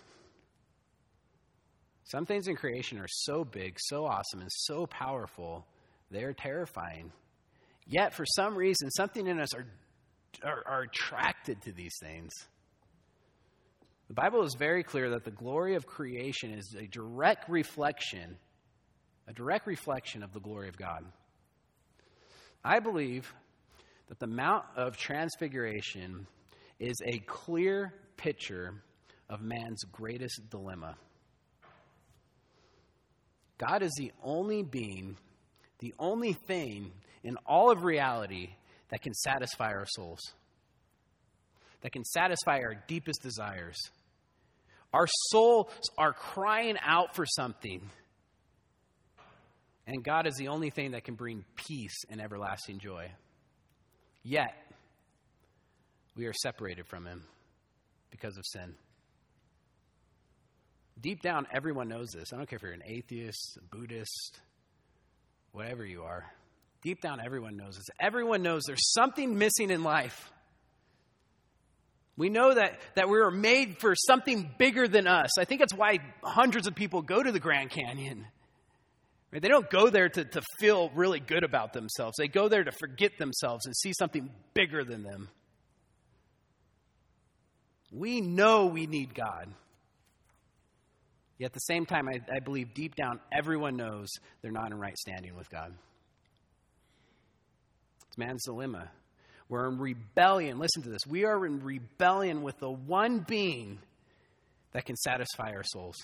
Some 2.02 2.26
things 2.26 2.48
in 2.48 2.56
creation 2.56 2.98
are 2.98 3.08
so 3.08 3.44
big, 3.44 3.76
so 3.78 4.04
awesome, 4.04 4.40
and 4.40 4.50
so 4.52 4.86
powerful, 4.86 5.66
they're 6.10 6.34
terrifying. 6.34 7.12
Yet, 7.86 8.12
for 8.12 8.26
some 8.26 8.56
reason, 8.56 8.90
something 8.90 9.26
in 9.26 9.40
us 9.40 9.54
are, 9.54 9.66
are, 10.42 10.64
are, 10.66 10.82
attracted 10.82 11.62
to 11.62 11.72
these 11.72 11.94
things. 12.02 12.32
The 14.08 14.14
Bible 14.14 14.42
is 14.42 14.54
very 14.54 14.82
clear 14.82 15.10
that 15.10 15.24
the 15.24 15.30
glory 15.30 15.76
of 15.76 15.86
creation 15.86 16.52
is 16.52 16.76
a 16.78 16.86
direct 16.86 17.48
reflection, 17.48 18.36
a 19.26 19.32
direct 19.32 19.66
reflection 19.66 20.22
of 20.22 20.32
the 20.32 20.40
glory 20.40 20.68
of 20.68 20.76
God. 20.76 21.04
I 22.62 22.80
believe 22.80 23.32
that 24.08 24.18
the 24.18 24.26
Mount 24.26 24.64
of 24.76 24.96
Transfiguration 24.96 26.26
is 26.78 26.96
a 27.04 27.18
clear 27.20 27.94
picture 28.16 28.82
of 29.30 29.40
man's 29.40 29.82
greatest 29.84 30.50
dilemma. 30.50 30.96
God 33.56 33.82
is 33.82 33.92
the 33.96 34.12
only 34.22 34.62
being, 34.62 35.16
the 35.78 35.94
only 35.98 36.34
thing 36.34 36.92
in 37.22 37.36
all 37.46 37.70
of 37.70 37.84
reality 37.84 38.50
that 38.90 39.00
can 39.00 39.14
satisfy 39.14 39.68
our 39.68 39.86
souls, 39.86 40.20
that 41.84 41.92
can 41.92 42.02
satisfy 42.02 42.60
our 42.60 42.74
deepest 42.88 43.22
desires. 43.22 43.76
Our 44.94 45.06
souls 45.28 45.68
are 45.98 46.14
crying 46.14 46.76
out 46.82 47.14
for 47.14 47.26
something. 47.26 47.82
And 49.86 50.02
God 50.02 50.26
is 50.26 50.34
the 50.36 50.48
only 50.48 50.70
thing 50.70 50.92
that 50.92 51.04
can 51.04 51.14
bring 51.14 51.44
peace 51.56 52.04
and 52.08 52.22
everlasting 52.22 52.78
joy. 52.78 53.12
Yet, 54.22 54.54
we 56.16 56.24
are 56.24 56.32
separated 56.32 56.86
from 56.86 57.04
Him 57.04 57.22
because 58.10 58.38
of 58.38 58.44
sin. 58.46 58.74
Deep 60.98 61.20
down, 61.20 61.46
everyone 61.52 61.88
knows 61.88 62.08
this. 62.14 62.32
I 62.32 62.38
don't 62.38 62.48
care 62.48 62.56
if 62.56 62.62
you're 62.62 62.72
an 62.72 62.82
atheist, 62.86 63.58
a 63.58 63.76
Buddhist, 63.76 64.40
whatever 65.52 65.84
you 65.84 66.04
are. 66.04 66.24
Deep 66.82 67.02
down, 67.02 67.20
everyone 67.22 67.58
knows 67.58 67.76
this. 67.76 67.86
Everyone 68.00 68.42
knows 68.42 68.62
there's 68.66 68.92
something 68.92 69.36
missing 69.36 69.70
in 69.70 69.82
life. 69.82 70.30
We 72.16 72.28
know 72.28 72.54
that, 72.54 72.78
that 72.94 73.08
we 73.08 73.18
were 73.18 73.30
made 73.30 73.78
for 73.80 73.94
something 73.96 74.50
bigger 74.56 74.86
than 74.86 75.06
us. 75.06 75.36
I 75.38 75.44
think 75.44 75.60
that's 75.60 75.74
why 75.74 75.98
hundreds 76.22 76.66
of 76.66 76.74
people 76.74 77.02
go 77.02 77.22
to 77.22 77.32
the 77.32 77.40
Grand 77.40 77.70
Canyon. 77.70 78.26
Right? 79.32 79.42
They 79.42 79.48
don't 79.48 79.68
go 79.68 79.90
there 79.90 80.08
to, 80.08 80.24
to 80.24 80.42
feel 80.60 80.90
really 80.94 81.18
good 81.18 81.42
about 81.42 81.72
themselves, 81.72 82.16
they 82.18 82.28
go 82.28 82.48
there 82.48 82.62
to 82.62 82.72
forget 82.72 83.18
themselves 83.18 83.66
and 83.66 83.74
see 83.76 83.92
something 83.92 84.30
bigger 84.54 84.84
than 84.84 85.02
them. 85.02 85.28
We 87.90 88.20
know 88.20 88.66
we 88.66 88.86
need 88.86 89.14
God. 89.14 89.52
Yet 91.38 91.46
at 91.46 91.52
the 91.52 91.60
same 91.60 91.84
time, 91.84 92.08
I, 92.08 92.20
I 92.32 92.38
believe 92.38 92.74
deep 92.74 92.94
down, 92.94 93.18
everyone 93.32 93.76
knows 93.76 94.08
they're 94.40 94.52
not 94.52 94.70
in 94.70 94.78
right 94.78 94.96
standing 94.96 95.36
with 95.36 95.50
God. 95.50 95.74
It's 98.08 98.18
man's 98.18 98.44
dilemma. 98.44 98.88
We're 99.48 99.68
in 99.68 99.78
rebellion. 99.78 100.58
Listen 100.58 100.82
to 100.82 100.88
this. 100.88 101.06
We 101.06 101.24
are 101.24 101.44
in 101.44 101.60
rebellion 101.60 102.42
with 102.42 102.58
the 102.58 102.70
one 102.70 103.24
being 103.26 103.78
that 104.72 104.84
can 104.84 104.96
satisfy 104.96 105.50
our 105.50 105.62
souls. 105.64 105.96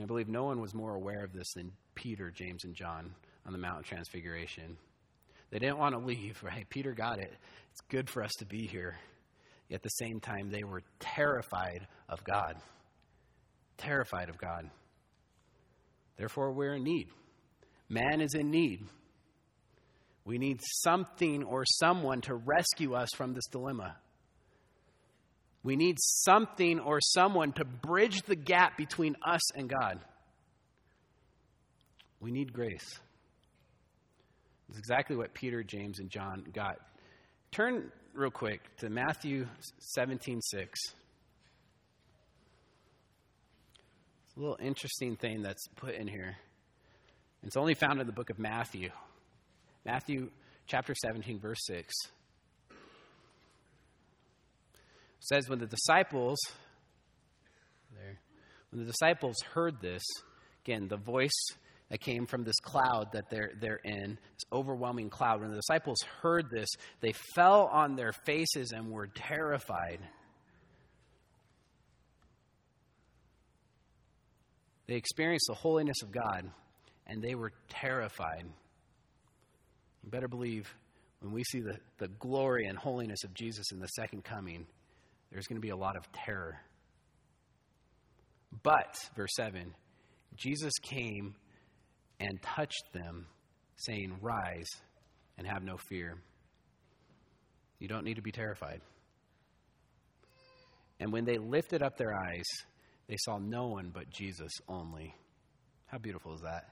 I 0.00 0.04
believe 0.04 0.28
no 0.28 0.44
one 0.44 0.60
was 0.60 0.74
more 0.74 0.94
aware 0.94 1.24
of 1.24 1.32
this 1.32 1.52
than 1.54 1.72
Peter, 1.94 2.30
James, 2.30 2.64
and 2.64 2.74
John 2.74 3.14
on 3.46 3.52
the 3.52 3.58
Mount 3.58 3.80
of 3.80 3.86
Transfiguration. 3.86 4.76
They 5.50 5.58
didn't 5.58 5.78
want 5.78 5.94
to 5.94 6.00
leave, 6.00 6.40
right? 6.42 6.68
Peter 6.68 6.92
got 6.92 7.18
it. 7.18 7.32
It's 7.70 7.80
good 7.88 8.08
for 8.08 8.22
us 8.22 8.32
to 8.38 8.46
be 8.46 8.66
here. 8.66 8.96
Yet 9.68 9.76
at 9.76 9.82
the 9.82 9.88
same 9.88 10.20
time, 10.20 10.50
they 10.50 10.64
were 10.64 10.82
terrified 10.98 11.86
of 12.08 12.22
God. 12.24 12.56
Terrified 13.78 14.28
of 14.28 14.38
God. 14.38 14.68
Therefore, 16.16 16.52
we're 16.52 16.74
in 16.74 16.84
need. 16.84 17.08
Man 17.88 18.20
is 18.20 18.34
in 18.34 18.50
need. 18.50 18.84
We 20.24 20.38
need 20.38 20.60
something 20.62 21.42
or 21.42 21.64
someone 21.64 22.20
to 22.22 22.34
rescue 22.34 22.94
us 22.94 23.08
from 23.16 23.34
this 23.34 23.46
dilemma. 23.46 23.96
We 25.64 25.76
need 25.76 25.96
something 26.00 26.80
or 26.80 27.00
someone 27.00 27.52
to 27.52 27.64
bridge 27.64 28.22
the 28.22 28.36
gap 28.36 28.76
between 28.76 29.16
us 29.24 29.52
and 29.54 29.68
God. 29.68 30.00
We 32.20 32.30
need 32.30 32.52
grace. 32.52 33.00
It's 34.68 34.78
exactly 34.78 35.16
what 35.16 35.34
Peter, 35.34 35.62
James, 35.62 35.98
and 35.98 36.08
John 36.08 36.44
got. 36.52 36.78
Turn 37.50 37.90
real 38.14 38.30
quick 38.30 38.60
to 38.78 38.88
Matthew 38.88 39.46
17 39.78 40.40
6. 40.40 40.80
It's 44.24 44.36
a 44.36 44.40
little 44.40 44.58
interesting 44.60 45.16
thing 45.16 45.42
that's 45.42 45.66
put 45.76 45.94
in 45.94 46.08
here. 46.08 46.36
It's 47.42 47.56
only 47.56 47.74
found 47.74 48.00
in 48.00 48.06
the 48.06 48.12
book 48.12 48.30
of 48.30 48.38
Matthew. 48.38 48.90
Matthew 49.84 50.30
chapter 50.66 50.94
17, 50.94 51.40
verse 51.40 51.60
6. 51.66 51.92
says, 55.22 55.48
When 55.48 55.58
the 55.58 55.66
disciples, 55.66 56.38
there, 57.94 58.18
when 58.70 58.84
the 58.84 58.90
disciples 58.90 59.36
heard 59.54 59.80
this, 59.80 60.02
again, 60.64 60.88
the 60.88 60.96
voice 60.96 61.30
that 61.90 62.00
came 62.00 62.26
from 62.26 62.44
this 62.44 62.58
cloud 62.62 63.08
that 63.12 63.28
they're, 63.30 63.52
they're 63.60 63.80
in, 63.84 64.18
this 64.32 64.44
overwhelming 64.52 65.10
cloud. 65.10 65.40
When 65.40 65.50
the 65.50 65.56
disciples 65.56 65.98
heard 66.22 66.48
this, 66.50 66.68
they 67.00 67.12
fell 67.34 67.66
on 67.66 67.96
their 67.96 68.12
faces 68.12 68.72
and 68.72 68.90
were 68.90 69.08
terrified. 69.08 69.98
They 74.86 74.94
experienced 74.94 75.46
the 75.48 75.54
holiness 75.54 76.02
of 76.02 76.12
God 76.12 76.50
and 77.06 77.22
they 77.22 77.34
were 77.34 77.52
terrified. 77.68 78.46
You 80.02 80.10
better 80.10 80.28
believe 80.28 80.72
when 81.20 81.32
we 81.32 81.44
see 81.44 81.60
the, 81.60 81.78
the 81.98 82.08
glory 82.08 82.66
and 82.66 82.76
holiness 82.76 83.22
of 83.24 83.32
Jesus 83.34 83.70
in 83.72 83.78
the 83.78 83.86
second 83.88 84.24
coming, 84.24 84.66
there's 85.30 85.46
going 85.46 85.60
to 85.60 85.64
be 85.64 85.70
a 85.70 85.76
lot 85.76 85.96
of 85.96 86.10
terror. 86.12 86.60
But, 88.62 88.94
verse 89.16 89.30
7, 89.36 89.74
Jesus 90.36 90.72
came 90.82 91.34
and 92.20 92.42
touched 92.42 92.92
them, 92.92 93.26
saying, 93.76 94.16
Rise 94.20 94.68
and 95.38 95.46
have 95.46 95.62
no 95.62 95.76
fear. 95.88 96.18
You 97.78 97.88
don't 97.88 98.04
need 98.04 98.16
to 98.16 98.22
be 98.22 98.32
terrified. 98.32 98.80
And 101.00 101.12
when 101.12 101.24
they 101.24 101.38
lifted 101.38 101.82
up 101.82 101.96
their 101.96 102.14
eyes, 102.14 102.44
they 103.08 103.16
saw 103.18 103.38
no 103.38 103.68
one 103.68 103.90
but 103.92 104.10
Jesus 104.10 104.52
only. 104.68 105.14
How 105.86 105.98
beautiful 105.98 106.34
is 106.34 106.42
that? 106.42 106.71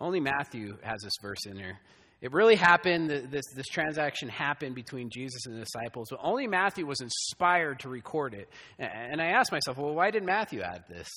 Only 0.00 0.20
Matthew 0.20 0.76
has 0.82 1.02
this 1.02 1.14
verse 1.20 1.46
in 1.46 1.56
there. 1.56 1.80
It 2.20 2.32
really 2.32 2.56
happened, 2.56 3.10
this, 3.10 3.44
this 3.54 3.66
transaction 3.66 4.28
happened 4.28 4.74
between 4.74 5.08
Jesus 5.08 5.46
and 5.46 5.54
the 5.54 5.60
disciples, 5.60 6.08
but 6.10 6.18
only 6.20 6.48
Matthew 6.48 6.84
was 6.84 7.00
inspired 7.00 7.80
to 7.80 7.88
record 7.88 8.34
it. 8.34 8.48
And 8.78 9.20
I 9.20 9.26
asked 9.26 9.52
myself, 9.52 9.78
well, 9.78 9.94
why 9.94 10.10
did 10.10 10.24
Matthew 10.24 10.60
add 10.62 10.84
this? 10.88 11.08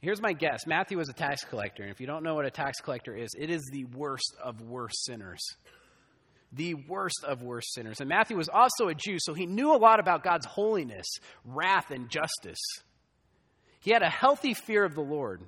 Here's 0.00 0.20
my 0.20 0.34
guess 0.34 0.66
Matthew 0.66 0.98
was 0.98 1.08
a 1.08 1.14
tax 1.14 1.44
collector. 1.44 1.82
And 1.82 1.90
if 1.90 2.00
you 2.00 2.06
don't 2.06 2.22
know 2.22 2.34
what 2.34 2.44
a 2.44 2.50
tax 2.50 2.80
collector 2.80 3.14
is, 3.14 3.30
it 3.38 3.48
is 3.48 3.62
the 3.72 3.84
worst 3.84 4.34
of 4.42 4.60
worst 4.60 5.04
sinners. 5.06 5.40
The 6.52 6.74
worst 6.74 7.24
of 7.26 7.42
worst 7.42 7.72
sinners. 7.74 8.00
And 8.00 8.08
Matthew 8.08 8.36
was 8.36 8.50
also 8.50 8.88
a 8.88 8.94
Jew, 8.94 9.16
so 9.18 9.32
he 9.32 9.46
knew 9.46 9.74
a 9.74 9.78
lot 9.78 9.98
about 9.98 10.22
God's 10.22 10.46
holiness, 10.46 11.06
wrath, 11.44 11.90
and 11.90 12.10
justice. 12.10 12.60
He 13.80 13.90
had 13.90 14.02
a 14.02 14.10
healthy 14.10 14.52
fear 14.52 14.84
of 14.84 14.94
the 14.94 15.00
Lord. 15.00 15.40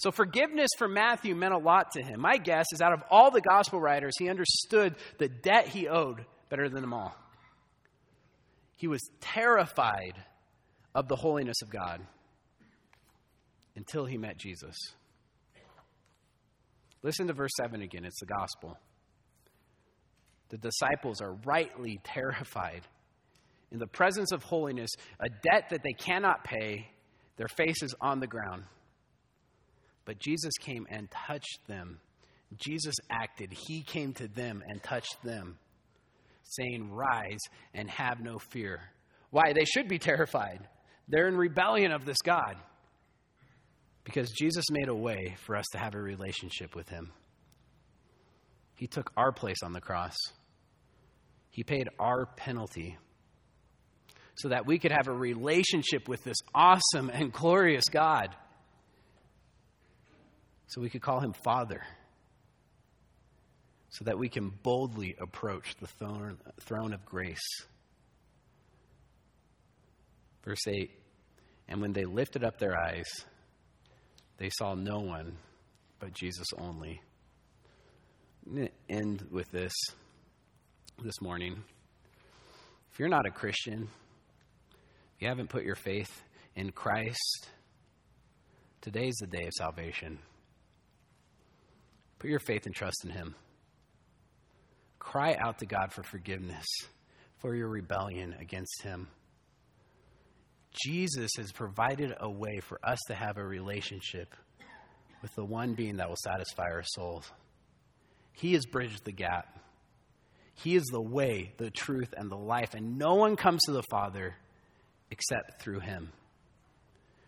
So 0.00 0.10
forgiveness 0.10 0.70
for 0.78 0.88
Matthew 0.88 1.34
meant 1.34 1.52
a 1.52 1.58
lot 1.58 1.90
to 1.92 2.02
him. 2.02 2.20
My 2.20 2.38
guess 2.38 2.64
is 2.72 2.80
out 2.80 2.94
of 2.94 3.02
all 3.10 3.30
the 3.30 3.42
gospel 3.42 3.78
writers, 3.78 4.14
he 4.18 4.30
understood 4.30 4.94
the 5.18 5.28
debt 5.28 5.68
he 5.68 5.88
owed 5.88 6.24
better 6.48 6.70
than 6.70 6.80
them 6.80 6.94
all. 6.94 7.14
He 8.76 8.88
was 8.88 9.02
terrified 9.20 10.14
of 10.94 11.06
the 11.06 11.16
holiness 11.16 11.60
of 11.60 11.68
God 11.68 12.00
until 13.76 14.06
he 14.06 14.16
met 14.16 14.38
Jesus. 14.38 14.74
Listen 17.02 17.26
to 17.26 17.34
verse 17.34 17.52
7 17.58 17.82
again. 17.82 18.06
It's 18.06 18.20
the 18.20 18.26
gospel. 18.26 18.78
The 20.48 20.56
disciples 20.56 21.20
are 21.20 21.34
rightly 21.44 22.00
terrified. 22.04 22.86
In 23.70 23.78
the 23.78 23.86
presence 23.86 24.32
of 24.32 24.44
holiness, 24.44 24.92
a 25.20 25.28
debt 25.28 25.68
that 25.70 25.82
they 25.82 25.92
cannot 25.92 26.42
pay, 26.42 26.88
their 27.36 27.48
faces 27.48 27.94
on 28.00 28.20
the 28.20 28.26
ground. 28.26 28.64
But 30.10 30.18
Jesus 30.18 30.50
came 30.60 30.88
and 30.90 31.08
touched 31.08 31.60
them. 31.68 32.00
Jesus 32.56 32.96
acted. 33.08 33.52
He 33.52 33.82
came 33.82 34.12
to 34.14 34.26
them 34.26 34.60
and 34.66 34.82
touched 34.82 35.22
them, 35.22 35.56
saying, 36.42 36.90
Rise 36.90 37.38
and 37.74 37.88
have 37.88 38.18
no 38.18 38.40
fear. 38.40 38.80
Why? 39.30 39.52
They 39.52 39.64
should 39.64 39.86
be 39.86 40.00
terrified. 40.00 40.66
They're 41.06 41.28
in 41.28 41.36
rebellion 41.36 41.92
of 41.92 42.04
this 42.04 42.22
God. 42.24 42.56
Because 44.02 44.32
Jesus 44.32 44.64
made 44.72 44.88
a 44.88 44.94
way 44.96 45.36
for 45.46 45.54
us 45.54 45.66
to 45.74 45.78
have 45.78 45.94
a 45.94 46.00
relationship 46.00 46.74
with 46.74 46.88
Him. 46.88 47.12
He 48.74 48.88
took 48.88 49.12
our 49.16 49.30
place 49.30 49.62
on 49.62 49.72
the 49.72 49.80
cross, 49.80 50.16
He 51.50 51.62
paid 51.62 51.88
our 52.00 52.26
penalty 52.26 52.98
so 54.34 54.48
that 54.48 54.66
we 54.66 54.80
could 54.80 54.90
have 54.90 55.06
a 55.06 55.12
relationship 55.12 56.08
with 56.08 56.24
this 56.24 56.38
awesome 56.52 57.10
and 57.10 57.32
glorious 57.32 57.84
God. 57.88 58.34
So 60.70 60.80
we 60.80 60.88
could 60.88 61.02
call 61.02 61.18
him 61.18 61.32
Father. 61.32 61.82
So 63.88 64.04
that 64.04 64.16
we 64.16 64.28
can 64.28 64.50
boldly 64.62 65.16
approach 65.20 65.74
the 65.80 65.88
throne, 65.88 66.38
throne 66.60 66.92
of 66.94 67.04
grace. 67.04 67.42
Verse 70.44 70.64
8 70.68 70.92
And 71.68 71.80
when 71.80 71.92
they 71.92 72.04
lifted 72.04 72.44
up 72.44 72.60
their 72.60 72.80
eyes, 72.80 73.08
they 74.38 74.48
saw 74.48 74.74
no 74.74 75.00
one 75.00 75.36
but 75.98 76.14
Jesus 76.14 76.46
only. 76.56 77.00
I'm 78.46 78.54
going 78.54 78.68
to 78.68 78.94
end 78.94 79.26
with 79.28 79.50
this 79.50 79.72
this 81.02 81.20
morning. 81.20 81.64
If 82.92 83.00
you're 83.00 83.08
not 83.08 83.26
a 83.26 83.30
Christian, 83.32 83.88
if 85.16 85.22
you 85.22 85.26
haven't 85.26 85.50
put 85.50 85.64
your 85.64 85.74
faith 85.74 86.22
in 86.54 86.70
Christ, 86.70 87.48
today's 88.82 89.16
the 89.20 89.26
day 89.26 89.46
of 89.46 89.52
salvation. 89.58 90.20
Put 92.20 92.30
your 92.30 92.38
faith 92.38 92.66
and 92.66 92.74
trust 92.74 93.04
in 93.04 93.10
Him. 93.10 93.34
Cry 94.98 95.34
out 95.34 95.58
to 95.58 95.66
God 95.66 95.92
for 95.92 96.02
forgiveness 96.02 96.66
for 97.38 97.56
your 97.56 97.68
rebellion 97.68 98.36
against 98.38 98.82
Him. 98.82 99.08
Jesus 100.84 101.30
has 101.38 101.50
provided 101.50 102.14
a 102.20 102.30
way 102.30 102.60
for 102.60 102.78
us 102.84 102.98
to 103.08 103.14
have 103.14 103.38
a 103.38 103.44
relationship 103.44 104.34
with 105.22 105.34
the 105.34 105.44
one 105.44 105.74
being 105.74 105.96
that 105.96 106.08
will 106.08 106.16
satisfy 106.22 106.64
our 106.64 106.84
souls. 106.84 107.32
He 108.34 108.52
has 108.52 108.66
bridged 108.66 109.04
the 109.04 109.12
gap. 109.12 109.58
He 110.54 110.76
is 110.76 110.84
the 110.84 111.02
way, 111.02 111.54
the 111.56 111.70
truth, 111.70 112.12
and 112.16 112.30
the 112.30 112.36
life, 112.36 112.74
and 112.74 112.98
no 112.98 113.14
one 113.14 113.36
comes 113.36 113.62
to 113.64 113.72
the 113.72 113.82
Father 113.90 114.34
except 115.10 115.60
through 115.62 115.80
him. 115.80 116.12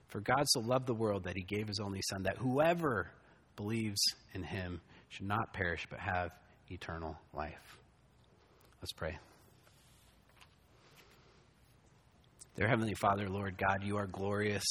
For 0.09 0.20
God 0.20 0.45
so 0.47 0.61
loved 0.61 0.86
the 0.86 0.95
world 0.95 1.24
that 1.24 1.36
he 1.36 1.43
gave 1.43 1.68
his 1.68 1.80
only 1.80 2.01
Son, 2.03 2.24
that 2.24 2.36
whoever 2.36 3.11
believes 3.57 4.01
in 4.35 4.43
him 4.43 4.81
should 5.09 5.27
not 5.27 5.53
perish 5.53 5.87
but 5.91 6.01
have 6.01 6.31
eternal 6.69 7.17
life. 7.33 7.77
Let's 8.81 8.93
pray. 8.93 9.19
Dear 12.57 12.69
Heavenly 12.69 12.95
Father, 12.95 13.29
Lord 13.29 13.57
God, 13.57 13.83
you 13.83 13.97
are 13.97 14.07
glorious. 14.07 14.65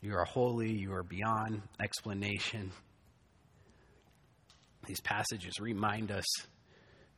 You 0.00 0.14
are 0.14 0.24
holy. 0.24 0.70
You 0.70 0.92
are 0.92 1.02
beyond 1.02 1.62
explanation. 1.82 2.70
These 4.86 5.00
passages 5.00 5.60
remind 5.60 6.10
us 6.10 6.26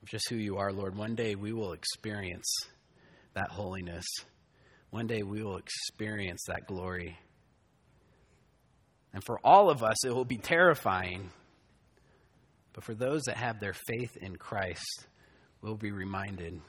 of 0.03 0.09
just 0.09 0.29
who 0.29 0.37
you 0.37 0.57
are, 0.57 0.73
Lord. 0.73 0.97
One 0.97 1.15
day 1.15 1.35
we 1.35 1.53
will 1.53 1.73
experience 1.73 2.53
that 3.35 3.51
holiness. 3.51 4.05
One 4.91 5.07
day 5.07 5.23
we 5.23 5.43
will 5.43 5.57
experience 5.57 6.43
that 6.49 6.67
glory. 6.67 7.17
And 9.13 9.25
for 9.25 9.41
all 9.45 9.71
of 9.71 9.83
us, 9.83 10.05
it 10.05 10.15
will 10.15 10.25
be 10.25 10.39
terrifying. 10.39 11.31
But 12.73 12.85
for 12.85 12.95
those 12.95 13.23
that 13.23 13.37
have 13.37 13.59
their 13.59 13.75
faith 13.75 14.17
in 14.17 14.37
Christ, 14.37 15.07
we'll 15.61 15.77
be 15.77 15.91
reminded 15.91 16.61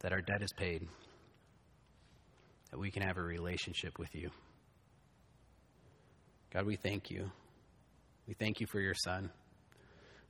that 0.00 0.12
our 0.12 0.20
debt 0.20 0.42
is 0.42 0.52
paid, 0.56 0.86
that 2.70 2.78
we 2.78 2.90
can 2.90 3.02
have 3.02 3.18
a 3.18 3.22
relationship 3.22 3.98
with 3.98 4.12
you. 4.14 4.30
God, 6.52 6.66
we 6.66 6.76
thank 6.76 7.10
you. 7.10 7.30
We 8.26 8.34
thank 8.34 8.60
you 8.60 8.66
for 8.66 8.80
your 8.80 8.94
Son. 8.94 9.30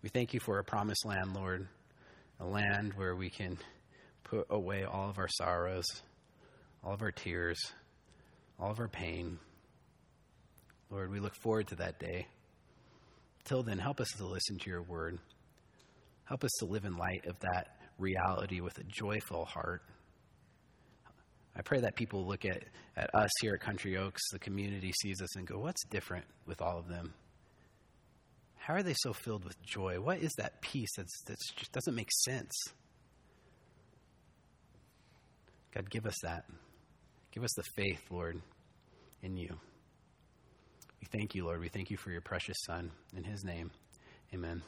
We 0.03 0.11
thank 0.11 0.35
you 0.35 0.41
for 0.41 0.59
a 0.59 0.65
promised 0.65 1.07
land, 1.07 1.35
Lord, 1.35 1.67
a 2.39 2.45
land 2.45 2.93
where 2.97 3.17
we 3.17 3.31
can 3.31 3.57
put 4.25 4.47
away 4.51 4.85
all 4.85 5.09
of 5.09 5.19
our 5.19 5.29
sorrows, 5.29 5.87
all 6.85 6.93
of 6.93 7.03
our 7.03 7.11
tears, 7.11 7.59
all 8.63 8.71
of 8.71 8.79
our 8.79 8.89
pain. 8.89 9.39
Lord, 10.89 11.11
we 11.11 11.19
look 11.19 11.35
forward 11.35 11.67
to 11.69 11.77
that 11.77 11.99
day. 11.99 12.29
Till 13.45 13.65
then, 13.65 13.79
help 13.79 14.01
us 14.01 14.09
to 14.19 14.25
listen 14.25 14.57
to 14.59 14.71
your 14.71 14.83
word. 14.83 15.19
Help 16.25 16.45
us 16.45 16.51
to 16.61 16.67
live 16.67 16.85
in 16.85 16.97
light 16.97 17.27
of 17.27 17.39
that 17.41 17.77
reality 17.99 18.61
with 18.61 18.79
a 18.79 18.85
joyful 18.85 19.45
heart. 19.45 19.83
I 21.57 21.63
pray 21.63 21.81
that 21.81 21.97
people 21.97 22.25
look 22.25 22.45
at, 22.45 22.63
at 22.97 23.13
us 23.15 23.31
here 23.41 23.55
at 23.55 23.61
Country 23.61 23.97
Oaks, 23.97 24.23
the 24.31 24.39
community 24.39 24.93
sees 25.03 25.21
us 25.21 25.35
and 25.35 25.47
go, 25.47 25.59
What's 25.59 25.85
different 25.87 26.25
with 26.47 26.63
all 26.63 26.79
of 26.79 26.89
them? 26.89 27.13
How 28.57 28.75
are 28.75 28.83
they 28.85 28.95
so 28.97 29.13
filled 29.13 29.45
with 29.45 29.61
joy? 29.63 30.01
What 30.01 30.19
is 30.19 30.33
that 30.39 30.63
peace 30.63 30.95
that 30.97 31.07
just 31.57 31.73
doesn't 31.73 31.97
make 31.97 32.11
sense? 32.13 32.53
God, 35.75 35.91
give 35.91 36.07
us 36.07 36.17
that. 36.23 36.45
Give 37.33 37.43
us 37.43 37.53
the 37.57 37.65
faith, 37.75 38.01
Lord, 38.11 38.41
in 39.23 39.37
you. 39.37 39.59
We 41.01 41.07
thank 41.11 41.35
you, 41.35 41.45
Lord. 41.45 41.61
We 41.61 41.69
thank 41.69 41.91
you 41.91 41.97
for 41.97 42.11
your 42.11 42.21
precious 42.21 42.57
Son. 42.65 42.91
In 43.17 43.25
his 43.25 43.45
name, 43.45 43.71
amen. 44.35 44.63